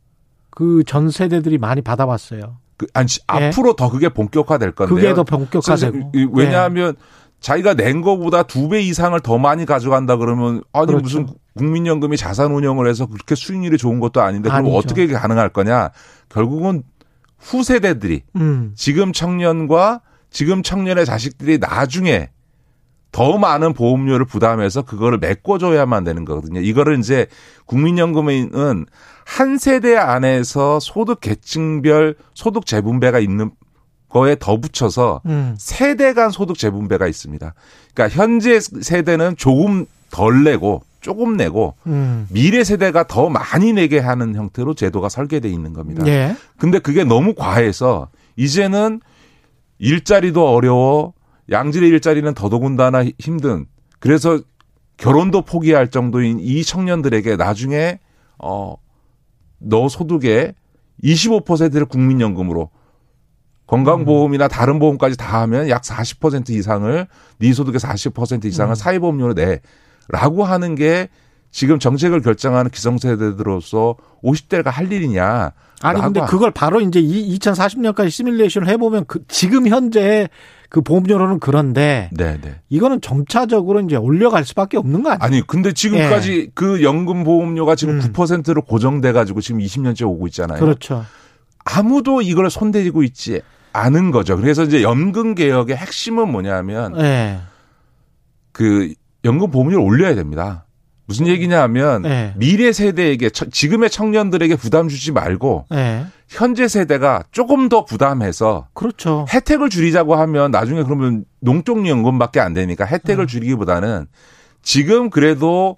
[0.51, 2.59] 그 전 세대들이 많이 받아왔어요.
[2.77, 3.07] 그, 아니,
[3.41, 3.49] 예.
[3.49, 4.95] 앞으로 더 그게 본격화될 건데요.
[4.97, 6.13] 그게 더 본격화되고.
[6.15, 6.95] 이- 왜냐하면
[7.41, 11.03] 자기가 낸 거보다 두 배 이상을 더 많이 가져간다 그러면 아니 그렇죠.
[11.03, 14.77] 무슨 국민연금이 자산 운영을 해서 그렇게 수익률이 좋은 것도 아닌데 그럼 아니죠.
[14.77, 15.91] 어떻게 가능할 거냐?
[16.29, 16.83] 결국은
[17.39, 18.73] 후세대들이 음.
[18.77, 20.01] 지금 청년과
[20.31, 22.31] 지금 청년의 자식들이 나중에
[23.13, 26.61] 더 많은 보험료를 부담해서 그거를 메꿔줘야만 되는 거거든요.
[26.61, 27.27] 이거를 이제
[27.67, 28.87] 국민연금은
[29.25, 33.51] 한 세대 안에서 소득 계층별 소득 재분배가 있는
[34.09, 35.55] 거에 더 붙여서 음.
[35.59, 37.55] 세대 간 소득 재분배가 있습니다.
[37.95, 42.27] 그러니까 현재 세대는 조금 덜 내고 조금 내고 음.
[42.31, 46.07] 미래 세대가 더 많이 내게 하는 형태로 제도가 설계돼 있는 겁니다.
[46.07, 46.37] 예.
[46.59, 49.01] 근데 그게 너무 과해서 이제는
[49.79, 51.15] 일자리도 어려워
[51.51, 53.67] 양질의 일자리는 더더군다나 힘든
[53.99, 54.41] 그래서
[54.99, 57.99] 결혼도 포기할 정도인 이 청년들에게 나중에
[58.39, 60.55] 어너 소득의
[61.03, 62.71] 25%를 국민연금으로
[63.67, 67.07] 건강보험이나 다른 보험까지 다 하면 약 40% 이상을
[67.39, 68.75] 네 소득의 40% 이상을 음.
[68.75, 69.61] 사회보험료로 내
[70.11, 71.09] 라고 하는 게
[71.51, 75.53] 지금 정책을 결정하는 기성세대들로서 50대가 할 일이냐?
[75.83, 80.29] 아니 근데 그걸 바로 이제 이 2040년까지 시뮬레이션을 해보면 그 지금 현재
[80.69, 82.61] 그 보험료로는 그런데 네, 네.
[82.69, 85.25] 이거는 점차적으로 이제 올려갈 수밖에 없는 거 아니에요?
[85.25, 88.13] 아니, 근데 지금까지 그 연금 보험료가 지금 음.
[88.13, 90.61] 9%로 고정돼 가지고 지금 20년째 오고 있잖아요.
[90.61, 91.05] 그렇죠.
[91.65, 93.41] 아무도 이걸 손대고 있지
[93.73, 94.37] 않은 거죠.
[94.37, 97.41] 그래서 이제 연금 개혁의 핵심은 뭐냐면 예.
[98.53, 98.93] 그
[99.25, 100.67] 연금 보험료를 올려야 됩니다.
[101.07, 102.35] 무슨 얘기냐 하면 네.
[102.37, 106.07] 미래 세대에게 처- 지금의 청년들에게 부담 주지 말고 예.
[106.29, 109.27] 현재 세대가 조금 더 부담해서 그렇죠.
[109.33, 113.27] 혜택을 줄이자고 하면 나중에 그러면 농촌연금밖에 안 되니까 혜택을 음.
[113.27, 114.07] 줄이기보다는
[114.63, 115.77] 지금 그래도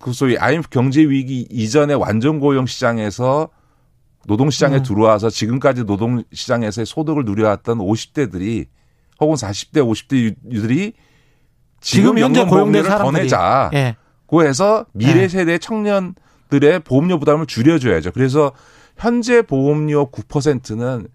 [0.00, 3.50] 그 소위 IMF 경제 위기 이전의 완전 고용 시장에서
[4.26, 4.82] 노동 시장에 음.
[4.82, 8.66] 들어와서 지금까지 노동 시장에서의 소득을 누려왔던 50대들이
[9.20, 10.94] 혹은 40대, 50대 유들이
[11.82, 12.50] 지금 지금 현재 고용된
[12.82, 13.22] 보험료를 더 사람들이.
[13.24, 13.70] 내자.
[13.74, 13.96] 예.
[14.26, 15.28] 그해서 미래 네.
[15.28, 18.12] 세대 청년들의 보험료 부담을 줄여줘야죠.
[18.12, 18.52] 그래서
[18.96, 21.08] 현재 보험료 9%는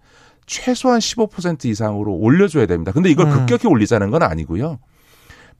[0.46, 2.92] 최소한 15% 이상으로 올려줘야 됩니다.
[2.92, 3.32] 근데 이걸 음.
[3.32, 4.78] 급격히 올리자는 건 아니고요.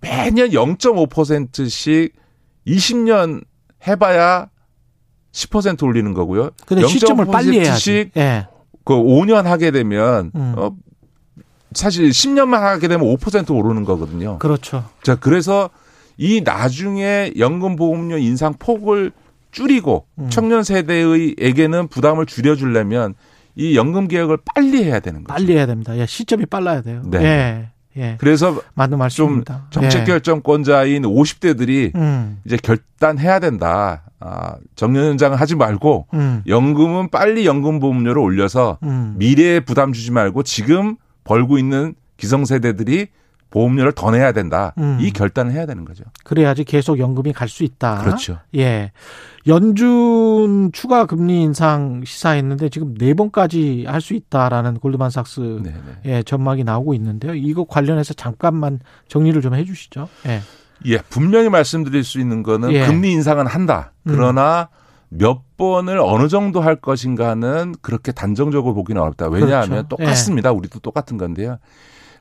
[0.01, 2.15] 매년 0.5%씩
[2.67, 3.43] 20년
[3.87, 4.49] 해봐야
[5.33, 6.51] 10% 올리는 거고요.
[6.67, 7.81] 근데 시점을 빨리 해야지.
[7.81, 8.47] 씩 예.
[8.85, 10.55] 그 5년 하게 되면 음.
[10.57, 10.71] 어
[11.73, 14.39] 사실 10년만 하게 되면 5% 오르는 거거든요.
[14.39, 14.85] 그렇죠.
[15.03, 15.71] 자, 그래서
[16.17, 19.13] 이 나중에 연금 보험료 인상 폭을
[19.51, 20.29] 줄이고 음.
[20.31, 23.15] 청년 세대의에게는 부담을 줄여 주려면
[23.55, 25.35] 이 연금 개혁을 빨리 해야 되는 거죠.
[25.35, 25.97] 빨리 해야 됩니다.
[25.97, 27.03] 예, 시점이 빨라야 돼요.
[27.05, 27.19] 네.
[27.23, 27.71] 예.
[28.01, 28.17] 예.
[28.19, 29.67] 그래서 맞는 좀 말씀입니다.
[29.71, 30.05] 정책 예.
[30.05, 32.39] 결정권자인 50대들이 음.
[32.45, 34.03] 이제 결단해야 된다.
[34.21, 36.43] 아, 정년 연장을 하지 말고 음.
[36.47, 39.15] 연금은 빨리 연금 보험료를 올려서 음.
[39.17, 40.97] 미래에 부담 주지 말고 지금
[41.29, 43.09] 벌고 있는 기성세대들이
[43.51, 44.73] 보험료를 더 내야 된다.
[44.79, 44.99] 음.
[45.01, 46.05] 이 결단을 해야 되는 거죠.
[46.25, 47.99] 그래야지 계속 연금이 갈 수 있다.
[48.03, 48.39] 그렇죠.
[48.57, 48.93] 예.
[49.47, 56.13] 연준 추가 금리 인상 시사했는데 지금 네 번까지 할 수 있다라는 골드만삭스 네, 네.
[56.17, 57.35] 예, 전망이 나오고 있는데요.
[57.35, 60.09] 이거 관련해서 잠깐만 정리를 좀 해 주시죠.
[60.27, 60.41] 예.
[60.87, 62.87] 예, 분명히 말씀드릴 수 있는 거는 예.
[62.87, 63.93] 금리 인상은 한다.
[64.07, 64.13] 음.
[64.15, 64.69] 그러나
[65.09, 69.29] 몇 번을 어느 정도 할 것인가는 그렇게 단정적으로 보기는 어렵다.
[69.29, 69.89] 왜냐하면 그렇죠.
[69.89, 70.53] 똑같습니다.
[70.53, 71.59] 우리도 똑같은 건데요.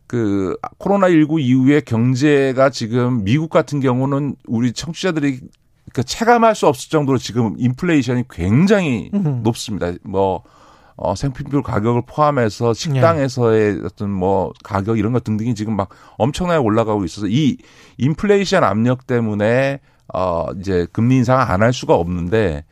[0.07, 5.41] 그 코로나19 이후에 경제가 지금 미국 같은 경우는 우리 청취자들이
[5.93, 9.41] 그 체감할 수 없을 정도로 지금 인플레이션이 굉장히 음.
[9.43, 9.91] 높습니다.
[10.03, 10.43] 뭐
[10.95, 17.05] 어, 생필품 가격을 포함해서 식당에서의 어떤 뭐 가격 이런 것 등등이 지금 막 엄청나게 올라가고
[17.05, 17.57] 있어서 이
[17.97, 19.79] 인플레이션 압력 때문에
[20.13, 22.63] 어 이제 금리 인상을 안할 수가 없는데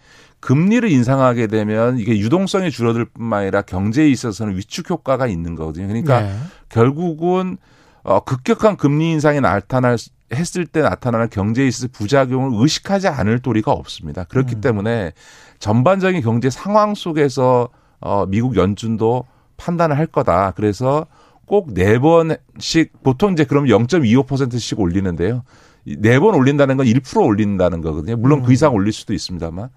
[0.46, 5.88] 금리를 인상하게 되면 이게 유동성이 줄어들 뿐만 아니라 경제에 있어서는 위축 효과가 있는 거거든요.
[5.88, 6.36] 그러니까 네.
[6.70, 7.58] 결국은
[8.04, 9.98] 어 급격한 금리 인상이 나타날
[10.32, 14.24] 했을 때 나타나는 경제에 있어서 부작용을 의식하지 않을 도리가 없습니다.
[14.26, 14.62] 그렇기 음.
[14.62, 15.14] 때문에
[15.58, 17.70] 전반적인 경제 상황 속에서
[18.00, 19.26] 어 미국 연준도
[19.58, 20.52] 판단을 할 거다.
[20.56, 21.08] 그래서
[21.48, 25.42] 꼭 네 번씩 보통 이제 그럼 0.25%씩 올리는데요.
[25.88, 28.16] 네 번 올린다는 건 1% 올린다는 거거든요.
[28.16, 29.70] 물론 그 이상 올릴 수도 있습니다만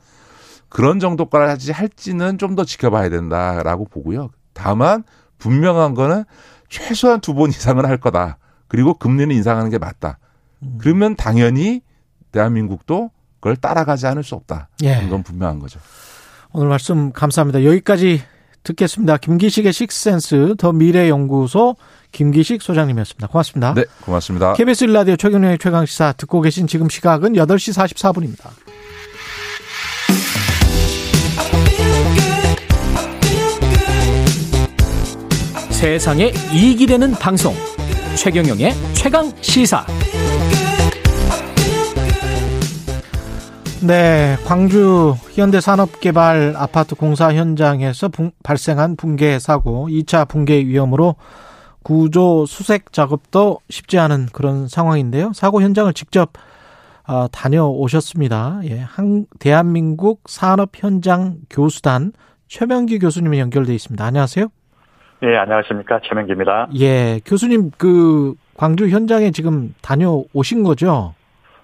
[0.68, 4.30] 그런 정도까지 할지는 좀 더 지켜봐야 된다라고 보고요.
[4.52, 5.04] 다만
[5.38, 6.24] 분명한 거는
[6.68, 8.38] 최소한 두 번 이상은 할 거다.
[8.68, 10.18] 그리고 금리는 인상하는 게 맞다.
[10.78, 11.82] 그러면 당연히
[12.32, 14.68] 대한민국도 그걸 따라가지 않을 수 없다.
[14.84, 15.00] 예.
[15.06, 15.78] 이건 분명한 거죠.
[16.52, 17.64] 오늘 말씀 감사합니다.
[17.64, 18.20] 여기까지
[18.64, 19.16] 듣겠습니다.
[19.18, 21.76] 김기식의 식센스 더 미래연구소
[22.12, 23.28] 김기식 소장님이었습니다.
[23.28, 23.74] 고맙습니다.
[23.74, 24.54] 네, 고맙습니다.
[24.54, 28.50] KBS 일라디오 최경영의 최강시사 듣고 계신 지금 시각은 8시 44분입니다.
[35.78, 37.54] 세상에 이익이 되는 방송
[38.16, 39.86] 최경영의 최강 시사
[43.86, 51.14] 네, 광주 현대산업개발 아파트 공사 현장에서 붕- 발생한 붕괴 사고, 2차 붕괴 위험으로
[51.84, 55.32] 구조 수색 작업도 쉽지 않은 그런 상황인데요.
[55.32, 56.32] 사고 현장을 직접
[57.06, 58.62] 어, 다녀오셨습니다.
[58.64, 62.12] 예, 한, 대한민국 산업현장 교수단
[62.48, 64.04] 최명기 교수님이 연결돼 있습니다.
[64.04, 64.48] 안녕하세요.
[65.22, 66.00] 예, 안녕하십니까.
[66.04, 66.68] 최명기입니다.
[66.78, 71.14] 예, 교수님 그 광주 현장에 지금 다녀오신 거죠?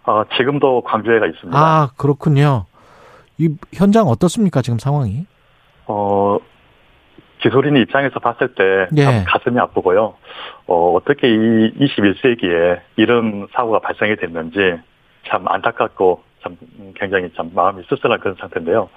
[0.04, 1.58] 어, 지금도 광주에가 있습니다.
[1.58, 2.66] 아, 그렇군요.
[3.38, 5.26] 이 현장 어떻습니까, 지금 상황이?
[5.86, 6.38] 어,
[7.40, 9.24] 기술인 입장에서 봤을 때참 예.
[9.26, 10.14] 가슴이 아프고요.
[10.66, 14.58] 어, 어떻게 이 21세기에 이런 사고가 발생이 됐는지
[15.28, 16.56] 참 안타깝고 참
[16.94, 18.88] 굉장히 참 마음이 씁쓸한 그런 상태인데요.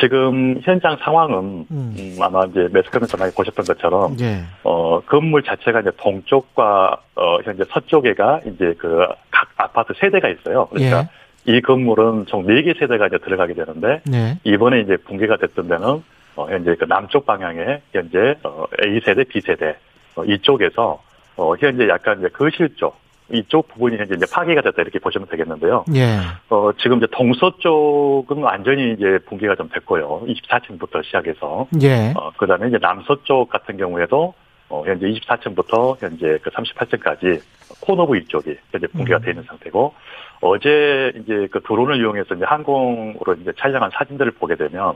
[0.00, 1.94] 지금 현장 상황은 음.
[1.98, 4.44] 음, 아마 이제 매스컴에서 많이 보셨던 것처럼 예.
[4.62, 9.06] 어, 건물 자체가 이제 동쪽과 어, 현재 서쪽에가 이제 그
[9.36, 10.66] 각 아파트 세대가 있어요.
[10.68, 11.08] 그러니까
[11.44, 14.38] 이 건물은 총 4개 세대가 이제 들어가게 되는데 네.
[14.44, 16.02] 이번에 이제 붕괴가 됐던 데는
[16.36, 19.76] 어, 현재 그 남쪽 방향에 현재 어, A 세대, B 세대
[20.14, 21.02] 어, 이쪽에서
[21.36, 22.96] 어, 현재 약간 이제 거실 쪽
[23.32, 25.84] 이쪽 부분이 현재 이제 파괴가 됐다 이렇게 보시면 되겠는데요.
[25.94, 26.18] 예.
[26.48, 30.22] 어, 지금 이제 동서 쪽은 완전히 이제 붕괴가 좀 됐고요.
[30.26, 32.12] 24층부터 시작해서 예.
[32.16, 34.34] 어, 그 다음에 이제 남서쪽 같은 경우에도,
[34.68, 37.40] 어, 현재 24층부터 현재 그 38층까지
[37.80, 39.22] 코너부 이쪽이 현재 붕괴가 음.
[39.22, 39.94] 되어 있는 상태고,
[40.40, 44.94] 어제 이제 그 드론을 이용해서 이제 항공으로 이제 촬영한 사진들을 보게 되면,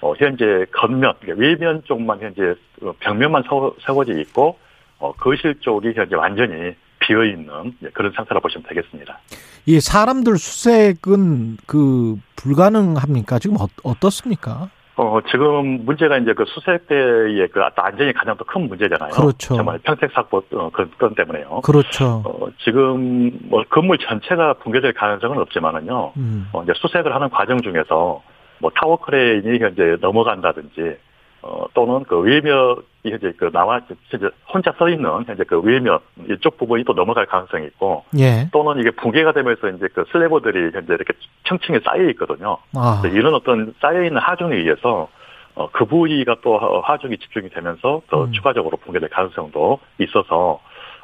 [0.00, 4.56] 어, 현재 겉면, 그러니까 외면 쪽만 현재 어, 벽면만 서, 세워져 있고,
[5.00, 6.76] 어, 거실 쪽이 현재 완전히
[7.12, 9.18] 비어 있는 그런 상태라 보시면 되겠습니다.
[9.66, 13.38] 이 사람들 수색은 그 불가능합니까?
[13.38, 14.68] 지금 어, 어떻습니까?
[14.96, 19.10] 어, 지금 문제가 이제 그 수색대의 그 안전이 가장 더 큰 문제잖아요.
[19.10, 19.56] 그렇죠.
[19.56, 21.60] 정말 평택 사고 어, 그, 건 때문에요.
[21.62, 22.22] 그렇죠.
[22.24, 26.12] 어, 지금 뭐 건물 전체가 붕괴될 가능성은 없지만은요.
[26.16, 26.48] 음.
[26.52, 28.22] 어, 이제 수색을 하는 과정 중에서
[28.58, 30.96] 뭐 타워 크레인이 현재 넘어간다든지
[31.42, 36.56] 어, 또는 그 외벽이 현재 그 나와 현재 혼자 서 있는 현재 그 외벽 이쪽
[36.56, 38.48] 부분이 또 넘어갈 가능성이 있고 예.
[38.52, 41.12] 또는 이게 붕괴가 되면서 이제 그 슬래버들이 현재 이렇게
[41.48, 42.58] 층층에 쌓여 있거든요.
[42.76, 43.02] 아.
[43.04, 45.08] 이런 어떤 쌓여 있는 하중에 의해서
[45.54, 48.32] 어, 그 부위가 또 하중이 집중이 되면서 더 음.
[48.32, 50.60] 추가적으로 붕괴될 가능성도 있어서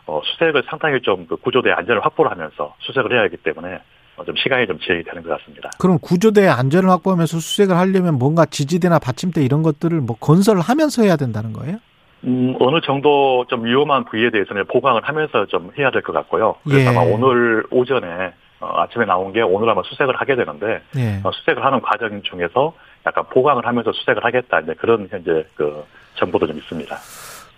[0.07, 3.81] 어, 수색을 상당히 좀 그 구조대 안전을 확보를 하면서 수색을 해야 하기 때문에 어,
[4.25, 5.71] 좀 시간이 좀 제약이 되는 것 같습니다.
[5.79, 11.17] 그럼 구조대의 안전을 확보하면서 수색을 하려면 뭔가 지지대나 받침대 이런 것들을 뭐 건설을 하면서 해야
[11.17, 11.77] 된다는 거예요?
[12.25, 16.57] 음, 어느 정도 좀 위험한 부위에 대해서는 보강을 하면서 좀 해야 될 것 같고요.
[16.65, 16.89] 그래서 예.
[16.89, 21.21] 아마 오늘 오전에 어, 아침에 나온 게 오늘 아마 수색을 하게 되는데 예.
[21.23, 22.73] 어, 수색을 하는 과정 중에서
[23.07, 25.85] 약간 보강을 하면서 수색을 하겠다 이제 그런 현재 그
[26.17, 26.97] 정보도 좀 있습니다.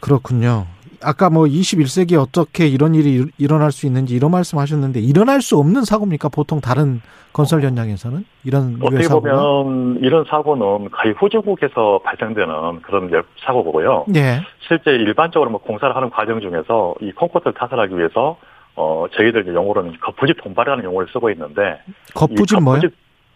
[0.01, 0.67] 그렇군요.
[1.03, 5.85] 아까 뭐 21세기에 어떻게 이런 일이 일- 일어날 수 있는지 이런 말씀하셨는데 일어날 수 없는
[5.85, 6.29] 사고입니까?
[6.29, 7.01] 보통 다른
[7.33, 9.31] 건설 현장에서는 이런 어떻게 사고가?
[9.31, 13.11] 보면 이런 사고는 거의 후진국에서 발생되는 그런
[13.47, 14.07] 사고고요.
[14.17, 14.41] 예.
[14.67, 18.37] 실제 일반적으로 뭐 공사를 하는 과정 중에서 이 콘크리트를 타설하기 위해서
[18.77, 21.81] 어 저희들 이제 용어로는 거푸집 동발이라는 용어를 쓰고 있는데
[22.15, 22.81] 거푸집 이 뭐요?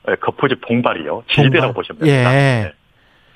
[0.08, 1.22] 예, 거푸집 동발이요.
[1.28, 1.74] 지지대라고 동발.
[1.74, 2.30] 보시면 됩니다.
[2.34, 2.62] 예.
[2.64, 2.72] 네.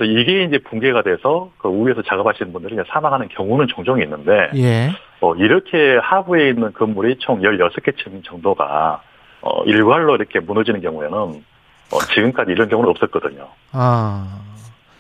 [0.05, 4.91] 이게 이제 붕괴가 돼서 그 위에서 작업하시는 분들이 사망하는 경우는 종종 있는데 예.
[5.21, 9.03] 어, 이렇게 하부에 있는 건물이 총 16개 층 정도가
[9.41, 13.49] 어, 일괄로 이렇게 무너지는 경우에는 어, 지금까지 이런 경우는 없었거든요.
[13.73, 14.41] 아.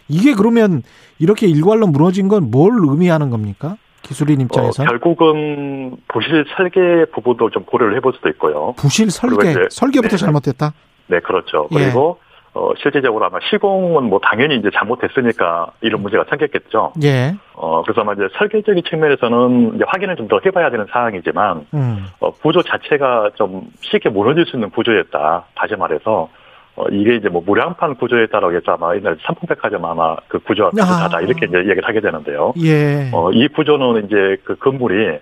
[0.08, 0.82] 이게 그러면
[1.18, 3.76] 이렇게 일괄로 무너진 건 뭘 의미하는 겁니까?
[4.02, 8.72] 기술인 어, 입장에서 는 결국은 부실 설계 부분도 좀 고려를 해볼 수도 있고요.
[8.78, 10.24] 부실 설계, 설계부터 네.
[10.24, 10.72] 잘못됐다.
[11.08, 11.68] 네, 그렇죠.
[11.72, 11.84] 예.
[11.84, 12.18] 그리고
[12.54, 16.92] 어, 실제적으로 아마 시공은 뭐 당연히 이제 잘못됐으니까 이런 문제가 생겼겠죠.
[17.02, 17.34] 예.
[17.54, 22.06] 어, 그래서 아마 이제 설계적인 측면에서는 이제 확인을 좀 더 해봐야 되는 사항이지만, 음.
[22.20, 25.44] 어, 구조 자체가 좀 쉽게 무너질 수 있는 구조였다.
[25.54, 26.28] 다시 말해서,
[26.76, 31.16] 어, 이게 이제 뭐 무량판 구조였다라고 해서 아마 옛날 삼풍백화점 아마 그 구조와 비슷하다.
[31.16, 31.20] 아.
[31.22, 32.52] 이렇게 이제 얘기를 하게 되는데요.
[32.62, 33.10] 예.
[33.12, 35.18] 어, 이 구조는 이제 그 건물이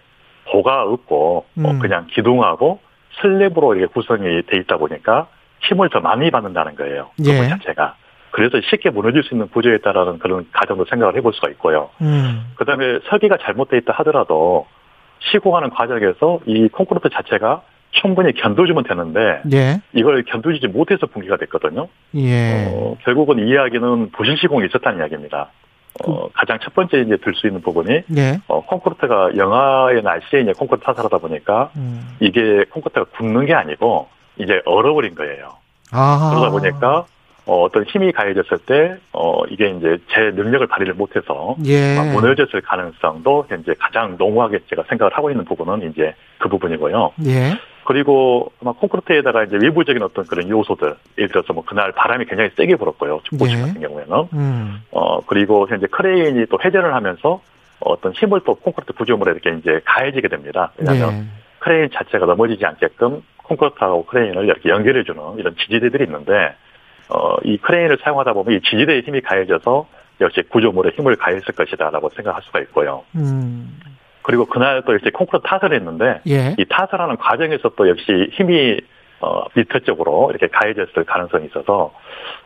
[0.51, 1.79] 보가 없고, 어, 음.
[1.79, 2.81] 그냥 기둥하고
[3.21, 5.29] 슬랩으로 이렇게 구성이 돼 있다 보니까
[5.69, 7.11] 힘을 더 많이 받는다는 거예요.
[7.25, 7.49] 예.
[7.49, 7.97] 자체가.
[8.31, 11.89] 그래서 쉽게 무너질 수 있는 구조였다라는 그런 가정도 생각을 해볼 수가 있고요.
[12.03, 12.53] 음.
[12.57, 14.67] 그 다음에 설계가 잘못돼 있다 하더라도
[15.21, 17.63] 시공하는 과정에서 이 콘크리트 자체가
[17.93, 19.81] 충분히 견뎌주면 되는데 예.
[19.95, 21.89] 이걸 견뎌주지 못해서 붕괴가 됐거든요.
[22.17, 22.67] 예.
[22.69, 25.49] 어, 결국은 이 이야기는 부실 시공이 있었다는 이야기입니다.
[26.05, 28.39] 어, 가장 첫 번째 이제 들 수 있는 부분이 예.
[28.49, 32.17] 어, 콘크리트가 영하의 날씨에 이제 콘크리트 타설하다 보니까 음.
[32.21, 35.57] 이게 콘크리트가 굳는 게 아니고 이제 얼어버린 거예요.
[35.93, 36.31] 아.
[36.35, 37.07] 그러다 보니까
[37.47, 41.97] 어, 어떤 힘이 가해졌을 때 어, 이게 이제 제 능력을 발휘를 못해서 예.
[41.97, 47.13] 아, 무너졌을 가능성도 현재 가장 농후하게 제가 생각을 하고 있는 부분은 이제 그 부분이고요.
[47.27, 47.57] 예.
[47.85, 52.75] 그리고 아마 콘크리트에다가 이제 외부적인 어떤 그런 요소들, 예를 들어서 뭐 그날 바람이 굉장히 세게
[52.75, 53.21] 불었고요.
[53.23, 53.63] 축구식 예.
[53.63, 54.29] 같은 경우에는.
[54.33, 54.83] 음.
[54.91, 57.41] 어, 그리고 현재 크레인이 또 회전을 하면서
[57.79, 60.73] 어떤 힘을 또 콘크리트 구조물에 이렇게 이제 가해지게 됩니다.
[60.79, 61.25] 왜냐하면 예.
[61.61, 66.55] 크레인 자체가 넘어지지 않게끔 콘크리트하고 크레인을 이렇게 연결해주는 이런 지지대들이 있는데,
[67.09, 69.87] 어, 이 크레인을 사용하다 보면 이 지지대의 힘이 가해져서
[70.21, 73.05] 역시 구조물에 힘을 가했을 것이다라고 생각할 수가 있고요.
[73.15, 73.79] 음.
[74.23, 76.55] 그리고 그날 또 이제 콘크리트 타설을 했는데, 예.
[76.59, 78.81] 이 타설하는 과정에서 또 역시 힘이
[79.21, 81.93] 어, 밑에 쪽으로 이렇게 가해졌을 가능성이 있어서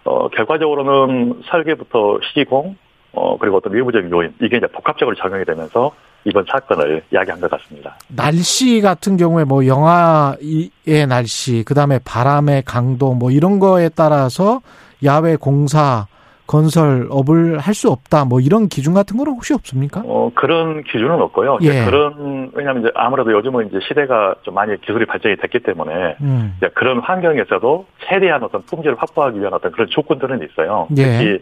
[0.05, 2.77] 어, 결과적으로는 설계부터 시공
[3.13, 5.93] 어, 그리고 어떤 외부적인 요인 이게 이제 복합적으로 적용이 되면서
[6.25, 7.97] 이번 사건을 이야기한 것 같습니다.
[8.09, 14.61] 날씨 같은 경우에 뭐 영하의 날씨, 그 다음에 바람의 강도 뭐 이런 거에 따라서
[15.05, 16.07] 야외 공사
[16.47, 18.25] 건설업을 할 수 없다.
[18.25, 20.03] 뭐 이런 기준 같은 건 혹시 없습니까?
[20.05, 21.59] 어, 그런 기준은 없고요.
[21.63, 21.85] 예.
[21.85, 26.55] 그런 왜냐하면 이제 아무래도 요즘은 이제 시대가 좀 많이 기술이 발전이 됐기 때문에 음.
[26.59, 30.89] 이제 그런 환경에서도 최대한 어떤 품질을 확보하기 위한 어떤 그런 조건들은 있어요.
[30.99, 31.03] 예.
[31.05, 31.39] 특히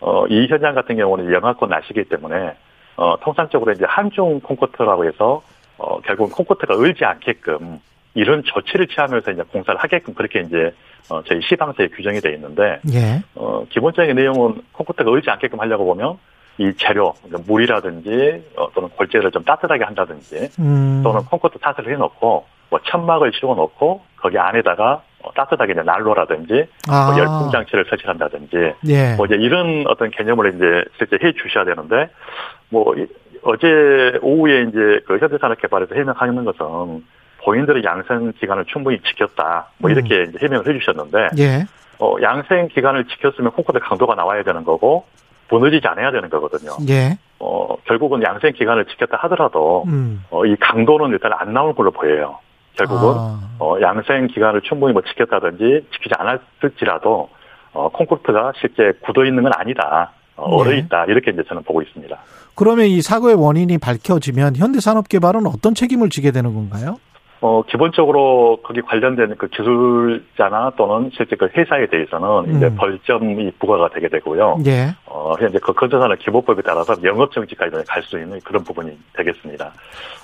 [0.00, 2.54] 어, 이 현장 같은 경우는 영하권 날씨이기 때문에
[3.00, 5.42] 어, 통상적으로 이제 한중 콘크리트라고 해서
[5.78, 7.80] 어, 결국은 콘크리트가 얼지 않게끔
[8.12, 10.74] 이런 조치를 취하면서 이제 공사를 하게끔 그렇게 이제
[11.08, 13.22] 어, 저희 시방서에 규정이 되어 있는데 예.
[13.34, 16.18] 어, 기본적인 내용은 콘크리트가 얼지 않게끔 하려고 보면
[16.58, 21.00] 이 재료, 그러니까 물이라든지 어, 또는 골재를 좀 따뜻하게 한다든지 음.
[21.02, 25.02] 또는 콘크리트 탓을 해놓고 뭐 천막을 씌워놓고 거기 안에다가 어,
[25.34, 27.06] 따뜻하게 이제 난로라든지 아.
[27.10, 29.14] 뭐 열풍 장치를 설치한다든지 예.
[29.16, 32.08] 뭐 이제 이런 어떤 개념을 이제 실제 해 주셔야 되는데
[32.70, 33.06] 뭐 이-
[33.42, 37.04] 어제 오후에 이제 그 현대산업개발에서 해명하는 것은
[37.44, 39.96] 본인들의 양성 기간을 충분히 지켰다 뭐 음.
[39.96, 41.64] 이렇게 이제 해명을 해주셨는데 예.
[41.98, 45.04] 어, 양생 기간을 지켰으면 콩쿠르 강도가 나와야 되는 거고
[45.50, 46.70] 무너지지 않아야 되는 거거든요.
[46.88, 47.18] 예.
[47.38, 50.22] 어, 결국은 양생 기간을 지켰다 하더라도 음.
[50.30, 52.38] 어, 이 강도는 일단 안 나올 걸로 보여요.
[52.76, 53.40] 결국은 아.
[53.58, 57.28] 어, 양생 기간을 충분히 뭐 지켰다든지 지키지 않았을지라도
[57.72, 60.12] 어, 콩쿠르트가 실제 굳어 있는 건 아니다.
[60.36, 60.78] 어, 얼어 네.
[60.78, 61.04] 있다.
[61.06, 62.16] 이렇게 이제 저는 보고 있습니다.
[62.54, 66.96] 그러면 이 사고의 원인이 밝혀지면 현대산업개발은 어떤 책임을 지게 되는 건가요?
[67.42, 72.76] 어, 기본적으로 거기 관련된 그 기술자나 또는 실제 그 회사에 대해서는 이제 음.
[72.76, 74.58] 벌점이 부과가 되게 되고요.
[74.66, 74.88] 예.
[75.06, 79.72] 어, 현재 그 건설산업 기본법에 따라서 영업정지까지 갈 수 있는 그런 부분이 되겠습니다.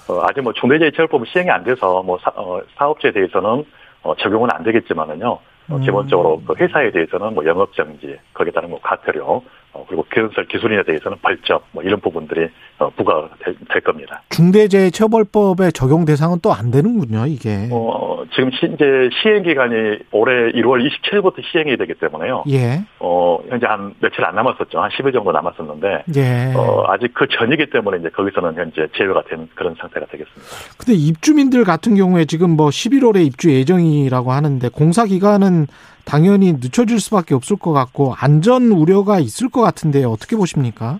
[0.08, 3.64] 어, 아직 뭐 중대재해처벌법이 시행이 안 돼서 뭐 사, 어, 사업주에 대해서는
[4.02, 5.38] 어, 적용은 안 되겠지만은요.
[5.68, 5.80] 어, 음.
[5.80, 9.42] 기본적으로 그 회사에 대해서는 뭐 영업정지, 거기에 따른 뭐 과태료, 어,
[9.88, 12.48] 그리고 건설 기술인에 대해서는 벌점, 뭐 이런 부분들이
[12.78, 14.22] 어, 부과가 될, 될 겁니다.
[14.30, 17.68] 중대재해처벌법의 적용 대상은 또 안 되는군요, 이게.
[17.70, 22.44] 어, 지금 시, 이제 시행 기간이 올해 1월 27일부터 시행이 되기 때문에요.
[22.48, 22.82] 예.
[22.98, 24.80] 어, 현재 한 며칠 안 남았었죠.
[24.80, 26.54] 한 10일 정도 남았었는데, 예.
[26.56, 30.42] 어, 아직 그 전이기 때문에 이제 거기서는 현재 제외가 된 그런 상태가 되겠습니다.
[30.78, 35.66] 근데 입주민들 같은 경우에 지금 뭐 11월에 입주 예정이라고 하는데 공사 기간은
[36.06, 40.98] 당연히 늦춰질 수밖에 없을 것 같고 안전 우려가 있을 것 같은데 어떻게 보십니까?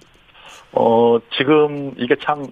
[0.72, 2.44] 어, 지금 이게 참,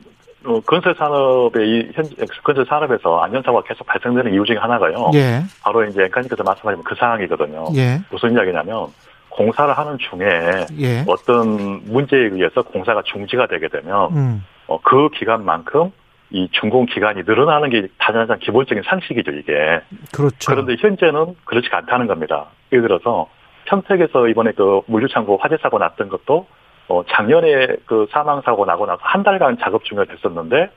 [0.47, 2.07] 어, 건설 산업의 이 현,
[2.45, 5.11] 건설 산업에서 안전사고가 계속 발생되는 이유 중에 하나가요.
[5.15, 5.43] 예.
[5.63, 7.67] 바로 이제 앵카님께서 말씀하신 그 상황이거든요.
[7.75, 8.01] 예.
[8.11, 8.87] 무슨 이야기냐면,
[9.29, 11.05] 공사를 하는 중에 예.
[11.09, 14.45] 어떤 문제에 의해서 공사가 중지가 되게 되면, 음.
[14.69, 15.91] 어, 그 기간만큼
[16.35, 19.53] 이 준공 기간이 늘어나는 게 가장 기본적인 상식이죠, 이게.
[20.13, 20.51] 그렇죠.
[20.51, 22.47] 그런데 현재는 그렇지가 않다는 겁니다.
[22.73, 23.29] 예를 들어서
[23.67, 26.49] 평택에서 이번에 그 물류창고 화재 사고 났던 것도
[26.89, 30.71] 어 작년에 그 사망 사고 나고 나서 한 달간 작업 중에 됐었는데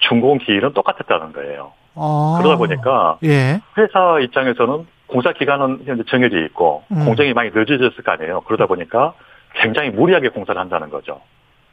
[0.00, 1.72] 준공 기일은 똑같았다는 거예요.
[1.94, 2.38] 아.
[2.38, 3.60] 그러다 보니까 예.
[3.78, 7.06] 회사 입장에서는 공사 기간은 현재 정해져 있고 음.
[7.06, 8.42] 공정이 많이 늦어졌을 거 아니에요.
[8.42, 9.14] 그러다 보니까
[9.54, 11.22] 굉장히 무리하게 공사를 한다는 거죠.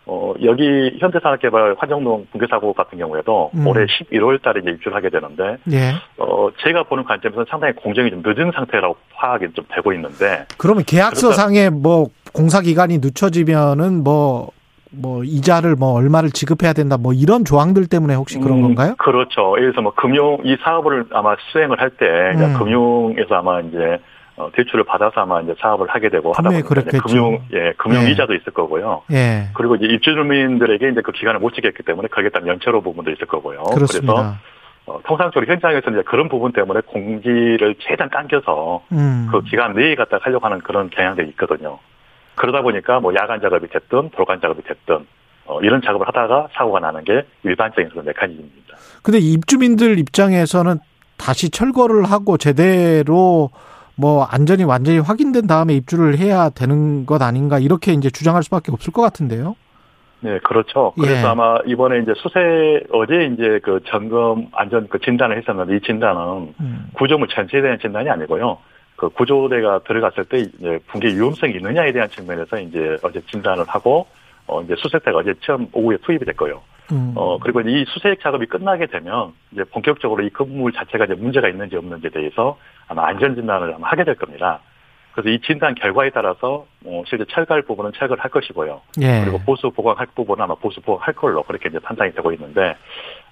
[0.08, 3.66] 어, 여기 현대산업개발 화정동 붕괴 사고 같은 경우에도 음.
[3.66, 5.94] 올해 11월 달에 이제 입주를 하게 되는데 예.
[6.18, 11.70] 어, 제가 보는 관점에서는 상당히 공정이 좀 늦은 상태라고 파악이 좀 되고 있는데, 그러면 계약서상에
[11.70, 14.52] 뭐 공사 기간이 늦춰지면은 뭐,
[14.92, 18.96] 뭐 이자를 뭐 얼마를 지급해야 된다 뭐 이런 조항들 때문에 혹시 그런 음, 건가요?
[18.98, 19.56] 그렇죠.
[19.58, 22.58] 예를 들어서 뭐 금융, 이 사업을 아마 수행을 할 때, 음.
[22.60, 24.00] 금융에서 아마 이제,
[24.38, 26.82] 어, 대출을 받아서 아마 이제 사업을 하게 되고 하다 보니까.
[27.02, 28.12] 금융, 예, 금융 예.
[28.12, 29.04] 이자도 있을 거고요.
[29.12, 29.50] 예.
[29.54, 33.64] 그리고 이제 입주민들에게 이제 그 기간을 못 지켰기 때문에 거기에 따른 연체로 부분도 있을 거고요.
[33.64, 34.42] 그래서 그렇습니다.
[34.88, 39.30] 어, 통상적으로 현장에서 이제 그런 부분 때문에 공지를 최대한 당겨서 음.
[39.32, 41.80] 그 기간 내에 갖다 하려고 하는 그런 경향들이 있거든요.
[42.36, 45.08] 그러다 보니까 뭐 야간 작업이 됐든 돌간 작업이 됐든
[45.46, 48.76] 어, 이런 작업을 하다가 사고가 나는 게 일반적인 그런 메커니즘입니다.
[49.02, 50.80] 근데 입주민들 입장에서는
[51.18, 53.50] 다시 철거를 하고 제대로
[53.96, 58.92] 뭐 안전이 완전히 확인된 다음에 입주를 해야 되는 것 아닌가 이렇게 이제 주장할 수밖에 없을
[58.92, 59.56] 것 같은데요.
[60.22, 60.92] 네, 그렇죠.
[61.00, 61.24] 그래서 예.
[61.24, 66.90] 아마 이번에 이제 수세 어제 이제 그 점검 안전 그 진단을 했었는데 이 진단은 음.
[66.94, 68.58] 구조물 전체에 대한 진단이 아니고요.
[68.96, 74.08] 그 구조대가 들어갔을 때 이제 붕괴 위험성이 있느냐에 대한 측면에서 이제 어제 진단을 하고
[74.48, 76.62] 어 이제 수색대가 어제 처음 오후에 투입이 됐고요.
[76.92, 77.14] 음.
[77.16, 81.76] 어 그리고 이 수색 작업이 끝나게 되면 이제 본격적으로 이 건물 자체가 이제 문제가 있는지
[81.76, 82.58] 없는지에 대해서
[82.88, 84.60] 아마 안전 진단을 아마 하게 될 겁니다.
[85.14, 88.82] 그래서 이 진단 결과에 따라서 어 실제 철거할 부분은 철거를 할 것이고요.
[89.02, 89.22] 예.
[89.22, 92.76] 그리고 보수 보강할 부분은 아마 보수 보강할 걸로 그렇게 이제 판단이 되고 있는데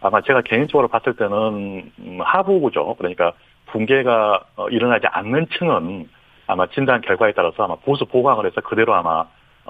[0.02, 3.34] 아마 제가 개인적으로 봤을 때는 음, 하부 구조 그러니까
[3.68, 6.08] 붕괴가 어, 일어나지 않는 층은
[6.48, 9.26] 아마 진단 결과에 따라서 아마 보수 보강을 해서 그대로 아마 어,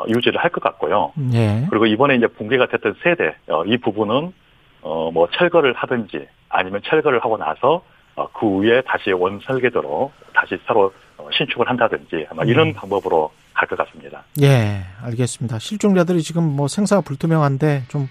[0.08, 1.12] 유지를 할 것 같고요.
[1.34, 1.66] 예.
[1.70, 4.34] 그리고 이번에 이제 붕괴가 됐던 세대 어, 이 부분은
[4.82, 7.84] 어뭐 철거를 하든지 아니면 철거를 하고 나서
[8.16, 12.74] 어, 그 위에 다시 원 설계도로 다시 새로 어, 신축을 한다든지 아마 이런 음.
[12.74, 14.24] 방법으로 갈 것 같습니다.
[14.42, 15.60] 예, 알겠습니다.
[15.60, 18.10] 실종자들이 지금 뭐 생사가 불투명한데 좀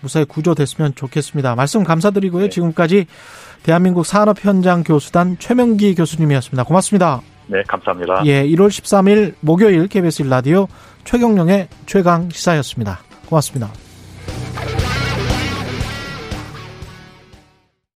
[0.00, 1.54] 무사히 구조됐으면 좋겠습니다.
[1.54, 2.44] 말씀 감사드리고요.
[2.44, 2.48] 네.
[2.50, 3.06] 지금까지
[3.62, 6.64] 대한민국 산업현장 교수단 최명기 교수님이었습니다.
[6.64, 7.20] 고맙습니다.
[7.46, 8.22] 네, 감사합니다.
[8.26, 10.68] 예, 1월 13일 목요일 KBS 1라디오
[11.04, 13.00] 최경령의 최강 시사였습니다.
[13.28, 13.91] 고맙습니다.